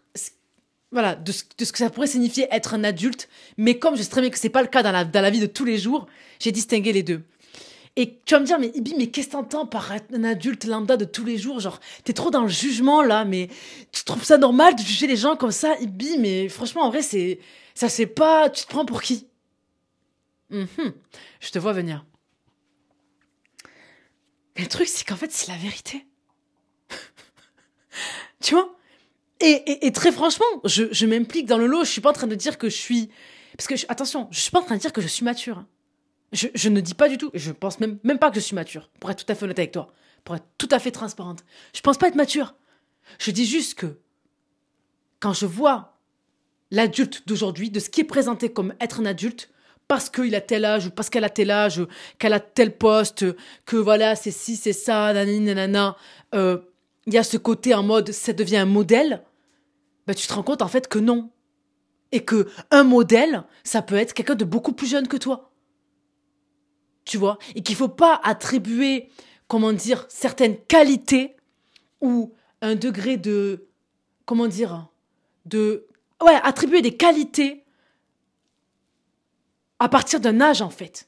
voilà, 0.91 1.15
de 1.15 1.32
ce, 1.32 1.43
que 1.43 1.77
ça 1.77 1.89
pourrait 1.89 2.08
signifier 2.08 2.47
être 2.51 2.73
un 2.73 2.84
adulte, 2.84 3.30
mais 3.58 3.80
comme 3.80 3.95
je 3.95 4.01
sais 4.01 4.10
très 4.10 4.21
bien 4.21 4.30
que 4.30 4.38
c'est 4.38 4.49
pas 4.49 4.62
le 4.62 4.67
cas 4.67 4.84
dans 4.84 4.91
la, 4.91 5.06
dans 5.06 5.21
la 5.21 5.30
vie 5.30 5.39
de 5.39 5.45
tous 5.45 5.65
les 5.65 5.77
jours, 5.77 6.08
j'ai 6.39 6.51
distingué 6.51 6.91
les 6.91 7.04
deux. 7.04 7.23
Et 7.97 8.19
tu 8.25 8.34
vas 8.34 8.39
me 8.39 8.45
dire, 8.45 8.58
mais 8.58 8.71
Ibi, 8.73 8.95
mais 8.97 9.08
qu'est-ce 9.08 9.27
que 9.27 9.32
t'entends 9.34 9.65
par 9.65 9.91
un 9.91 10.23
adulte 10.23 10.63
lambda 10.63 10.95
de 10.95 11.04
tous 11.04 11.25
les 11.25 11.38
jours? 11.38 11.60
Genre, 11.60 11.80
t'es 12.06 12.13
trop 12.13 12.32
dans 12.32 12.43
le 12.43 12.49
jugement 12.49 13.01
là, 13.04 13.25
mais 13.25 13.49
tu 13.91 14.04
trouves 14.06 14.23
ça 14.23 14.38
normal 14.38 14.75
de 14.75 14.82
juger 14.82 15.08
les 15.08 15.17
gens 15.17 15.36
comme 15.36 15.51
ça, 15.51 15.75
Ibi? 15.80 16.17
Mais 16.17 16.47
franchement, 16.47 16.84
en 16.84 16.89
vrai, 16.89 17.01
c'est. 17.01 17.39
Ça, 17.75 17.89
c'est 17.89 18.06
pas. 18.06 18.49
Tu 18.49 18.63
te 18.63 18.69
prends 18.69 18.86
pour 18.86 19.01
qui? 19.01 19.27
Mhm. 20.49 20.93
Je 21.41 21.49
te 21.51 21.60
vois 21.60 21.73
venir. 21.73 22.06
Mais 24.56 24.63
le 24.63 24.69
truc, 24.69 24.88
c'est 24.88 25.06
qu'en 25.06 25.17
fait, 25.17 25.32
c'est 25.32 25.51
la 25.51 25.58
vérité. 25.58 26.06
tu 28.41 28.56
vois? 28.56 28.73
Et, 29.41 29.91
très 29.91 30.12
franchement, 30.12 30.45
je, 30.65 31.06
m'implique 31.06 31.45
dans 31.45 31.58
le 31.58 31.67
lot. 31.67 31.84
Je 31.84 31.89
suis 31.89 32.01
pas 32.01 32.10
en 32.10 32.13
train 32.13 32.27
de 32.27 32.36
dire 32.36 32.58
que 32.58 32.69
je 32.69 32.75
suis. 32.75 33.10
Parce 33.58 33.67
que, 33.67 33.75
attention, 33.91 34.27
je 34.32 34.39
suis 34.39 34.51
pas 34.51 34.60
en 34.60 34.63
train 34.63 34.75
de 34.75 34.82
dire 34.82 34.93
que 34.93 35.01
je 35.01 35.08
suis 35.08 35.25
mature. 35.25 35.60
Hein. 35.60 35.67
Je, 36.32 36.47
je, 36.54 36.69
ne 36.69 36.80
dis 36.80 36.93
pas 36.93 37.10
du 37.10 37.17
tout, 37.17 37.30
je 37.34 37.51
pense 37.51 37.80
même, 37.80 37.99
même 38.04 38.17
pas 38.17 38.30
que 38.30 38.36
je 38.36 38.39
suis 38.39 38.56
mature, 38.56 38.89
pour 38.99 39.12
être 39.12 39.25
tout 39.25 39.32
à 39.32 39.36
fait 39.36 39.43
honnête 39.43 39.60
avec 39.60 39.73
toi, 39.73 39.91
pour 40.23 40.36
être 40.36 40.45
tout 40.58 40.69
à 40.71 40.80
fait 40.80 40.91
transparente. 40.91 41.43
Je 41.75 41.82
pense 41.82 41.97
pas 41.97 42.08
être 42.08 42.15
mature. 42.15 42.56
Je 43.19 43.32
dis 43.32 43.45
juste 43.45 43.75
que 43.75 43.97
quand 45.19 45.34
je 45.34 45.45
vois 45.45 45.97
l'adulte 46.71 47.27
d'aujourd'hui, 47.27 47.69
de 47.69 47.80
ce 47.80 47.89
qui 47.89 48.01
est 48.01 48.06
présenté 48.06 48.51
comme 48.51 48.73
être 48.80 49.01
un 49.01 49.06
adulte, 49.06 49.49
parce 49.88 50.10
qu'il 50.10 50.34
a 50.36 50.41
tel 50.41 50.63
âge, 50.63 50.88
ou 50.88 50.89
parce 50.89 51.10
qu'elle 51.10 51.25
a 51.25 51.30
tel 51.30 51.51
âge, 51.51 51.86
qu'elle 52.17 52.32
a 52.32 52.39
tel 52.39 52.77
poste, 52.77 53.25
que 53.65 53.75
voilà, 53.75 54.15
c'est 54.15 54.32
ci, 54.32 54.56
c'est 54.56 54.71
ça, 54.71 55.12
nanani, 55.12 55.41
nanana, 55.41 55.97
euh, 56.34 56.60
il 57.08 57.13
y 57.13 57.17
a 57.17 57.23
ce 57.23 57.36
côté 57.36 57.73
en 57.73 57.84
mode, 57.84 58.12
ça 58.12 58.32
devient 58.32 58.58
un 58.58 58.65
modèle, 58.65 59.21
bah, 60.08 60.14
tu 60.14 60.28
te 60.28 60.34
rends 60.34 60.44
compte 60.44 60.62
en 60.62 60.68
fait 60.68 60.88
que 60.88 61.00
non. 61.00 61.32
Et 62.14 62.26
que 62.26 62.50
un 62.72 62.84
modèle, 62.84 63.46
ça 63.64 63.82
peut 63.82 63.96
être 63.96 64.14
quelqu'un 64.14 64.36
de 64.36 64.44
beaucoup 64.44 64.74
plus 64.74 64.88
jeune 64.88 65.08
que 65.08 65.16
toi 65.16 65.52
tu 67.06 67.18
vois, 67.18 67.38
et 67.56 67.64
qu'il 67.64 67.76
faut 67.76 67.90
pas 67.90 68.20
attribuer, 68.24 69.10
comment 69.48 69.74
dire, 69.74 70.06
certaines 70.10 70.58
qualités 70.58 71.36
ou 72.00 72.34
un 72.62 72.76
degré 72.76 73.18
de, 73.18 73.68
comment 74.26 74.48
dire, 74.48 74.88
de, 75.46 75.88
ouais, 76.24 76.40
attribuer 76.44 76.82
des 76.82 76.96
qualités 76.96 77.64
à 79.80 79.90
partir 79.90 80.20
d'un 80.20 80.42
âge 80.42 80.62
en 80.62 80.70
fait. 80.70 81.08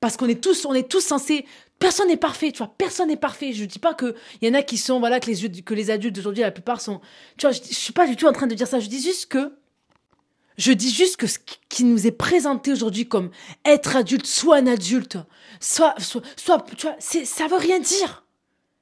Parce 0.00 0.16
qu'on 0.16 0.28
est 0.28 0.42
tous, 0.42 0.66
on 0.66 0.74
est 0.74 0.90
tous 0.90 1.00
censés, 1.00 1.46
personne 1.78 2.08
n'est 2.08 2.16
parfait, 2.16 2.52
tu 2.52 2.58
vois, 2.58 2.74
personne 2.78 3.08
n'est 3.08 3.16
parfait. 3.16 3.52
Je 3.52 3.64
dis 3.64 3.78
pas 3.78 3.94
que 3.94 4.14
il 4.40 4.48
y 4.48 4.50
en 4.50 4.54
a 4.54 4.62
qui 4.62 4.78
sont, 4.78 4.98
voilà, 4.98 5.20
que 5.20 5.30
les, 5.30 5.62
que 5.62 5.74
les 5.74 5.90
adultes 5.90 6.16
d'aujourd'hui, 6.16 6.42
la 6.42 6.50
plupart 6.50 6.80
sont, 6.80 7.00
tu 7.36 7.46
vois, 7.46 7.52
je, 7.52 7.60
je 7.62 7.74
suis 7.74 7.92
pas 7.92 8.06
du 8.06 8.16
tout 8.16 8.26
en 8.26 8.32
train 8.32 8.46
de 8.46 8.54
dire 8.54 8.66
ça. 8.66 8.80
Je 8.80 8.88
dis 8.88 9.02
juste 9.02 9.26
que 9.26 9.52
je 10.56 10.72
dis 10.72 10.90
juste 10.90 11.16
que 11.16 11.26
ce 11.26 11.38
qui 11.68 11.84
nous 11.84 12.06
est 12.06 12.12
présenté 12.12 12.72
aujourd'hui 12.72 13.06
comme 13.06 13.30
être 13.64 13.96
adulte, 13.96 14.26
soit 14.26 14.56
un 14.56 14.66
adulte, 14.66 15.18
soit, 15.60 15.94
soit, 15.98 16.22
soit 16.36 16.64
tu 16.76 16.86
vois, 16.86 16.96
ça 16.98 17.46
veut 17.46 17.56
rien 17.56 17.78
dire. 17.78 18.24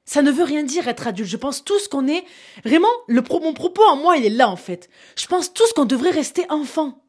Ça 0.05 0.21
ne 0.21 0.31
veut 0.31 0.43
rien 0.43 0.63
dire 0.63 0.87
être 0.87 1.07
adulte. 1.07 1.29
Je 1.29 1.37
pense 1.37 1.63
tous 1.63 1.87
qu'on 1.87 2.07
est 2.07 2.23
vraiment 2.63 2.87
le 3.07 3.21
mon 3.41 3.53
propos 3.53 3.83
en 3.83 3.95
moi, 3.95 4.17
il 4.17 4.25
est 4.25 4.29
là 4.29 4.49
en 4.49 4.55
fait. 4.55 4.89
Je 5.17 5.25
pense 5.25 5.53
tous 5.53 5.73
qu'on 5.73 5.85
devrait 5.85 6.11
rester 6.11 6.45
enfant. 6.49 7.01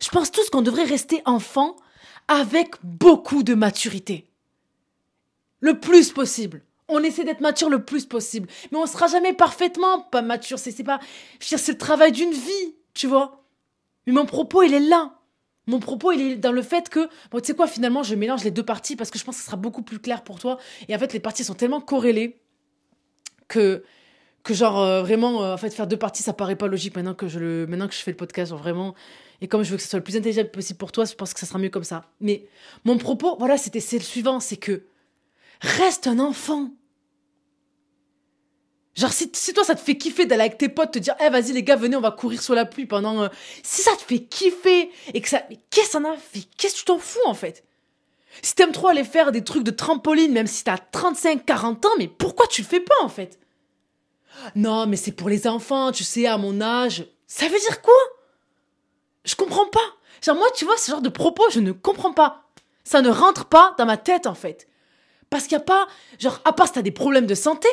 Je 0.00 0.10
pense 0.10 0.30
tous 0.30 0.50
qu'on 0.50 0.62
devrait 0.62 0.84
rester 0.84 1.22
enfant 1.24 1.76
avec 2.28 2.74
beaucoup 2.82 3.42
de 3.42 3.54
maturité. 3.54 4.28
Le 5.60 5.78
plus 5.78 6.12
possible. 6.12 6.62
On 6.88 7.02
essaie 7.02 7.24
d'être 7.24 7.40
mature 7.40 7.68
le 7.68 7.84
plus 7.84 8.06
possible. 8.06 8.48
Mais 8.70 8.78
on 8.78 8.86
sera 8.86 9.08
jamais 9.08 9.32
parfaitement 9.32 10.00
pas 10.00 10.22
mature. 10.22 10.58
C'est, 10.58 10.84
pas, 10.84 11.00
c'est 11.40 11.68
le 11.68 11.78
travail 11.78 12.12
d'une 12.12 12.32
vie, 12.32 12.74
tu 12.94 13.06
vois. 13.06 13.44
Mais 14.06 14.12
mon 14.12 14.26
propos, 14.26 14.62
il 14.62 14.74
est 14.74 14.80
là. 14.80 15.12
Mon 15.66 15.80
propos, 15.80 16.12
il 16.12 16.20
est 16.20 16.36
dans 16.36 16.52
le 16.52 16.62
fait 16.62 16.88
que, 16.88 17.08
tu 17.08 17.40
sais 17.42 17.54
quoi, 17.54 17.66
finalement, 17.66 18.04
je 18.04 18.14
mélange 18.14 18.44
les 18.44 18.52
deux 18.52 18.62
parties 18.62 18.94
parce 18.94 19.10
que 19.10 19.18
je 19.18 19.24
pense 19.24 19.36
que 19.36 19.40
ce 19.40 19.46
sera 19.46 19.56
beaucoup 19.56 19.82
plus 19.82 19.98
clair 19.98 20.22
pour 20.22 20.38
toi. 20.38 20.58
Et 20.88 20.94
en 20.94 20.98
fait, 20.98 21.12
les 21.12 21.18
parties 21.18 21.42
sont 21.42 21.54
tellement 21.54 21.80
corrélées 21.80 22.40
que, 23.48 23.82
que 24.44 24.54
genre, 24.54 24.80
euh, 24.80 25.02
vraiment, 25.02 25.42
euh, 25.42 25.54
en 25.54 25.56
fait, 25.56 25.70
faire 25.70 25.88
deux 25.88 25.96
parties, 25.96 26.22
ça 26.22 26.32
paraît 26.32 26.54
pas 26.54 26.68
logique 26.68 26.94
maintenant 26.94 27.14
que 27.14 27.26
je 27.26 27.40
le, 27.40 27.66
maintenant 27.66 27.88
que 27.88 27.94
je 27.94 27.98
fais 27.98 28.12
le 28.12 28.16
podcast, 28.16 28.52
vraiment. 28.52 28.94
Et 29.40 29.48
comme 29.48 29.64
je 29.64 29.70
veux 29.70 29.76
que 29.76 29.82
ce 29.82 29.88
soit 29.88 29.98
le 29.98 30.04
plus 30.04 30.16
intelligent 30.16 30.44
possible 30.44 30.78
pour 30.78 30.92
toi, 30.92 31.04
je 31.04 31.14
pense 31.14 31.34
que 31.34 31.40
ça 31.40 31.46
sera 31.46 31.58
mieux 31.58 31.68
comme 31.68 31.84
ça. 31.84 32.04
Mais 32.20 32.46
mon 32.84 32.96
propos, 32.96 33.36
voilà, 33.38 33.58
c'était, 33.58 33.80
c'est 33.80 33.98
le 33.98 34.04
suivant, 34.04 34.38
c'est 34.38 34.56
que, 34.56 34.84
reste 35.60 36.06
un 36.06 36.18
enfant. 36.18 36.70
Genre, 38.96 39.12
si, 39.12 39.52
toi, 39.52 39.62
ça 39.62 39.74
te 39.74 39.80
fait 39.80 39.98
kiffer 39.98 40.24
d'aller 40.24 40.42
avec 40.42 40.56
tes 40.56 40.70
potes, 40.70 40.92
te 40.92 40.98
dire, 40.98 41.14
eh, 41.20 41.28
vas-y, 41.28 41.52
les 41.52 41.62
gars, 41.62 41.76
venez, 41.76 41.96
on 41.96 42.00
va 42.00 42.12
courir 42.12 42.40
sous 42.40 42.54
la 42.54 42.64
pluie 42.64 42.86
pendant. 42.86 43.24
Euh, 43.24 43.28
si 43.62 43.82
ça 43.82 43.94
te 43.94 44.02
fait 44.02 44.20
kiffer 44.20 44.90
et 45.12 45.20
que 45.20 45.28
ça. 45.28 45.42
Mais 45.50 45.58
qu'est-ce 45.70 45.98
que 45.98 46.06
a 46.06 46.16
fait? 46.16 46.44
Qu'est-ce 46.56 46.74
que 46.74 46.78
tu 46.78 46.84
t'en 46.86 46.98
fous, 46.98 47.20
en 47.26 47.34
fait? 47.34 47.64
Si 48.42 48.54
t'aimes 48.54 48.72
trop 48.72 48.88
aller 48.88 49.04
faire 49.04 49.32
des 49.32 49.44
trucs 49.44 49.64
de 49.64 49.70
trampoline, 49.70 50.32
même 50.32 50.46
si 50.46 50.64
t'as 50.64 50.78
35, 50.78 51.44
40 51.44 51.84
ans, 51.84 51.90
mais 51.98 52.08
pourquoi 52.08 52.46
tu 52.46 52.62
le 52.62 52.66
fais 52.66 52.80
pas, 52.80 52.94
en 53.02 53.08
fait? 53.08 53.38
Non, 54.54 54.86
mais 54.86 54.96
c'est 54.96 55.12
pour 55.12 55.28
les 55.28 55.46
enfants, 55.46 55.92
tu 55.92 56.04
sais, 56.04 56.26
à 56.26 56.38
mon 56.38 56.60
âge. 56.62 57.06
Ça 57.26 57.48
veut 57.48 57.58
dire 57.58 57.82
quoi? 57.82 57.94
Je 59.24 59.34
comprends 59.34 59.66
pas. 59.66 59.94
Genre, 60.22 60.36
moi, 60.36 60.48
tu 60.54 60.64
vois, 60.64 60.78
ce 60.78 60.90
genre 60.90 61.02
de 61.02 61.08
propos, 61.10 61.44
je 61.50 61.60
ne 61.60 61.72
comprends 61.72 62.12
pas. 62.12 62.44
Ça 62.84 63.02
ne 63.02 63.10
rentre 63.10 63.44
pas 63.46 63.74
dans 63.78 63.86
ma 63.86 63.96
tête, 63.98 64.26
en 64.26 64.34
fait. 64.34 64.68
Parce 65.36 65.48
qu'il 65.48 65.58
n'y 65.58 65.64
a 65.64 65.66
pas. 65.66 65.86
Genre, 66.18 66.40
à 66.46 66.54
part 66.54 66.66
si 66.66 66.72
t'as 66.72 66.80
des 66.80 66.90
problèmes 66.90 67.26
de 67.26 67.34
santé 67.34 67.68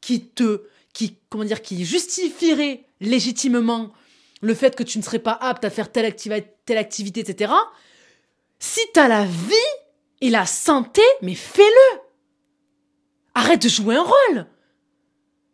qui 0.00 0.26
te, 0.26 0.62
qui, 0.92 1.16
comment 1.28 1.44
dire, 1.44 1.62
qui 1.62 1.84
justifierait 1.84 2.84
légitimement 3.00 3.92
le 4.40 4.52
fait 4.52 4.74
que 4.74 4.82
tu 4.82 4.98
ne 4.98 5.04
serais 5.04 5.20
pas 5.20 5.38
apte 5.40 5.64
à 5.64 5.70
faire 5.70 5.92
telle, 5.92 6.12
telle 6.66 6.78
activité, 6.78 7.20
etc. 7.20 7.52
Si 8.58 8.80
t'as 8.94 9.06
la 9.06 9.24
vie 9.24 9.54
et 10.20 10.28
la 10.28 10.44
santé, 10.44 11.02
mais 11.20 11.36
fais-le. 11.36 12.00
Arrête 13.36 13.62
de 13.62 13.68
jouer 13.68 13.94
un 13.94 14.02
rôle. 14.02 14.46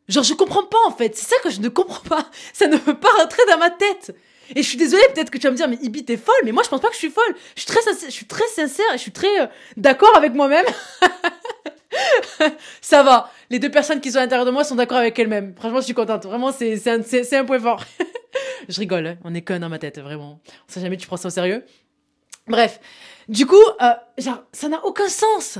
Genre, 0.08 0.24
je 0.24 0.32
comprends 0.32 0.64
pas, 0.64 0.78
en 0.86 0.92
fait. 0.92 1.14
C'est 1.14 1.28
ça 1.28 1.36
que 1.44 1.50
je 1.50 1.60
ne 1.60 1.68
comprends 1.68 2.08
pas. 2.08 2.30
Ça 2.54 2.68
ne 2.68 2.78
veut 2.78 2.98
pas 2.98 3.12
rentrer 3.18 3.42
dans 3.50 3.58
ma 3.58 3.68
tête. 3.68 4.16
Et 4.54 4.62
je 4.62 4.68
suis 4.68 4.78
désolée, 4.78 5.02
peut-être 5.14 5.30
que 5.30 5.38
tu 5.38 5.44
vas 5.44 5.50
me 5.50 5.56
dire, 5.56 5.68
mais 5.68 5.78
Ibi, 5.82 6.04
t'es 6.04 6.16
folle, 6.16 6.34
mais 6.44 6.52
moi, 6.52 6.62
je 6.62 6.68
pense 6.68 6.80
pas 6.80 6.88
que 6.88 6.94
je 6.94 6.98
suis 6.98 7.10
folle. 7.10 7.34
Je 7.54 7.62
suis 7.62 7.68
très 7.68 7.82
sincère, 7.82 8.08
je 8.08 8.14
suis 8.14 8.26
très 8.26 8.46
sincère 8.48 8.86
et 8.92 8.96
je 8.96 9.02
suis 9.02 9.12
très 9.12 9.42
euh, 9.42 9.46
d'accord 9.76 10.16
avec 10.16 10.34
moi-même. 10.34 10.66
ça 12.80 13.02
va. 13.02 13.30
Les 13.50 13.58
deux 13.58 13.70
personnes 13.70 14.00
qui 14.00 14.12
sont 14.12 14.18
à 14.18 14.22
l'intérieur 14.22 14.46
de 14.46 14.50
moi 14.50 14.64
sont 14.64 14.74
d'accord 14.74 14.98
avec 14.98 15.18
elles-mêmes. 15.18 15.54
Franchement, 15.56 15.80
je 15.80 15.86
suis 15.86 15.94
contente. 15.94 16.24
Vraiment, 16.24 16.52
c'est, 16.52 16.76
c'est, 16.76 16.90
un, 16.90 17.02
c'est, 17.02 17.36
un 17.36 17.44
point 17.44 17.58
fort. 17.58 17.84
je 18.68 18.78
rigole. 18.78 19.06
Hein. 19.06 19.18
On 19.24 19.34
est 19.34 19.42
con 19.42 19.58
dans 19.58 19.68
ma 19.68 19.78
tête, 19.78 19.98
vraiment. 19.98 20.40
On 20.68 20.72
sait 20.72 20.80
jamais 20.80 20.96
tu 20.96 21.06
prends 21.06 21.16
ça 21.16 21.28
au 21.28 21.30
sérieux. 21.30 21.64
Bref. 22.46 22.80
Du 23.28 23.46
coup, 23.46 23.56
euh, 23.82 23.92
genre, 24.16 24.42
ça 24.52 24.68
n'a 24.68 24.84
aucun 24.84 25.08
sens. 25.08 25.58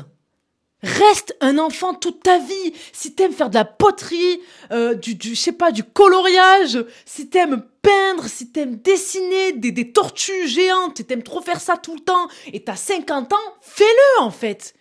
Reste 0.83 1.37
un 1.41 1.59
enfant 1.59 1.95
toute 1.95 2.23
ta 2.23 2.39
vie. 2.39 2.73
Si 2.93 3.15
t'aimes 3.15 3.33
faire 3.33 3.51
de 3.51 3.57
la 3.57 3.65
poterie, 3.65 4.41
euh, 4.71 4.95
du, 4.95 5.17
je 5.21 5.35
sais 5.35 5.53
pas, 5.53 5.73
du 5.73 5.83
coloriage, 5.83 6.85
si 7.05 7.29
t'aimes 7.29 7.65
peindre, 7.83 8.29
si 8.29 8.53
t'aimes 8.53 8.77
dessiner 8.77 9.53
des, 9.53 9.73
des 9.73 9.93
tortues 9.93 10.47
géantes, 10.47 11.01
et 11.01 11.05
t'aimes 11.05 11.25
trop 11.25 11.41
faire 11.41 11.61
ça 11.61 11.77
tout 11.77 11.95
le 11.95 12.01
temps, 12.01 12.29
et 12.53 12.63
t'as 12.63 12.77
50 12.77 13.33
ans, 13.33 13.55
fais-le 13.61 14.23
en 14.23 14.31
fait. 14.31 14.75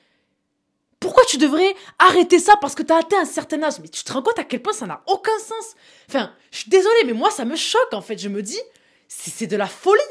Pourquoi 1.00 1.24
tu 1.26 1.38
devrais 1.38 1.76
arrêter 2.00 2.40
ça 2.40 2.56
parce 2.60 2.76
que 2.76 2.84
t'as 2.84 3.00
atteint 3.00 3.22
un 3.22 3.26
certain 3.26 3.62
âge? 3.64 3.80
Mais 3.82 3.88
tu 3.88 4.04
te 4.04 4.12
rends 4.12 4.22
compte 4.22 4.40
à 4.40 4.44
quel 4.44 4.62
point 4.62 4.74
ça 4.74 4.88
n'a 4.88 5.04
aucun 5.08 5.38
sens? 5.40 5.76
Enfin, 6.10 6.32
je 6.52 6.60
suis 6.60 6.70
désolée, 6.70 7.04
mais 7.06 7.14
moi 7.14 7.32
ça 7.32 7.46
me 7.46 7.56
choque 7.56 7.94
en 7.94 8.02
fait. 8.02 8.18
Je 8.18 8.30
me 8.30 8.42
dis, 8.42 8.60
c'est 9.08 9.48
de 9.48 9.58
la 9.58 9.68
folie. 9.68 10.02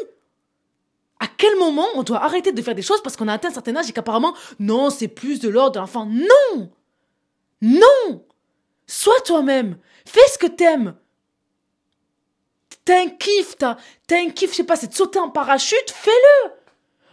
À 1.18 1.26
quel 1.26 1.56
moment 1.56 1.86
on 1.94 2.02
doit 2.02 2.22
arrêter 2.22 2.52
de 2.52 2.62
faire 2.62 2.74
des 2.74 2.82
choses 2.82 3.02
parce 3.02 3.16
qu'on 3.16 3.28
a 3.28 3.34
atteint 3.34 3.48
un 3.48 3.52
certain 3.52 3.76
âge 3.76 3.88
et 3.88 3.92
qu'apparemment, 3.92 4.34
non, 4.58 4.90
c'est 4.90 5.08
plus 5.08 5.40
de 5.40 5.48
l'ordre 5.48 5.72
de 5.72 5.78
l'enfant. 5.78 6.06
Non! 6.06 6.70
Non! 7.62 8.24
Sois 8.86 9.20
toi-même. 9.24 9.78
Fais 10.04 10.26
ce 10.32 10.38
que 10.38 10.46
t'aimes. 10.46 10.94
T'as 12.84 13.02
un 13.02 13.08
kiff, 13.08 13.56
t'as 13.58 13.76
un 14.12 14.30
kiff, 14.30 14.50
je 14.52 14.56
sais 14.56 14.64
pas, 14.64 14.76
c'est 14.76 14.86
de 14.86 14.94
sauter 14.94 15.18
en 15.18 15.30
parachute, 15.30 15.90
fais-le. 15.90 16.52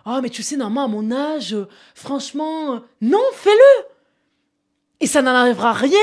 Oh, 0.06 0.20
mais 0.22 0.30
tu 0.30 0.44
sais, 0.44 0.58
normalement, 0.58 0.84
à 0.84 1.02
mon 1.02 1.12
âge, 1.12 1.54
euh, 1.54 1.68
franchement, 1.96 2.76
euh, 2.76 2.80
non, 3.02 3.24
fais-le 3.34 3.86
Et 5.04 5.06
ça 5.06 5.22
n'en 5.22 5.36
arrivera 5.36 5.74
rien 5.74 6.00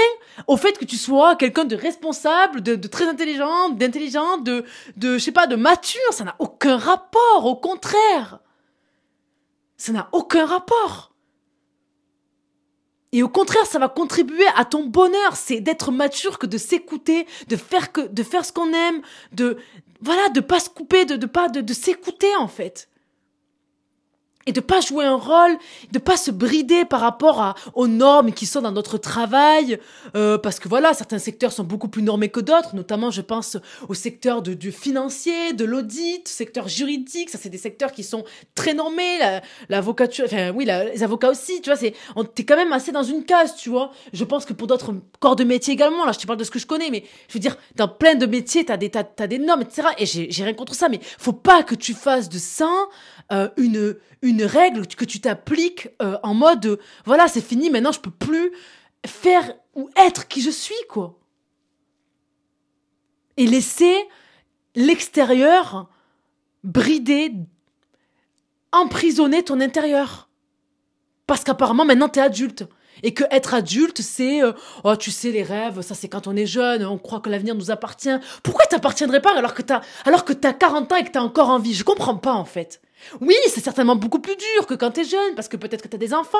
au 0.46 0.58
fait 0.58 0.76
que 0.76 0.84
tu 0.84 0.96
sois 0.96 1.34
quelqu'un 1.34 1.64
de 1.64 1.74
responsable, 1.74 2.60
de, 2.60 2.76
très 2.86 3.08
intelligent, 3.08 3.70
d'intelligent, 3.70 4.36
de, 4.36 4.62
de, 4.98 5.14
je 5.14 5.24
sais 5.24 5.32
pas, 5.32 5.46
de 5.46 5.56
mature. 5.56 6.02
Ça 6.10 6.24
n'a 6.24 6.36
aucun 6.38 6.76
rapport, 6.76 7.46
au 7.46 7.56
contraire. 7.56 8.40
Ça 9.78 9.92
n'a 9.92 10.10
aucun 10.12 10.44
rapport. 10.44 11.14
Et 13.12 13.22
au 13.22 13.30
contraire, 13.30 13.64
ça 13.64 13.78
va 13.78 13.88
contribuer 13.88 14.46
à 14.54 14.66
ton 14.66 14.84
bonheur. 14.84 15.34
C'est 15.34 15.62
d'être 15.62 15.92
mature 15.92 16.38
que 16.38 16.46
de 16.46 16.58
s'écouter, 16.58 17.26
de 17.48 17.56
faire 17.56 17.92
que, 17.92 18.02
de 18.02 18.22
faire 18.22 18.44
ce 18.44 18.52
qu'on 18.52 18.70
aime, 18.70 19.00
de, 19.32 19.56
voilà, 20.02 20.28
de 20.28 20.40
pas 20.40 20.60
se 20.60 20.68
couper, 20.68 21.06
de, 21.06 21.16
de 21.16 21.24
pas, 21.24 21.48
de, 21.48 21.62
de 21.62 21.72
s'écouter, 21.72 22.36
en 22.36 22.48
fait 22.48 22.89
et 24.50 24.52
de 24.52 24.60
pas 24.60 24.80
jouer 24.80 25.04
un 25.04 25.14
rôle, 25.14 25.56
de 25.92 26.00
pas 26.00 26.16
se 26.16 26.32
brider 26.32 26.84
par 26.84 26.98
rapport 26.98 27.54
aux 27.74 27.86
normes 27.86 28.32
qui 28.32 28.46
sont 28.46 28.60
dans 28.60 28.72
notre 28.72 28.98
travail, 28.98 29.78
euh, 30.16 30.38
parce 30.38 30.58
que 30.58 30.68
voilà, 30.68 30.92
certains 30.92 31.20
secteurs 31.20 31.52
sont 31.52 31.62
beaucoup 31.62 31.86
plus 31.86 32.02
normés 32.02 32.30
que 32.30 32.40
d'autres, 32.40 32.74
notamment 32.74 33.12
je 33.12 33.20
pense 33.20 33.58
au 33.88 33.94
secteur 33.94 34.42
du 34.42 34.72
financier, 34.72 35.52
de 35.52 35.64
l'audit, 35.64 36.26
secteur 36.26 36.66
juridique, 36.66 37.30
ça 37.30 37.38
c'est 37.40 37.48
des 37.48 37.58
secteurs 37.58 37.92
qui 37.92 38.02
sont 38.02 38.24
très 38.56 38.74
normés, 38.74 39.20
l'avocature, 39.68 40.24
enfin 40.24 40.50
oui, 40.50 40.64
les 40.64 41.04
avocats 41.04 41.30
aussi, 41.30 41.60
tu 41.60 41.70
vois, 41.70 41.78
c'est, 41.78 41.94
t'es 42.34 42.42
quand 42.42 42.56
même 42.56 42.72
assez 42.72 42.90
dans 42.90 43.04
une 43.04 43.24
case, 43.24 43.54
tu 43.54 43.70
vois. 43.70 43.92
Je 44.12 44.24
pense 44.24 44.44
que 44.44 44.52
pour 44.52 44.66
d'autres 44.66 44.92
corps 45.20 45.36
de 45.36 45.44
métier 45.44 45.74
également, 45.74 46.04
là 46.04 46.10
je 46.10 46.18
te 46.18 46.26
parle 46.26 46.40
de 46.40 46.44
ce 46.44 46.50
que 46.50 46.58
je 46.58 46.66
connais, 46.66 46.90
mais 46.90 47.04
je 47.28 47.34
veux 47.34 47.40
dire, 47.40 47.56
dans 47.76 47.86
plein 47.86 48.16
de 48.16 48.26
métiers, 48.26 48.64
t'as 48.64 48.76
des, 48.76 48.90
t'as, 48.90 49.04
des 49.28 49.38
normes, 49.38 49.62
etc. 49.62 49.90
Et 49.98 50.06
j'ai 50.06 50.42
rien 50.42 50.54
contre 50.54 50.74
ça, 50.74 50.88
mais 50.88 50.98
faut 51.18 51.32
pas 51.32 51.62
que 51.62 51.76
tu 51.76 51.94
fasses 51.94 52.28
de 52.28 52.38
ça 52.38 52.68
euh, 53.32 53.48
une 53.56 53.96
une 54.22 54.42
règle 54.42 54.88
que 54.88 55.04
tu 55.04 55.20
t'appliques 55.20 55.88
euh, 56.02 56.18
en 56.24 56.34
mode 56.34 56.66
euh, 56.66 56.76
voilà 57.04 57.28
c'est 57.28 57.40
fini 57.40 57.70
maintenant 57.70 57.92
je 57.92 58.00
peux 58.00 58.10
plus 58.10 58.50
faire 59.06 59.54
ou 59.74 59.88
être 59.96 60.26
qui 60.26 60.42
je 60.42 60.50
suis 60.50 60.74
quoi. 60.88 61.16
Et 63.36 63.46
laisser 63.46 63.94
l'extérieur 64.74 65.88
brider 66.64 67.32
emprisonner 68.72 69.44
ton 69.44 69.60
intérieur. 69.60 70.28
Parce 71.28 71.44
qu'apparemment 71.44 71.84
maintenant 71.84 72.08
t'es 72.08 72.20
adulte. 72.20 72.64
Et 73.04 73.14
que 73.14 73.24
être 73.30 73.54
adulte 73.54 74.02
c'est 74.02 74.40
oh 74.82 74.96
tu 74.96 75.12
sais 75.12 75.30
les 75.30 75.44
rêves 75.44 75.82
ça 75.82 75.94
c'est 75.94 76.08
quand 76.08 76.26
on 76.26 76.34
est 76.34 76.46
jeune 76.46 76.84
on 76.84 76.98
croit 76.98 77.20
que 77.20 77.30
l'avenir 77.30 77.54
nous 77.54 77.70
appartient. 77.70 78.18
Pourquoi 78.42 78.66
t'appartiendrais 78.66 79.22
pas 79.22 79.38
alors 79.38 79.54
que 79.54 79.62
t'as 79.62 79.82
alors 80.04 80.24
que 80.24 80.32
t'as 80.32 80.52
40 80.52 80.90
ans 80.90 80.96
et 80.96 81.04
que 81.04 81.12
t'as 81.12 81.22
encore 81.22 81.48
envie? 81.48 81.74
Je 81.74 81.84
comprends 81.84 82.16
pas 82.16 82.32
en 82.32 82.44
fait 82.44 82.82
oui, 83.20 83.34
c'est 83.48 83.62
certainement 83.62 83.96
beaucoup 83.96 84.20
plus 84.20 84.36
dur 84.36 84.66
que 84.66 84.74
quand 84.74 84.92
t'es 84.92 85.04
jeune, 85.04 85.34
parce 85.34 85.48
que 85.48 85.56
peut-être 85.56 85.82
que 85.82 85.88
t'as 85.88 85.98
des 85.98 86.14
enfants, 86.14 86.38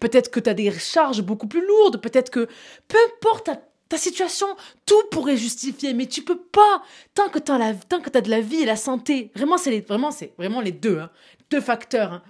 peut-être 0.00 0.30
que 0.30 0.40
t'as 0.40 0.54
des 0.54 0.70
charges 0.72 1.22
beaucoup 1.22 1.46
plus 1.46 1.66
lourdes, 1.66 2.00
peut-être 2.00 2.30
que 2.30 2.48
peu 2.88 2.98
importe 3.16 3.50
ta, 3.88 3.98
situation, 3.98 4.46
tout 4.86 5.02
pourrait 5.10 5.36
justifier, 5.36 5.92
mais 5.92 6.06
tu 6.06 6.22
peux 6.22 6.38
pas 6.38 6.82
tant 7.12 7.28
que 7.28 7.38
t'as 7.38 7.58
la, 7.58 7.74
tant 7.74 8.00
que 8.00 8.08
t'as 8.08 8.22
de 8.22 8.30
la 8.30 8.40
vie 8.40 8.62
et 8.62 8.64
la 8.64 8.76
santé. 8.76 9.30
Vraiment, 9.34 9.58
c'est 9.58 9.70
les, 9.70 9.80
vraiment, 9.82 10.10
c'est 10.10 10.32
vraiment 10.38 10.62
les 10.62 10.72
deux, 10.72 10.98
hein, 10.98 11.10
deux 11.50 11.60
facteurs 11.60 12.12
hein, 12.14 12.22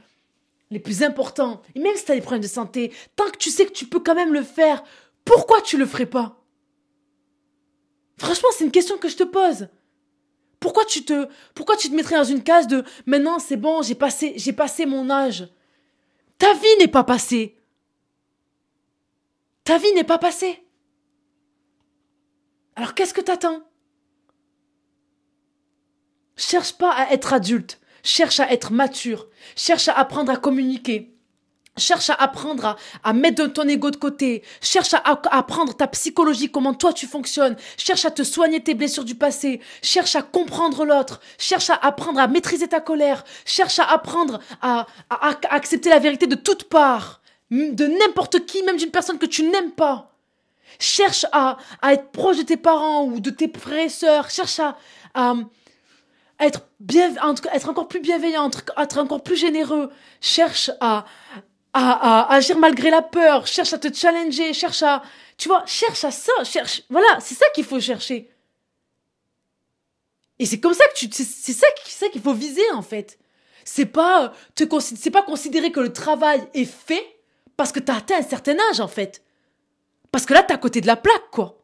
les 0.72 0.80
plus 0.80 1.04
importants. 1.04 1.62
Et 1.76 1.80
même 1.80 1.94
si 1.94 2.04
t'as 2.04 2.16
des 2.16 2.20
problèmes 2.20 2.42
de 2.42 2.48
santé, 2.48 2.92
tant 3.14 3.30
que 3.30 3.38
tu 3.38 3.50
sais 3.50 3.64
que 3.64 3.72
tu 3.72 3.86
peux 3.86 4.00
quand 4.00 4.16
même 4.16 4.32
le 4.32 4.42
faire, 4.42 4.82
pourquoi 5.24 5.60
tu 5.60 5.78
le 5.78 5.86
ferais 5.86 6.06
pas? 6.06 6.42
Franchement, 8.18 8.48
c'est 8.56 8.64
une 8.64 8.72
question 8.72 8.98
que 8.98 9.08
je 9.08 9.16
te 9.16 9.24
pose. 9.24 9.68
Pourquoi 10.62 10.84
tu 10.84 11.04
te, 11.04 11.28
pourquoi 11.56 11.76
tu 11.76 11.90
te 11.90 11.94
mettrais 11.94 12.14
dans 12.14 12.22
une 12.22 12.44
case 12.44 12.68
de 12.68 12.84
maintenant 13.04 13.40
c'est 13.40 13.56
bon, 13.56 13.82
j'ai 13.82 13.96
passé, 13.96 14.34
j'ai 14.36 14.52
passé 14.52 14.86
mon 14.86 15.10
âge. 15.10 15.48
Ta 16.38 16.54
vie 16.54 16.76
n'est 16.78 16.86
pas 16.86 17.02
passée. 17.02 17.58
Ta 19.64 19.76
vie 19.76 19.92
n'est 19.92 20.04
pas 20.04 20.18
passée. 20.18 20.64
Alors 22.76 22.94
qu'est-ce 22.94 23.12
que 23.12 23.20
t'attends? 23.20 23.60
Cherche 26.36 26.74
pas 26.74 26.92
à 26.92 27.12
être 27.12 27.32
adulte, 27.32 27.80
cherche 28.04 28.38
à 28.38 28.52
être 28.52 28.72
mature, 28.72 29.28
cherche 29.56 29.88
à 29.88 29.94
apprendre 29.94 30.30
à 30.30 30.36
communiquer. 30.36 31.11
Cherche 31.78 32.10
à 32.10 32.14
apprendre 32.14 32.66
à, 32.66 32.76
à 33.02 33.12
mettre 33.14 33.46
ton 33.46 33.66
ego 33.66 33.90
de 33.90 33.96
côté. 33.96 34.42
Cherche 34.60 34.92
à, 34.92 35.00
apprendre 35.30 35.74
ta 35.74 35.86
psychologie, 35.86 36.50
comment 36.50 36.74
toi 36.74 36.92
tu 36.92 37.06
fonctionnes. 37.06 37.56
Cherche 37.78 38.04
à 38.04 38.10
te 38.10 38.22
soigner 38.22 38.62
tes 38.62 38.74
blessures 38.74 39.06
du 39.06 39.14
passé. 39.14 39.58
Cherche 39.80 40.14
à 40.14 40.20
comprendre 40.20 40.84
l'autre. 40.84 41.20
Cherche 41.38 41.70
à 41.70 41.74
apprendre 41.74 42.20
à 42.20 42.28
maîtriser 42.28 42.68
ta 42.68 42.80
colère. 42.80 43.24
Cherche 43.46 43.78
à 43.78 43.84
apprendre 43.84 44.40
à, 44.60 44.86
accepter 45.48 45.88
la 45.88 45.98
vérité 45.98 46.26
de 46.26 46.34
toutes 46.34 46.64
parts. 46.64 47.22
De 47.50 47.86
n'importe 47.86 48.44
qui, 48.44 48.62
même 48.64 48.76
d'une 48.76 48.90
personne 48.90 49.18
que 49.18 49.26
tu 49.26 49.42
n'aimes 49.44 49.72
pas. 49.72 50.14
Cherche 50.78 51.24
à, 51.32 51.56
être 51.84 52.10
proche 52.10 52.36
de 52.36 52.42
tes 52.42 52.58
parents 52.58 53.04
ou 53.04 53.18
de 53.18 53.30
tes 53.30 53.50
frères 53.50 53.86
et 53.86 53.88
sœurs. 53.88 54.28
Cherche 54.28 54.60
à, 54.60 54.76
à, 55.14 55.36
être, 56.38 56.66
bien, 56.80 57.14
être 57.54 57.68
encore 57.70 57.88
plus 57.88 58.00
bienveillant, 58.00 58.50
être 58.76 58.98
encore 58.98 59.22
plus 59.22 59.36
généreux. 59.36 59.90
Cherche 60.20 60.70
à, 60.80 61.06
à, 61.72 62.24
à, 62.24 62.34
agir 62.34 62.58
malgré 62.58 62.90
la 62.90 63.02
peur, 63.02 63.46
cherche 63.46 63.72
à 63.72 63.78
te 63.78 63.92
challenger, 63.92 64.52
cherche 64.52 64.82
à, 64.82 65.02
tu 65.36 65.48
vois, 65.48 65.64
cherche 65.66 66.04
à 66.04 66.10
ça, 66.10 66.32
cherche, 66.44 66.82
voilà, 66.90 67.18
c'est 67.20 67.34
ça 67.34 67.46
qu'il 67.54 67.64
faut 67.64 67.80
chercher. 67.80 68.28
Et 70.38 70.46
c'est 70.46 70.60
comme 70.60 70.74
ça 70.74 70.84
que 70.88 70.94
tu, 70.94 71.08
c'est 71.12 71.52
ça, 71.52 71.66
ça 71.86 72.08
qu'il 72.08 72.20
faut 72.20 72.34
viser 72.34 72.68
en 72.72 72.82
fait. 72.82 73.18
C'est 73.64 73.86
pas 73.86 74.32
te 74.54 74.64
c'est 74.80 75.10
pas 75.10 75.22
considérer 75.22 75.70
que 75.70 75.80
le 75.80 75.92
travail 75.92 76.42
est 76.52 76.64
fait 76.64 77.04
parce 77.56 77.70
que 77.70 77.78
t'as 77.78 77.96
atteint 77.96 78.18
un 78.18 78.22
certain 78.22 78.56
âge 78.70 78.80
en 78.80 78.88
fait. 78.88 79.22
Parce 80.10 80.26
que 80.26 80.34
là 80.34 80.42
t'es 80.42 80.52
à 80.52 80.58
côté 80.58 80.80
de 80.80 80.86
la 80.86 80.96
plaque 80.96 81.30
quoi. 81.30 81.58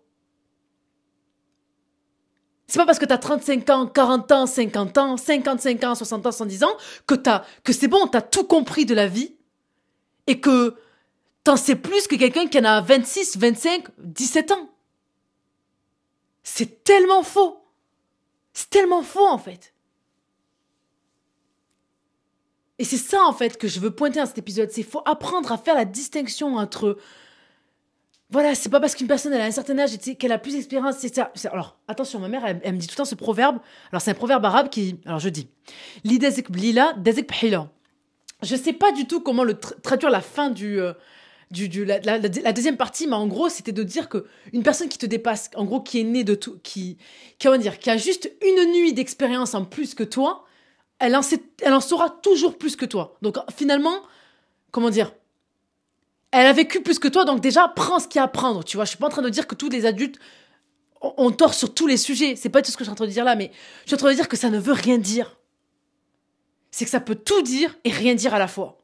C'est 2.68 2.78
pas 2.78 2.86
parce 2.86 2.98
que 2.98 3.06
t'as 3.06 3.18
35 3.18 3.70
ans, 3.70 3.86
40 3.86 4.30
ans, 4.30 4.46
50 4.46 4.98
ans, 4.98 5.16
55 5.16 5.84
ans, 5.84 5.94
60 5.94 6.26
ans, 6.26 6.32
110 6.32 6.64
ans 6.64 6.76
que 7.06 7.14
t'as, 7.14 7.44
que 7.64 7.72
c'est 7.72 7.88
bon, 7.88 8.06
t'as 8.06 8.20
tout 8.20 8.44
compris 8.44 8.84
de 8.84 8.94
la 8.94 9.08
vie 9.08 9.37
et 10.28 10.38
que 10.40 10.76
t'en 11.42 11.56
sais 11.56 11.74
plus 11.74 12.06
que 12.06 12.14
quelqu'un 12.14 12.46
qui 12.46 12.58
en 12.60 12.64
a 12.64 12.80
26, 12.80 13.38
25, 13.38 13.88
17 13.98 14.52
ans. 14.52 14.70
C'est 16.44 16.84
tellement 16.84 17.24
faux. 17.24 17.64
C'est 18.52 18.70
tellement 18.70 19.02
faux 19.02 19.26
en 19.26 19.38
fait. 19.38 19.74
Et 22.78 22.84
c'est 22.84 22.98
ça 22.98 23.24
en 23.24 23.32
fait 23.32 23.58
que 23.58 23.66
je 23.66 23.80
veux 23.80 23.90
pointer 23.90 24.20
dans 24.20 24.26
cet 24.26 24.38
épisode. 24.38 24.70
C'est 24.70 24.82
faut 24.82 25.02
apprendre 25.04 25.50
à 25.50 25.58
faire 25.58 25.74
la 25.74 25.84
distinction 25.84 26.56
entre 26.56 26.98
voilà, 28.30 28.54
c'est 28.54 28.68
pas 28.68 28.78
parce 28.78 28.94
qu'une 28.94 29.06
personne 29.06 29.32
elle 29.32 29.40
a 29.40 29.46
un 29.46 29.50
certain 29.50 29.78
âge 29.78 29.96
qu'elle 29.96 30.32
a 30.32 30.38
plus 30.38 30.52
d'expérience, 30.52 30.96
c'est 30.98 31.14
ça. 31.14 31.32
Alors, 31.50 31.78
attention, 31.88 32.18
ma 32.18 32.28
mère, 32.28 32.44
elle, 32.44 32.74
me 32.74 32.78
dit 32.78 32.86
tout 32.86 32.92
le 32.92 32.96
temps 32.98 33.04
ce 33.06 33.14
proverbe. 33.14 33.58
Alors, 33.90 34.02
c'est 34.02 34.10
un 34.10 34.14
proverbe 34.14 34.44
arabe 34.44 34.68
qui. 34.68 35.00
Alors, 35.06 35.18
je 35.18 35.30
dis. 35.30 35.48
blila, 36.04 36.92
je 38.42 38.56
sais 38.56 38.72
pas 38.72 38.92
du 38.92 39.06
tout 39.06 39.20
comment 39.20 39.44
le 39.44 39.54
traduire 39.54 40.10
la 40.10 40.20
fin 40.20 40.50
du. 40.50 40.80
Euh, 40.80 40.92
du, 41.50 41.86
la, 41.86 42.18
deuxième 42.52 42.76
partie, 42.76 43.06
mais 43.06 43.14
en 43.14 43.26
gros, 43.26 43.48
c'était 43.48 43.72
de 43.72 43.82
dire 43.82 44.10
que 44.10 44.26
une 44.52 44.62
personne 44.62 44.88
qui 44.88 44.98
te 44.98 45.06
dépasse, 45.06 45.50
en 45.54 45.64
gros, 45.64 45.80
qui 45.80 45.98
est 45.98 46.04
née 46.04 46.22
de 46.22 46.34
tout, 46.34 46.58
qui, 46.62 46.98
qui, 47.38 47.58
dire, 47.58 47.78
qui 47.78 47.88
a 47.88 47.96
juste 47.96 48.30
une 48.42 48.72
nuit 48.72 48.92
d'expérience 48.92 49.54
en 49.54 49.64
plus 49.64 49.94
que 49.94 50.04
toi, 50.04 50.44
elle 50.98 51.16
en, 51.16 51.22
sait, 51.22 51.42
elle 51.62 51.72
en 51.72 51.80
saura 51.80 52.10
toujours 52.10 52.58
plus 52.58 52.76
que 52.76 52.84
toi. 52.84 53.16
Donc, 53.22 53.38
finalement, 53.56 54.02
comment 54.72 54.90
dire, 54.90 55.12
elle 56.30 56.46
a 56.46 56.52
vécu 56.52 56.82
plus 56.82 56.98
que 56.98 57.08
toi, 57.08 57.24
donc 57.24 57.40
déjà, 57.40 57.66
prends 57.68 57.98
ce 57.98 58.08
qu'il 58.08 58.18
y 58.18 58.20
a 58.20 58.24
à 58.24 58.28
prendre, 58.28 58.62
tu 58.62 58.76
vois. 58.76 58.84
Je 58.84 58.90
suis 58.90 58.98
pas 58.98 59.06
en 59.06 59.10
train 59.10 59.22
de 59.22 59.30
dire 59.30 59.46
que 59.46 59.54
tous 59.54 59.70
les 59.70 59.86
adultes 59.86 60.18
ont 61.00 61.30
tort 61.30 61.54
sur 61.54 61.72
tous 61.72 61.86
les 61.86 61.96
sujets. 61.96 62.36
C'est 62.36 62.50
pas 62.50 62.60
tout 62.60 62.70
ce 62.70 62.76
que 62.76 62.84
je 62.84 62.88
suis 62.88 62.92
en 62.92 62.96
train 62.96 63.06
de 63.06 63.10
dire 63.10 63.24
là, 63.24 63.36
mais 63.36 63.50
je 63.84 63.88
suis 63.88 63.94
en 63.94 63.98
train 63.98 64.10
de 64.10 64.16
dire 64.16 64.28
que 64.28 64.36
ça 64.36 64.50
ne 64.50 64.58
veut 64.58 64.74
rien 64.74 64.98
dire 64.98 65.37
c'est 66.78 66.84
que 66.84 66.92
ça 66.92 67.00
peut 67.00 67.16
tout 67.16 67.42
dire 67.42 67.76
et 67.82 67.90
rien 67.90 68.14
dire 68.14 68.34
à 68.34 68.38
la 68.38 68.46
fois. 68.46 68.80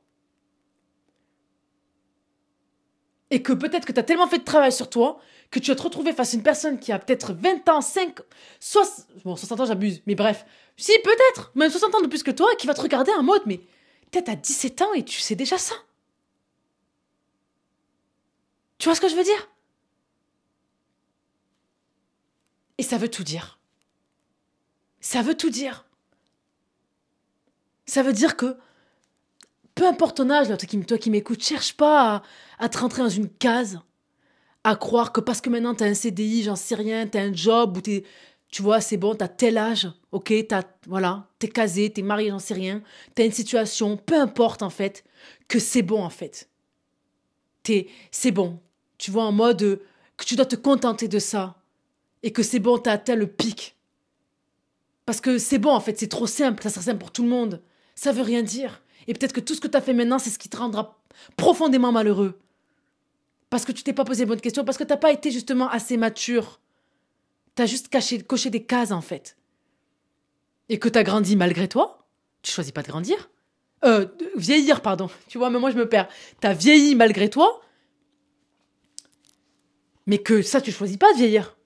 Et 3.30 3.40
que 3.40 3.52
peut-être 3.52 3.84
que 3.84 3.92
tu 3.92 4.00
as 4.00 4.02
tellement 4.02 4.26
fait 4.26 4.38
de 4.38 4.44
travail 4.44 4.72
sur 4.72 4.90
toi 4.90 5.20
que 5.52 5.60
tu 5.60 5.70
vas 5.70 5.76
te 5.76 5.82
retrouver 5.82 6.12
face 6.12 6.34
à 6.34 6.36
une 6.36 6.42
personne 6.42 6.80
qui 6.80 6.90
a 6.90 6.98
peut-être 6.98 7.32
20 7.34 7.68
ans, 7.68 7.80
5, 7.80 8.18
60, 8.58 9.06
bon, 9.24 9.36
60 9.36 9.60
ans 9.60 9.66
j'abuse, 9.66 10.02
mais 10.06 10.16
bref, 10.16 10.44
si 10.76 10.90
peut-être, 11.04 11.52
même 11.54 11.70
60 11.70 11.94
ans 11.94 12.00
de 12.00 12.08
plus 12.08 12.24
que 12.24 12.32
toi, 12.32 12.48
qui 12.56 12.66
va 12.66 12.74
te 12.74 12.80
regarder 12.80 13.12
en 13.12 13.22
mode, 13.22 13.42
mais 13.46 13.58
peut-être 14.10 14.28
à 14.28 14.34
17 14.34 14.82
ans 14.82 14.92
et 14.94 15.04
tu 15.04 15.20
sais 15.20 15.36
déjà 15.36 15.56
ça. 15.56 15.76
Tu 18.78 18.88
vois 18.88 18.96
ce 18.96 19.00
que 19.00 19.08
je 19.08 19.14
veux 19.14 19.22
dire? 19.22 19.48
Et 22.78 22.82
ça 22.82 22.98
veut 22.98 23.08
tout 23.08 23.22
dire. 23.22 23.60
Ça 25.00 25.22
veut 25.22 25.36
tout 25.36 25.50
dire. 25.50 25.86
Ça 27.86 28.02
veut 28.02 28.12
dire 28.12 28.36
que 28.36 28.56
peu 29.74 29.86
importe 29.86 30.18
ton 30.18 30.30
âge, 30.30 30.48
toi 30.86 30.98
qui, 30.98 31.10
m'écoutes, 31.10 31.42
cherche 31.42 31.76
pas 31.76 32.22
à, 32.58 32.68
te 32.68 32.78
rentrer 32.78 33.02
dans 33.02 33.08
une 33.08 33.28
case, 33.28 33.80
à 34.62 34.76
croire 34.76 35.12
que 35.12 35.20
parce 35.20 35.40
que 35.40 35.50
maintenant 35.50 35.74
t'as 35.74 35.86
un 35.86 35.94
CDI, 35.94 36.44
j'en 36.44 36.56
sais 36.56 36.74
rien, 36.74 37.06
t'as 37.06 37.22
un 37.22 37.32
job 37.32 37.76
ou 37.76 37.80
t'es, 37.80 38.04
tu 38.48 38.62
vois, 38.62 38.80
c'est 38.80 38.96
bon, 38.96 39.14
t'as 39.14 39.28
tel 39.28 39.58
âge, 39.58 39.90
ok, 40.12 40.32
t'as, 40.48 40.62
voilà, 40.86 41.28
t'es 41.38 41.48
casé, 41.48 41.92
t'es 41.92 42.02
marié, 42.02 42.30
j'en 42.30 42.38
sais 42.38 42.54
rien, 42.54 42.82
t'as 43.14 43.24
une 43.24 43.32
situation, 43.32 43.96
peu 43.96 44.14
importe 44.14 44.62
en 44.62 44.70
fait, 44.70 45.04
que 45.48 45.58
c'est 45.58 45.82
bon 45.82 46.02
en 46.02 46.10
fait. 46.10 46.48
T'es, 47.62 47.88
c'est 48.10 48.30
bon. 48.30 48.60
Tu 48.98 49.10
vois, 49.10 49.24
en 49.24 49.32
mode 49.32 49.80
que 50.16 50.24
tu 50.24 50.36
dois 50.36 50.46
te 50.46 50.56
contenter 50.56 51.08
de 51.08 51.18
ça 51.18 51.56
et 52.22 52.32
que 52.32 52.42
c'est 52.42 52.60
bon, 52.60 52.78
t'as 52.78 52.92
atteint 52.92 53.16
le 53.16 53.26
pic. 53.26 53.76
Parce 55.04 55.20
que 55.20 55.38
c'est 55.38 55.58
bon 55.58 55.72
en 55.72 55.80
fait, 55.80 55.98
c'est 55.98 56.08
trop 56.08 56.26
simple, 56.26 56.62
ça 56.62 56.70
sera 56.70 56.82
simple 56.82 56.98
pour 56.98 57.10
tout 57.10 57.24
le 57.24 57.28
monde 57.28 57.60
ça 57.94 58.12
veut 58.12 58.22
rien 58.22 58.42
dire. 58.42 58.82
Et 59.06 59.14
peut-être 59.14 59.32
que 59.32 59.40
tout 59.40 59.54
ce 59.54 59.60
que 59.60 59.68
tu 59.68 59.76
as 59.76 59.80
fait 59.80 59.92
maintenant, 59.92 60.18
c'est 60.18 60.30
ce 60.30 60.38
qui 60.38 60.48
te 60.48 60.56
rendra 60.56 60.98
profondément 61.36 61.92
malheureux. 61.92 62.40
Parce 63.50 63.64
que 63.64 63.72
tu 63.72 63.82
t'es 63.82 63.92
pas 63.92 64.04
posé 64.04 64.24
les 64.24 64.26
bonnes 64.26 64.40
questions, 64.40 64.64
parce 64.64 64.78
que 64.78 64.84
t'as 64.84 64.96
pas 64.96 65.12
été 65.12 65.30
justement 65.30 65.68
assez 65.68 65.96
mature. 65.96 66.60
T'as 67.54 67.66
juste 67.66 67.88
caché, 67.88 68.20
coché 68.22 68.50
des 68.50 68.64
cases 68.64 68.90
en 68.90 69.00
fait. 69.00 69.36
Et 70.68 70.78
que 70.78 70.88
t'as 70.88 71.02
grandi 71.02 71.36
malgré 71.36 71.68
toi. 71.68 72.08
Tu 72.42 72.50
choisis 72.50 72.72
pas 72.72 72.82
de 72.82 72.88
grandir. 72.88 73.30
Euh, 73.84 74.06
vieillir, 74.36 74.80
pardon. 74.80 75.08
Tu 75.28 75.38
vois, 75.38 75.50
mais 75.50 75.58
moi 75.58 75.70
je 75.70 75.76
me 75.76 75.88
perds. 75.88 76.08
T'as 76.40 76.54
vieilli 76.54 76.94
malgré 76.94 77.30
toi. 77.30 77.60
Mais 80.06 80.18
que 80.18 80.42
ça, 80.42 80.60
tu 80.60 80.72
choisis 80.72 80.96
pas 80.96 81.12
de 81.12 81.18
vieillir. 81.18 81.56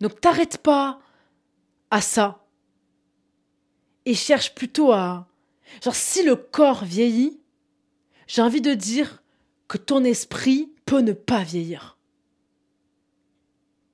Donc 0.00 0.20
t'arrêtes 0.20 0.58
pas 0.58 1.00
à 1.90 2.00
ça 2.00 2.44
et 4.08 4.14
cherche 4.14 4.54
plutôt 4.54 4.90
à... 4.92 5.28
Genre, 5.84 5.94
si 5.94 6.22
le 6.22 6.34
corps 6.34 6.82
vieillit, 6.86 7.38
j'ai 8.26 8.40
envie 8.40 8.62
de 8.62 8.72
dire 8.72 9.22
que 9.68 9.76
ton 9.76 10.02
esprit 10.02 10.72
peut 10.86 11.00
ne 11.00 11.12
pas 11.12 11.42
vieillir. 11.42 11.98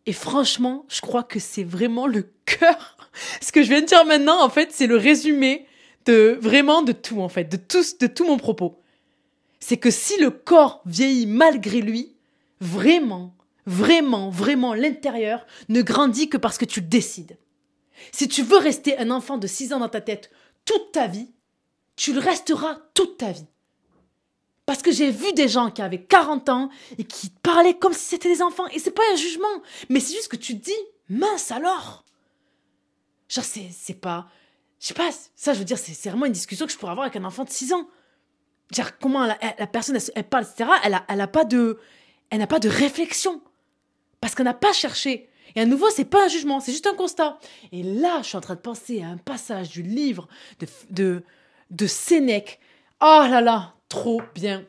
Et 0.07 0.13
franchement, 0.13 0.87
je 0.89 1.01
crois 1.01 1.25
que 1.25 1.41
c'est 1.41 1.65
vraiment 1.65 2.07
le 2.07 2.31
cœur. 2.45 3.11
Ce 3.41 3.51
que 3.51 3.65
je 3.65 3.69
viens 3.69 3.81
de 3.81 3.87
dire 3.87 4.05
maintenant, 4.05 4.41
en 4.41 4.49
fait, 4.49 4.71
c'est 4.71 4.87
le 4.87 4.97
résumé 4.97 5.67
de 6.07 6.39
vraiment 6.41 6.83
de 6.83 6.93
tout, 6.93 7.21
en 7.21 7.29
fait, 7.29 7.45
de 7.45 7.57
tout, 7.57 7.83
de 8.01 8.07
tout 8.07 8.25
mon 8.25 8.37
propos. 8.37 8.81
C'est 9.59 9.79
que 9.79 9.91
si 9.91 10.21
le 10.21 10.31
corps 10.31 10.81
vieillit 10.87 11.27
malgré 11.27 11.81
lui, 11.81 12.15
vraiment, 12.61 13.35
vraiment, 13.67 14.31
vraiment, 14.31 14.75
l'intérieur 14.75 15.45
ne 15.69 15.83
grandit 15.83 16.29
que 16.29 16.37
parce 16.37 16.59
que 16.59 16.67
tu 16.67 16.83
décides. 16.83 17.37
Si 18.13 18.29
tu 18.29 18.43
veux 18.43 18.59
rester 18.59 18.99
un 18.99 19.11
enfant 19.11 19.39
de 19.39 19.47
6 19.47 19.73
ans 19.73 19.81
dans 19.81 19.89
ta 19.89 20.01
tête 20.01 20.31
toute 20.65 20.93
ta 20.93 21.07
vie, 21.07 21.31
tu 21.97 22.13
le 22.13 22.21
resteras 22.21 22.79
toute 22.95 23.19
ta 23.19 23.33
vie. 23.33 23.47
Parce 24.67 24.83
que 24.83 24.93
j'ai 24.93 25.11
vu 25.11 25.33
des 25.35 25.49
gens 25.49 25.71
qui 25.71 25.83
avaient 25.83 26.03
40 26.03 26.49
ans 26.49 26.71
et 26.97 27.05
qui 27.05 27.31
parlaient 27.31 27.79
comme 27.79 27.93
si 27.93 28.07
c'était 28.07 28.33
des 28.33 28.43
enfants. 28.43 28.67
Et 28.69 28.79
c'est 28.79 28.91
pas 28.91 29.03
un 29.13 29.17
jugement, 29.17 29.47
mais 29.91 30.01
c'est 30.01 30.15
juste 30.15 30.29
que 30.29 30.37
tu 30.37 30.59
te 30.59 30.65
dis, 30.65 30.73
mince 31.09 31.51
alors. 31.51 32.05
Genre, 33.29 33.45
c'est, 33.45 33.69
c'est 33.71 34.01
pas. 34.01 34.29
Je 34.81 34.89
sais 34.89 34.95
pas, 34.95 35.11
ça, 35.35 35.53
je 35.53 35.59
veux 35.59 35.65
dire, 35.65 35.79
c'est, 35.79 36.09
vraiment 36.09 36.27
une 36.27 36.33
discussion 36.33 36.67
que 36.67 36.73
je 36.73 36.79
pourrais 36.79 36.93
avoir 36.93 37.07
avec 37.07 37.17
un 37.17 37.25
enfant 37.25 37.45
de 37.45 37.51
6 37.51 37.73
ans. 37.75 37.89
Dire 38.71 38.99
comment 38.99 39.27
la, 39.27 39.37
personne, 39.67 39.99
elle, 40.15 40.25
parle, 40.25 40.45
etc., 40.45 40.71
elle 40.83 40.99
elle 41.09 41.21
a 41.21 41.27
pas 41.29 41.45
de. 41.45 41.79
Elle 42.31 42.39
n'a 42.39 42.47
pas 42.47 42.59
de 42.59 42.69
réflexion. 42.69 43.43
Parce 44.21 44.35
qu'elle 44.35 44.47
n'a 44.47 44.55
pas 44.55 44.73
cherché. 44.73 45.29
Et 45.57 45.61
à 45.61 45.67
nouveau, 45.67 45.89
c'est 45.91 46.05
pas 46.05 46.25
un 46.25 46.29
jugement, 46.29 46.61
c'est 46.61 46.73
juste 46.73 46.87
un 46.87 46.95
constat. 46.95 47.39
Et 47.73 47.83
là, 47.83 48.21
je 48.23 48.29
suis 48.29 48.37
en 48.37 48.41
train 48.41 48.55
de 48.55 48.61
penser 48.61 49.03
à 49.03 49.09
un 49.09 49.17
passage 49.17 49.71
du 49.71 49.83
livre 49.83 50.29
de, 50.61 50.67
de, 50.91 51.23
de 51.71 51.87
Sénèque. 51.87 52.59
Oh 53.01 53.23
là 53.29 53.41
là, 53.41 53.75
trop 53.89 54.23
bien. 54.35 54.65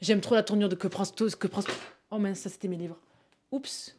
J'aime 0.00 0.20
trop 0.20 0.34
la 0.34 0.42
tournure 0.42 0.68
de 0.68 0.76
que 0.76 0.86
prend 0.88 1.04
que 1.04 1.46
prend. 1.46 1.62
Oh 2.10 2.18
mince, 2.18 2.40
ça 2.40 2.50
c'était 2.50 2.68
mes 2.68 2.76
livres. 2.76 2.96
Oups, 3.50 3.96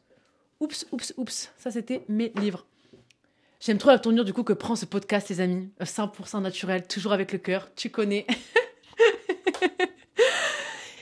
oups, 0.59 0.85
oups, 0.91 1.13
oups. 1.17 1.51
Ça 1.57 1.71
c'était 1.71 2.03
mes 2.07 2.31
livres. 2.35 2.65
J'aime 3.59 3.77
trop 3.77 3.89
la 3.89 3.99
tournure 3.99 4.23
du 4.23 4.31
coup 4.31 4.43
que 4.43 4.53
prend 4.53 4.77
ce 4.77 4.85
podcast, 4.85 5.27
les 5.29 5.41
amis. 5.41 5.69
100% 5.81 6.41
naturel, 6.41 6.87
toujours 6.87 7.11
avec 7.11 7.33
le 7.33 7.39
cœur. 7.39 7.67
Tu 7.75 7.89
connais. 7.89 8.25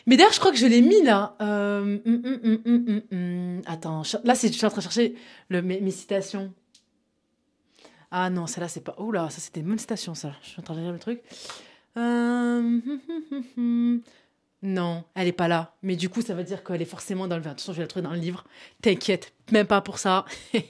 Mais 0.07 0.15
d'ailleurs, 0.15 0.33
je 0.33 0.39
crois 0.39 0.51
que 0.51 0.57
je 0.57 0.65
l'ai 0.65 0.81
mis 0.81 1.03
là. 1.03 1.35
Hum, 1.39 2.01
hum, 2.05 3.01
hum, 3.11 3.61
Attends, 3.65 4.03
là, 4.23 4.33
je 4.33 4.47
suis 4.47 4.65
en 4.65 4.69
train 4.69 4.77
de 4.77 4.83
chercher 4.83 5.15
mes, 5.49 5.91
citations. 5.91 6.53
Ah 8.09 8.29
non, 8.29 8.47
celle-là, 8.47 8.69
c'est 8.69 8.83
pas. 8.83 8.95
Oh 8.97 9.11
là, 9.11 9.29
ça 9.29 9.41
c'était 9.41 9.59
une 9.59 9.67
bonne 9.67 9.77
citation, 9.77 10.15
ça. 10.15 10.31
Je 10.41 10.49
suis 10.49 10.59
en 10.59 10.63
train 10.63 10.75
de 10.75 10.79
lire 10.79 10.93
le 10.93 10.99
truc. 10.99 11.21
Euh, 11.97 12.79
Non, 14.63 15.03
elle 15.13 15.27
est 15.27 15.33
pas 15.33 15.47
là. 15.47 15.75
Mais 15.83 15.95
du 15.95 16.09
coup, 16.09 16.21
ça 16.21 16.33
veut 16.33 16.43
dire 16.43 16.63
qu'elle 16.63 16.81
est 16.81 16.85
forcément 16.85 17.27
dans 17.27 17.37
le. 17.37 17.45
Attention, 17.45 17.73
je 17.73 17.77
vais 17.77 17.83
la 17.83 17.87
trouver 17.87 18.03
dans 18.03 18.13
le 18.13 18.19
livre. 18.19 18.45
T'inquiète, 18.81 19.33
même 19.51 19.67
pas 19.67 19.81
pour 19.81 19.99
ça. 19.99 20.25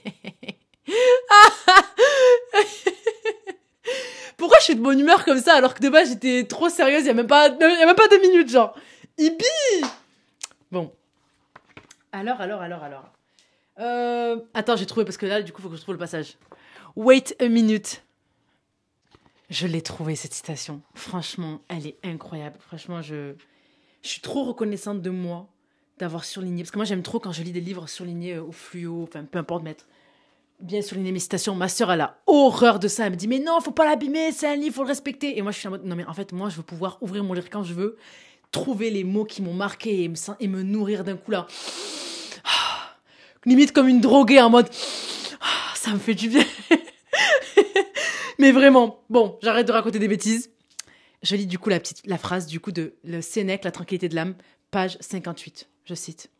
Pourquoi 4.36 4.58
je 4.60 4.64
suis 4.64 4.74
de 4.76 4.80
bonne 4.80 5.00
humeur 5.00 5.24
comme 5.24 5.40
ça 5.40 5.54
alors 5.54 5.74
que 5.74 5.82
de 5.82 5.88
base 5.88 6.10
j'étais 6.10 6.44
trop 6.44 6.68
sérieuse 6.68 7.02
il 7.02 7.06
y 7.06 7.08
a 7.08 7.12
a 7.12 7.14
même 7.14 7.26
pas 7.26 7.50
deux 7.50 8.20
minutes 8.20 8.50
genre. 8.50 8.74
Ibi. 9.18 9.44
Bon. 10.70 10.92
Alors 12.12 12.40
alors 12.40 12.62
alors 12.62 12.82
alors. 12.82 13.12
Euh... 13.78 14.40
Attends, 14.54 14.76
j'ai 14.76 14.86
trouvé 14.86 15.04
parce 15.04 15.16
que 15.16 15.26
là 15.26 15.42
du 15.42 15.52
coup 15.52 15.60
faut 15.60 15.68
que 15.68 15.76
je 15.76 15.82
trouve 15.82 15.94
le 15.94 15.98
passage. 15.98 16.36
Wait 16.96 17.36
a 17.40 17.48
minute. 17.48 18.04
Je 19.50 19.66
l'ai 19.66 19.82
trouvé 19.82 20.14
cette 20.14 20.34
citation. 20.34 20.82
Franchement, 20.94 21.60
elle 21.68 21.86
est 21.86 21.96
incroyable. 22.04 22.56
Franchement, 22.60 23.02
je 23.02 23.34
je 24.02 24.08
suis 24.08 24.20
trop 24.20 24.44
reconnaissante 24.44 25.02
de 25.02 25.10
moi 25.10 25.48
d'avoir 25.98 26.24
surligné 26.24 26.62
parce 26.62 26.70
que 26.70 26.78
moi 26.78 26.84
j'aime 26.84 27.02
trop 27.02 27.18
quand 27.18 27.32
je 27.32 27.42
lis 27.42 27.52
des 27.52 27.60
livres 27.60 27.88
surlignés 27.88 28.38
au 28.38 28.52
fluo, 28.52 29.02
enfin 29.02 29.24
peu 29.24 29.38
importe 29.38 29.64
mettre 29.64 29.86
bien 30.60 30.82
souligner 30.82 31.12
mes 31.12 31.18
citations. 31.18 31.54
Ma 31.54 31.68
sœur, 31.68 31.92
elle 31.92 32.00
a 32.00 32.18
horreur 32.26 32.78
de 32.78 32.88
ça. 32.88 33.06
Elle 33.06 33.12
me 33.12 33.16
dit, 33.16 33.28
mais 33.28 33.38
non, 33.38 33.60
faut 33.60 33.70
pas 33.70 33.84
l'abîmer, 33.84 34.32
c'est 34.32 34.48
un 34.48 34.56
livre, 34.56 34.76
faut 34.76 34.82
le 34.82 34.88
respecter. 34.88 35.38
Et 35.38 35.42
moi, 35.42 35.52
je 35.52 35.58
suis 35.58 35.68
en 35.68 35.72
mode, 35.72 35.84
non, 35.84 35.96
mais 35.96 36.04
en 36.04 36.14
fait, 36.14 36.32
moi, 36.32 36.48
je 36.48 36.56
veux 36.56 36.62
pouvoir 36.62 36.98
ouvrir 37.00 37.24
mon 37.24 37.32
livre 37.32 37.48
quand 37.50 37.62
je 37.62 37.74
veux, 37.74 37.96
trouver 38.50 38.90
les 38.90 39.04
mots 39.04 39.24
qui 39.24 39.42
m'ont 39.42 39.54
marqué 39.54 40.04
et 40.04 40.48
me, 40.48 40.62
nourrir 40.62 41.04
d'un 41.04 41.16
coup 41.16 41.30
là. 41.30 41.46
Ah, 42.44 42.96
limite 43.44 43.72
comme 43.72 43.88
une 43.88 44.00
droguée 44.00 44.40
en 44.40 44.50
mode, 44.50 44.68
ah, 45.40 45.74
ça 45.74 45.92
me 45.92 45.98
fait 45.98 46.14
du 46.14 46.28
bien. 46.28 46.44
mais 48.38 48.52
vraiment, 48.52 49.02
bon, 49.10 49.38
j'arrête 49.42 49.66
de 49.66 49.72
raconter 49.72 49.98
des 49.98 50.08
bêtises. 50.08 50.50
Je 51.22 51.36
lis 51.36 51.46
du 51.46 51.58
coup 51.58 51.68
la 51.68 51.80
petite, 51.80 52.02
la 52.06 52.18
phrase 52.18 52.46
du 52.46 52.60
coup 52.60 52.72
de 52.72 52.94
le 53.04 53.20
Sénèque, 53.20 53.64
La 53.64 53.72
tranquillité 53.72 54.08
de 54.08 54.14
l'âme, 54.14 54.34
page 54.70 54.96
58. 55.00 55.68
Je 55.84 55.94
cite. 55.94 56.30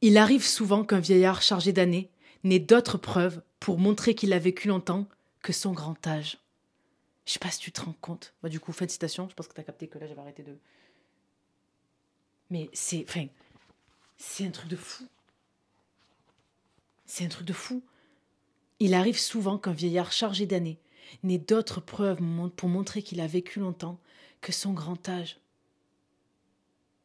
Il 0.00 0.18
arrive 0.18 0.44
souvent 0.44 0.84
qu'un 0.84 1.00
vieillard 1.00 1.42
chargé 1.42 1.72
d'années 1.72 2.10
n'ait 2.44 2.58
d'autres 2.58 2.98
preuves 2.98 3.42
pour 3.60 3.78
montrer 3.78 4.14
qu'il 4.14 4.32
a 4.32 4.38
vécu 4.38 4.68
longtemps 4.68 5.06
que 5.42 5.52
son 5.52 5.72
grand 5.72 6.06
âge. 6.06 6.38
Je 7.26 7.32
sais 7.32 7.38
pas 7.40 7.50
si 7.50 7.58
tu 7.58 7.72
te 7.72 7.80
rends 7.80 7.94
compte. 8.00 8.32
Bah, 8.42 8.48
du 8.48 8.60
coup, 8.60 8.72
fin 8.72 8.86
de 8.86 8.90
citation. 8.90 9.28
Je 9.28 9.34
pense 9.34 9.48
que 9.48 9.54
tu 9.54 9.60
as 9.60 9.64
capté 9.64 9.88
que 9.88 9.98
là, 9.98 10.06
j'avais 10.06 10.20
arrêté 10.20 10.42
de. 10.42 10.56
Mais 12.50 12.70
c'est. 12.72 13.04
Enfin. 13.08 13.26
C'est 14.16 14.46
un 14.46 14.50
truc 14.50 14.68
de 14.68 14.76
fou. 14.76 15.04
C'est 17.04 17.24
un 17.24 17.28
truc 17.28 17.46
de 17.46 17.52
fou. 17.52 17.82
Il 18.78 18.94
arrive 18.94 19.18
souvent 19.18 19.58
qu'un 19.58 19.72
vieillard 19.72 20.12
chargé 20.12 20.46
d'années 20.46 20.78
n'ait 21.22 21.38
d'autres 21.38 21.80
preuves 21.80 22.20
pour 22.56 22.68
montrer 22.68 23.02
qu'il 23.02 23.20
a 23.20 23.26
vécu 23.26 23.60
longtemps 23.60 23.98
que 24.40 24.52
son 24.52 24.72
grand 24.72 25.08
âge. 25.08 25.38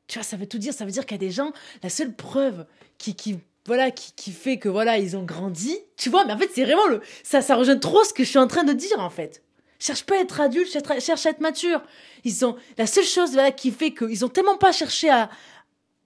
Tu 0.08 0.20
vois, 0.20 0.24
ça 0.24 0.38
veut 0.38 0.48
tout 0.48 0.58
dire. 0.58 0.74
Ça 0.74 0.86
veut 0.86 0.92
dire 0.92 1.06
qu'il 1.06 1.16
y 1.16 1.20
a 1.24 1.28
des 1.28 1.32
gens, 1.32 1.52
la 1.84 1.90
seule 1.90 2.16
preuve 2.16 2.66
qui, 2.98 3.16
qui 3.16 3.40
voilà 3.66 3.92
qui, 3.92 4.14
qui, 4.14 4.32
fait 4.32 4.58
que 4.58 4.70
voilà 4.70 4.98
ils 4.98 5.16
ont 5.16 5.24
grandi 5.24 5.78
tu 5.96 6.10
vois 6.10 6.26
mais 6.26 6.34
en 6.34 6.38
fait 6.40 6.50
c'est 6.52 6.64
vraiment 6.64 6.88
le 6.88 7.00
ça 7.22 7.44
ça 7.44 7.56
rejoint 7.56 7.78
trop 7.78 8.04
ce 8.04 8.12
que 8.12 8.24
je 8.24 8.30
suis 8.30 8.40
en 8.40 8.48
train 8.48 8.64
de 8.64 8.74
dire 8.74 9.00
en 9.00 9.12
fait 9.12 9.44
cherche 9.82 10.04
pas 10.04 10.16
à 10.16 10.20
être 10.20 10.40
adulte 10.40 10.70
cherche, 11.00 11.26
à 11.26 11.30
être 11.30 11.42
mature 11.42 11.82
ils 12.24 12.46
ont 12.46 12.56
la 12.78 12.88
seule 12.88 13.06
chose 13.06 13.34
voilà 13.34 13.52
qui 13.52 13.72
fait 13.72 13.94
qu'ils 13.94 14.24
ont 14.24 14.30
tellement 14.30 14.58
pas 14.58 14.72
cherché 14.72 15.10
à 15.10 15.30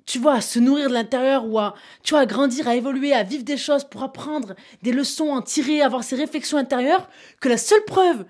tu 0.06 0.20
vois 0.20 0.36
à 0.36 0.42
se 0.42 0.60
nourrir 0.60 0.90
de 0.90 0.94
l'intérieur 0.94 1.46
ou 1.48 1.60
à 1.60 1.76
tu 2.04 2.14
vois 2.14 2.22
à 2.22 2.26
grandir 2.26 2.68
à 2.68 2.76
évoluer 2.76 3.14
à 3.14 3.24
vivre 3.24 3.44
des 3.44 3.58
choses 3.58 3.84
pour 3.84 4.04
apprendre 4.04 4.56
des 4.82 4.92
leçons 4.92 5.30
en 5.30 5.42
tirer 5.42 5.82
avoir 5.82 6.04
ces 6.04 6.16
réflexions 6.16 6.58
intérieures 6.58 7.10
que 7.42 7.50
la 7.50 7.58
seule 7.58 7.84
preuve 7.86 8.26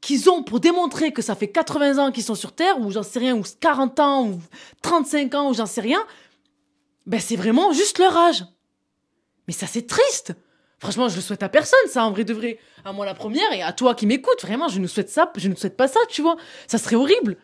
qu'ils 0.00 0.30
ont 0.30 0.42
pour 0.42 0.60
démontrer 0.60 1.12
que 1.12 1.22
ça 1.22 1.34
fait 1.34 1.48
80 1.48 1.98
ans 1.98 2.12
qu'ils 2.12 2.22
sont 2.22 2.34
sur 2.34 2.52
terre 2.52 2.80
ou 2.80 2.90
j'en 2.90 3.02
sais 3.02 3.18
rien 3.18 3.36
ou 3.36 3.42
40 3.60 4.00
ans 4.00 4.26
ou 4.28 4.40
35 4.82 5.34
ans 5.34 5.50
ou 5.50 5.54
j'en 5.54 5.66
sais 5.66 5.80
rien 5.80 6.04
ben 7.08 7.18
c'est 7.20 7.36
vraiment 7.36 7.72
juste 7.72 7.98
leur 7.98 8.16
âge. 8.16 8.44
Mais 9.46 9.54
ça 9.54 9.66
c'est 9.66 9.86
triste. 9.86 10.34
Franchement, 10.78 11.08
je 11.08 11.16
le 11.16 11.22
souhaite 11.22 11.42
à 11.42 11.48
personne, 11.48 11.78
ça, 11.88 12.04
en 12.04 12.12
vrai 12.12 12.24
de 12.24 12.32
vrai. 12.32 12.58
À 12.84 12.92
moi 12.92 13.04
la 13.04 13.14
première 13.14 13.52
et 13.52 13.62
à 13.62 13.72
toi 13.72 13.94
qui 13.94 14.06
m'écoutes. 14.06 14.42
Vraiment, 14.42 14.68
je 14.68 14.78
ne 14.78 14.86
souhaite 14.86 15.10
ça, 15.10 15.32
je 15.36 15.48
ne 15.48 15.56
souhaite 15.56 15.76
pas 15.76 15.88
ça, 15.88 15.98
tu 16.08 16.22
vois. 16.22 16.36
Ça 16.68 16.78
serait 16.78 16.96
horrible. 16.96 17.36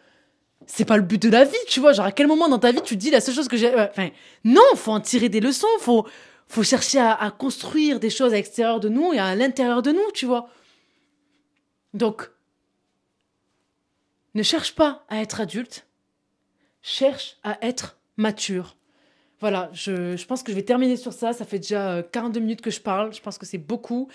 C'est 0.66 0.84
pas 0.84 0.96
le 0.96 1.02
but 1.02 1.20
de 1.20 1.28
la 1.28 1.44
vie, 1.44 1.56
tu 1.68 1.80
vois. 1.80 1.92
Genre, 1.92 2.06
à 2.06 2.12
quel 2.12 2.28
moment 2.28 2.48
dans 2.48 2.60
ta 2.60 2.70
vie 2.70 2.80
tu 2.82 2.96
dis 2.96 3.10
la 3.10 3.20
seule 3.20 3.34
chose 3.34 3.48
que 3.48 3.56
j'ai. 3.56 3.74
Enfin, 3.74 4.10
non, 4.44 4.62
faut 4.76 4.92
en 4.92 5.00
tirer 5.00 5.28
des 5.28 5.40
leçons, 5.40 5.66
faut, 5.80 6.06
faut 6.46 6.62
chercher 6.62 7.00
à, 7.00 7.12
à 7.12 7.30
construire 7.32 7.98
des 7.98 8.10
choses 8.10 8.32
à 8.32 8.36
l'extérieur 8.36 8.78
de 8.78 8.88
nous 8.88 9.12
et 9.12 9.18
à 9.18 9.34
l'intérieur 9.34 9.82
de 9.82 9.90
nous, 9.90 10.10
tu 10.14 10.26
vois. 10.26 10.48
Donc, 11.92 12.30
ne 14.34 14.42
cherche 14.42 14.74
pas 14.74 15.04
à 15.08 15.20
être 15.20 15.40
adulte, 15.40 15.86
cherche 16.82 17.36
à 17.42 17.58
être 17.66 17.96
mature. 18.16 18.76
Voilà, 19.44 19.68
je, 19.74 20.24
pense 20.24 20.42
que 20.42 20.50
je 20.52 20.56
vais 20.56 20.62
terminer 20.62 20.96
sur 20.96 21.12
ça. 21.12 21.34
Ça 21.34 21.44
fait 21.44 21.58
déjà 21.58 22.02
42 22.02 22.38
euh, 22.38 22.42
minutes 22.42 22.62
que 22.62 22.70
je 22.70 22.80
parle. 22.80 23.12
Je 23.12 23.20
pense 23.20 23.36
que 23.36 23.44
c'est 23.44 23.58
beaucoup. 23.58 24.08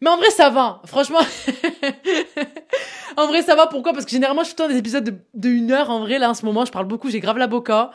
Mais 0.00 0.08
en 0.08 0.16
vrai, 0.16 0.30
ça 0.30 0.48
va. 0.48 0.80
Franchement. 0.84 1.18
en 3.16 3.26
vrai, 3.26 3.42
ça 3.42 3.56
va. 3.56 3.66
Pourquoi? 3.66 3.92
Parce 3.92 4.04
que 4.04 4.12
généralement, 4.12 4.44
je 4.44 4.50
fais 4.50 4.54
tout 4.54 4.68
des 4.68 4.76
épisodes 4.76 5.02
de, 5.02 5.14
de, 5.34 5.48
une 5.48 5.72
heure. 5.72 5.90
En 5.90 5.98
vrai, 6.02 6.20
là, 6.20 6.30
en 6.30 6.34
ce 6.34 6.44
moment, 6.44 6.64
je 6.64 6.70
parle 6.70 6.86
beaucoup. 6.86 7.10
J'ai 7.10 7.18
grave 7.18 7.36
la 7.36 7.48
boca. 7.48 7.90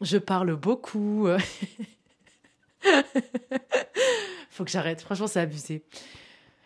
Je 0.00 0.16
parle 0.16 0.54
beaucoup. 0.54 1.26
Faut 4.50 4.62
que 4.64 4.70
j'arrête. 4.70 5.00
Franchement, 5.00 5.26
c'est 5.26 5.40
abusé. 5.40 5.82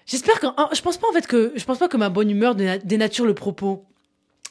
J'espère 0.05 0.39
que. 0.39 0.49
Je 0.75 0.83
pense 0.83 0.99
pas, 0.99 1.09
en 1.09 1.15
fait, 1.15 1.27
que. 1.27 1.55
Je 1.57 1.65
pense 1.65 1.79
pas 1.79 1.89
que 1.89 1.97
ma 1.97 2.11
bonne 2.11 2.31
humeur 2.31 2.55
dénature 2.55 3.25
le 3.25 3.35
propos. 3.35 3.87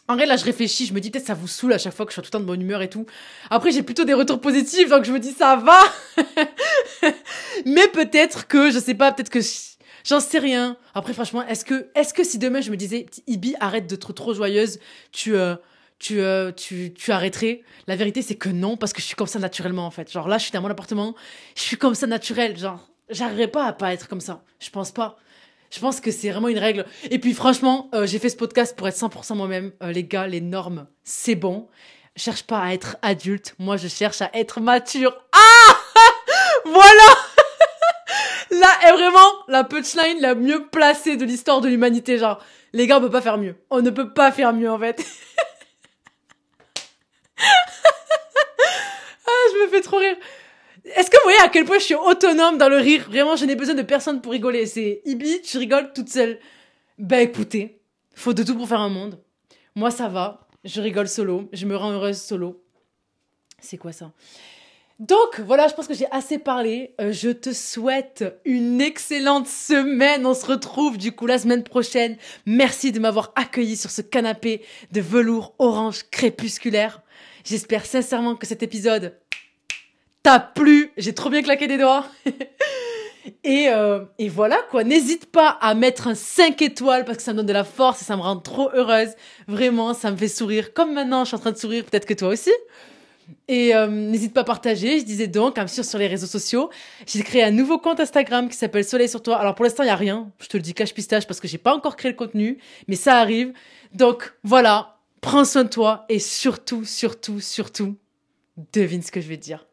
En 0.07 0.15
vrai, 0.15 0.27
là, 0.27 0.37
je 0.37 0.45
réfléchis, 0.45 0.85
je 0.85 0.93
me 0.93 0.99
dis 0.99 1.09
peut-être 1.09 1.25
ça 1.25 1.33
vous 1.33 1.47
saoule 1.47 1.73
à 1.73 1.79
chaque 1.79 1.93
fois 1.93 2.05
que 2.05 2.11
je 2.11 2.13
suis 2.13 2.21
tout 2.21 2.27
le 2.27 2.31
temps 2.31 2.39
de 2.39 2.45
bonne 2.45 2.61
humeur 2.61 2.83
et 2.83 2.89
tout. 2.89 3.07
Après, 3.49 3.71
j'ai 3.71 3.81
plutôt 3.81 4.03
des 4.03 4.13
retours 4.13 4.39
positifs, 4.39 4.89
donc 4.89 5.03
je 5.03 5.11
me 5.11 5.19
dis 5.19 5.31
ça 5.31 5.55
va. 5.55 5.79
Mais 7.65 7.87
peut-être 7.87 8.47
que, 8.47 8.69
je 8.69 8.77
sais 8.77 8.93
pas, 8.93 9.11
peut-être 9.11 9.31
que 9.31 9.39
j'en 10.03 10.19
sais 10.19 10.37
rien. 10.37 10.77
Après, 10.93 11.13
franchement, 11.13 11.45
est-ce 11.47 11.65
que, 11.65 11.87
est-ce 11.95 12.13
que 12.13 12.23
si 12.23 12.37
demain 12.37 12.61
je 12.61 12.69
me 12.69 12.77
disais, 12.77 13.07
Ibi, 13.25 13.55
arrête 13.59 13.87
d'être 13.87 14.13
trop 14.13 14.35
joyeuse, 14.35 14.79
tu, 15.11 15.35
euh, 15.35 15.55
tu, 15.97 16.21
euh, 16.21 16.51
tu, 16.51 16.93
tu 16.93 17.11
arrêterais? 17.11 17.63
La 17.87 17.95
vérité, 17.95 18.21
c'est 18.21 18.35
que 18.35 18.49
non, 18.49 18.77
parce 18.77 18.93
que 18.93 19.01
je 19.01 19.07
suis 19.07 19.15
comme 19.15 19.25
ça 19.25 19.39
naturellement 19.39 19.87
en 19.87 19.91
fait. 19.91 20.11
Genre 20.11 20.27
là, 20.27 20.37
je 20.37 20.43
suis 20.43 20.51
dans 20.51 20.61
mon 20.61 20.69
appartement, 20.69 21.15
je 21.55 21.61
suis 21.63 21.77
comme 21.77 21.95
ça 21.95 22.05
naturel. 22.05 22.55
Genre, 22.59 22.87
j'arriverai 23.09 23.47
pas 23.47 23.65
à 23.65 23.73
pas 23.73 23.91
être 23.91 24.07
comme 24.07 24.21
ça. 24.21 24.43
Je 24.59 24.69
pense 24.69 24.91
pas. 24.91 25.17
Je 25.71 25.79
pense 25.79 25.99
que 25.99 26.11
c'est 26.11 26.29
vraiment 26.29 26.47
une 26.47 26.59
règle. 26.59 26.85
Et 27.09 27.19
puis 27.19 27.33
franchement, 27.33 27.89
euh, 27.93 28.05
j'ai 28.05 28.19
fait 28.19 28.29
ce 28.29 28.37
podcast 28.37 28.75
pour 28.75 28.87
être 28.87 28.97
100% 28.97 29.35
moi-même. 29.35 29.71
Euh, 29.83 29.91
les 29.91 30.03
gars, 30.03 30.27
les 30.27 30.41
normes, 30.41 30.87
c'est 31.03 31.35
bon. 31.35 31.67
Je 32.15 32.23
cherche 32.23 32.43
pas 32.43 32.59
à 32.59 32.73
être 32.73 32.97
adulte. 33.01 33.55
Moi, 33.59 33.77
je 33.77 33.87
cherche 33.87 34.21
à 34.21 34.29
être 34.33 34.61
mature. 34.61 35.17
Ah 35.33 35.75
Voilà 36.65 37.15
Là 38.51 38.67
est 38.87 38.91
vraiment 38.91 39.31
la 39.47 39.63
punchline 39.63 40.21
la 40.21 40.35
mieux 40.35 40.67
placée 40.67 41.17
de 41.17 41.25
l'histoire 41.25 41.61
de 41.61 41.67
l'humanité. 41.67 42.17
Genre, 42.17 42.39
les 42.73 42.87
gars, 42.87 42.97
on 42.97 43.01
peut 43.01 43.09
pas 43.09 43.21
faire 43.21 43.37
mieux. 43.37 43.55
On 43.69 43.81
ne 43.81 43.89
peut 43.89 44.13
pas 44.13 44.31
faire 44.31 44.53
mieux, 44.53 44.69
en 44.69 44.79
fait. 44.79 44.97
ah, 47.37 47.41
je 49.51 49.65
me 49.65 49.69
fais 49.69 49.81
trop 49.81 49.97
rire. 49.97 50.15
Est-ce 50.83 51.09
que 51.09 51.17
vous 51.17 51.23
voyez 51.23 51.39
à 51.39 51.49
quel 51.49 51.65
point 51.65 51.79
je 51.79 51.85
suis 51.85 51.95
autonome 51.95 52.57
dans 52.57 52.69
le 52.69 52.77
rire? 52.77 53.05
Vraiment, 53.07 53.35
je 53.35 53.45
n'ai 53.45 53.55
besoin 53.55 53.75
de 53.75 53.81
personne 53.81 54.21
pour 54.21 54.31
rigoler. 54.31 54.65
C'est 54.65 55.01
Ibi, 55.05 55.41
tu 55.41 55.57
rigoles 55.57 55.93
toute 55.93 56.09
seule. 56.09 56.39
Bah 56.97 57.21
écoutez, 57.21 57.79
faut 58.13 58.33
de 58.33 58.43
tout 58.43 58.55
pour 58.55 58.67
faire 58.67 58.81
un 58.81 58.89
monde. 58.89 59.19
Moi, 59.75 59.91
ça 59.91 60.07
va. 60.07 60.47
Je 60.63 60.81
rigole 60.81 61.07
solo. 61.07 61.49
Je 61.53 61.65
me 61.65 61.75
rends 61.75 61.91
heureuse 61.91 62.19
solo. 62.21 62.63
C'est 63.59 63.77
quoi 63.77 63.91
ça? 63.91 64.11
Donc 64.99 65.41
voilà, 65.41 65.67
je 65.67 65.73
pense 65.73 65.87
que 65.87 65.93
j'ai 65.93 66.09
assez 66.11 66.39
parlé. 66.39 66.95
Euh, 67.01 67.11
je 67.11 67.29
te 67.29 67.51
souhaite 67.51 68.23
une 68.45 68.79
excellente 68.79 69.47
semaine. 69.47 70.25
On 70.25 70.33
se 70.33 70.45
retrouve 70.45 70.97
du 70.97 71.11
coup 71.11 71.25
la 71.25 71.37
semaine 71.37 71.63
prochaine. 71.63 72.15
Merci 72.45 72.93
de 72.93 72.99
m'avoir 72.99 73.33
accueilli 73.35 73.75
sur 73.75 73.91
ce 73.91 74.01
canapé 74.01 74.61
de 74.93 75.01
velours 75.01 75.53
orange 75.59 76.05
crépusculaire. 76.11 77.01
J'espère 77.43 77.85
sincèrement 77.85 78.35
que 78.35 78.47
cet 78.47 78.63
épisode 78.63 79.17
t'as 80.25 80.39
plu, 80.39 80.91
j'ai 80.97 81.13
trop 81.13 81.29
bien 81.29 81.43
claqué 81.43 81.67
des 81.67 81.77
doigts. 81.77 82.07
et, 83.43 83.69
euh, 83.69 84.05
et 84.17 84.27
voilà 84.27 84.57
quoi, 84.71 84.83
n'hésite 84.83 85.27
pas 85.27 85.49
à 85.49 85.75
mettre 85.75 86.07
un 86.07 86.15
5 86.15 86.59
étoiles 86.63 87.05
parce 87.05 87.19
que 87.19 87.23
ça 87.23 87.31
me 87.31 87.37
donne 87.37 87.45
de 87.45 87.53
la 87.53 87.63
force 87.63 88.01
et 88.01 88.05
ça 88.05 88.17
me 88.17 88.23
rend 88.23 88.37
trop 88.37 88.71
heureuse. 88.73 89.09
Vraiment, 89.47 89.93
ça 89.93 90.09
me 90.09 90.17
fait 90.17 90.27
sourire. 90.27 90.73
Comme 90.73 90.95
maintenant, 90.95 91.25
je 91.25 91.27
suis 91.27 91.35
en 91.35 91.39
train 91.39 91.51
de 91.51 91.57
sourire, 91.57 91.85
peut-être 91.85 92.07
que 92.07 92.15
toi 92.15 92.29
aussi. 92.29 92.49
Et 93.47 93.75
euh, 93.75 93.85
n'hésite 93.85 94.33
pas 94.33 94.41
à 94.41 94.45
partager. 94.45 94.99
Je 94.99 95.05
disais 95.05 95.27
donc, 95.27 95.59
à 95.59 95.61
me 95.61 95.67
suivre 95.67 95.87
sur 95.87 95.99
les 95.99 96.07
réseaux 96.07 96.25
sociaux. 96.25 96.71
J'ai 97.05 97.21
créé 97.21 97.43
un 97.43 97.51
nouveau 97.51 97.77
compte 97.77 97.99
Instagram 97.99 98.49
qui 98.49 98.57
s'appelle 98.57 98.83
Soleil 98.83 99.07
sur 99.07 99.21
toi. 99.21 99.37
Alors 99.37 99.53
pour 99.53 99.63
l'instant, 99.63 99.83
il 99.83 99.87
y 99.87 99.91
a 99.91 99.95
rien. 99.95 100.31
Je 100.39 100.47
te 100.47 100.57
le 100.57 100.63
dis 100.63 100.73
cache 100.73 100.95
pistache 100.95 101.27
parce 101.27 101.39
que 101.39 101.47
j'ai 101.47 101.59
pas 101.59 101.75
encore 101.75 101.95
créé 101.95 102.09
le 102.09 102.17
contenu, 102.17 102.57
mais 102.87 102.95
ça 102.95 103.19
arrive. 103.19 103.53
Donc 103.93 104.33
voilà, 104.43 104.97
prends 105.21 105.45
soin 105.45 105.65
de 105.65 105.69
toi 105.69 106.05
et 106.09 106.17
surtout, 106.17 106.83
surtout, 106.83 107.39
surtout, 107.41 107.95
devine 108.73 109.03
ce 109.03 109.11
que 109.11 109.21
je 109.21 109.27
vais 109.27 109.37
te 109.37 109.43
dire 109.43 109.67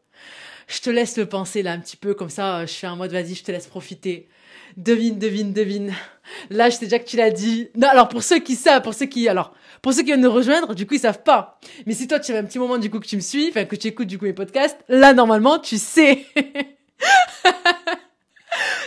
je 0.67 0.79
te 0.79 0.89
laisse 0.89 1.17
le 1.17 1.25
penser 1.25 1.63
là 1.63 1.73
un 1.73 1.79
petit 1.79 1.97
peu, 1.97 2.13
comme 2.13 2.29
ça, 2.29 2.65
je 2.65 2.73
fais 2.73 2.87
un 2.87 2.95
mode, 2.95 3.11
vas-y, 3.11 3.35
je 3.35 3.43
te 3.43 3.51
laisse 3.51 3.67
profiter. 3.67 4.27
Devine, 4.77 5.19
devine, 5.19 5.53
devine. 5.53 5.93
Là, 6.49 6.69
je 6.69 6.77
sais 6.77 6.85
déjà 6.85 6.99
que 6.99 7.07
tu 7.07 7.17
l'as 7.17 7.29
dit. 7.29 7.69
Non, 7.75 7.89
alors 7.89 8.09
pour 8.09 8.23
ceux 8.23 8.39
qui 8.39 8.55
savent, 8.55 8.81
pour 8.81 8.93
ceux 8.93 9.05
qui, 9.05 9.27
alors, 9.27 9.53
pour 9.81 9.93
ceux 9.93 9.99
qui 9.99 10.07
viennent 10.07 10.21
nous 10.21 10.31
rejoindre, 10.31 10.73
du 10.73 10.87
coup, 10.87 10.95
ils 10.95 10.99
savent 10.99 11.23
pas. 11.23 11.59
Mais 11.85 11.93
si 11.93 12.07
toi, 12.07 12.19
tu 12.19 12.33
as 12.33 12.39
un 12.39 12.43
petit 12.43 12.59
moment, 12.59 12.77
du 12.77 12.89
coup, 12.89 12.99
que 12.99 13.07
tu 13.07 13.15
me 13.15 13.21
suis, 13.21 13.49
enfin, 13.49 13.65
que 13.65 13.75
tu 13.75 13.87
écoutes, 13.87 14.07
du 14.07 14.17
coup, 14.17 14.25
mes 14.25 14.33
podcasts, 14.33 14.79
là, 14.89 15.13
normalement, 15.13 15.59
tu 15.59 15.77
sais. 15.77 16.25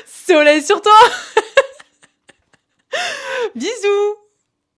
Soleil 0.07 0.63
sur 0.63 0.81
toi! 0.81 0.95
Bisous! 3.55 4.26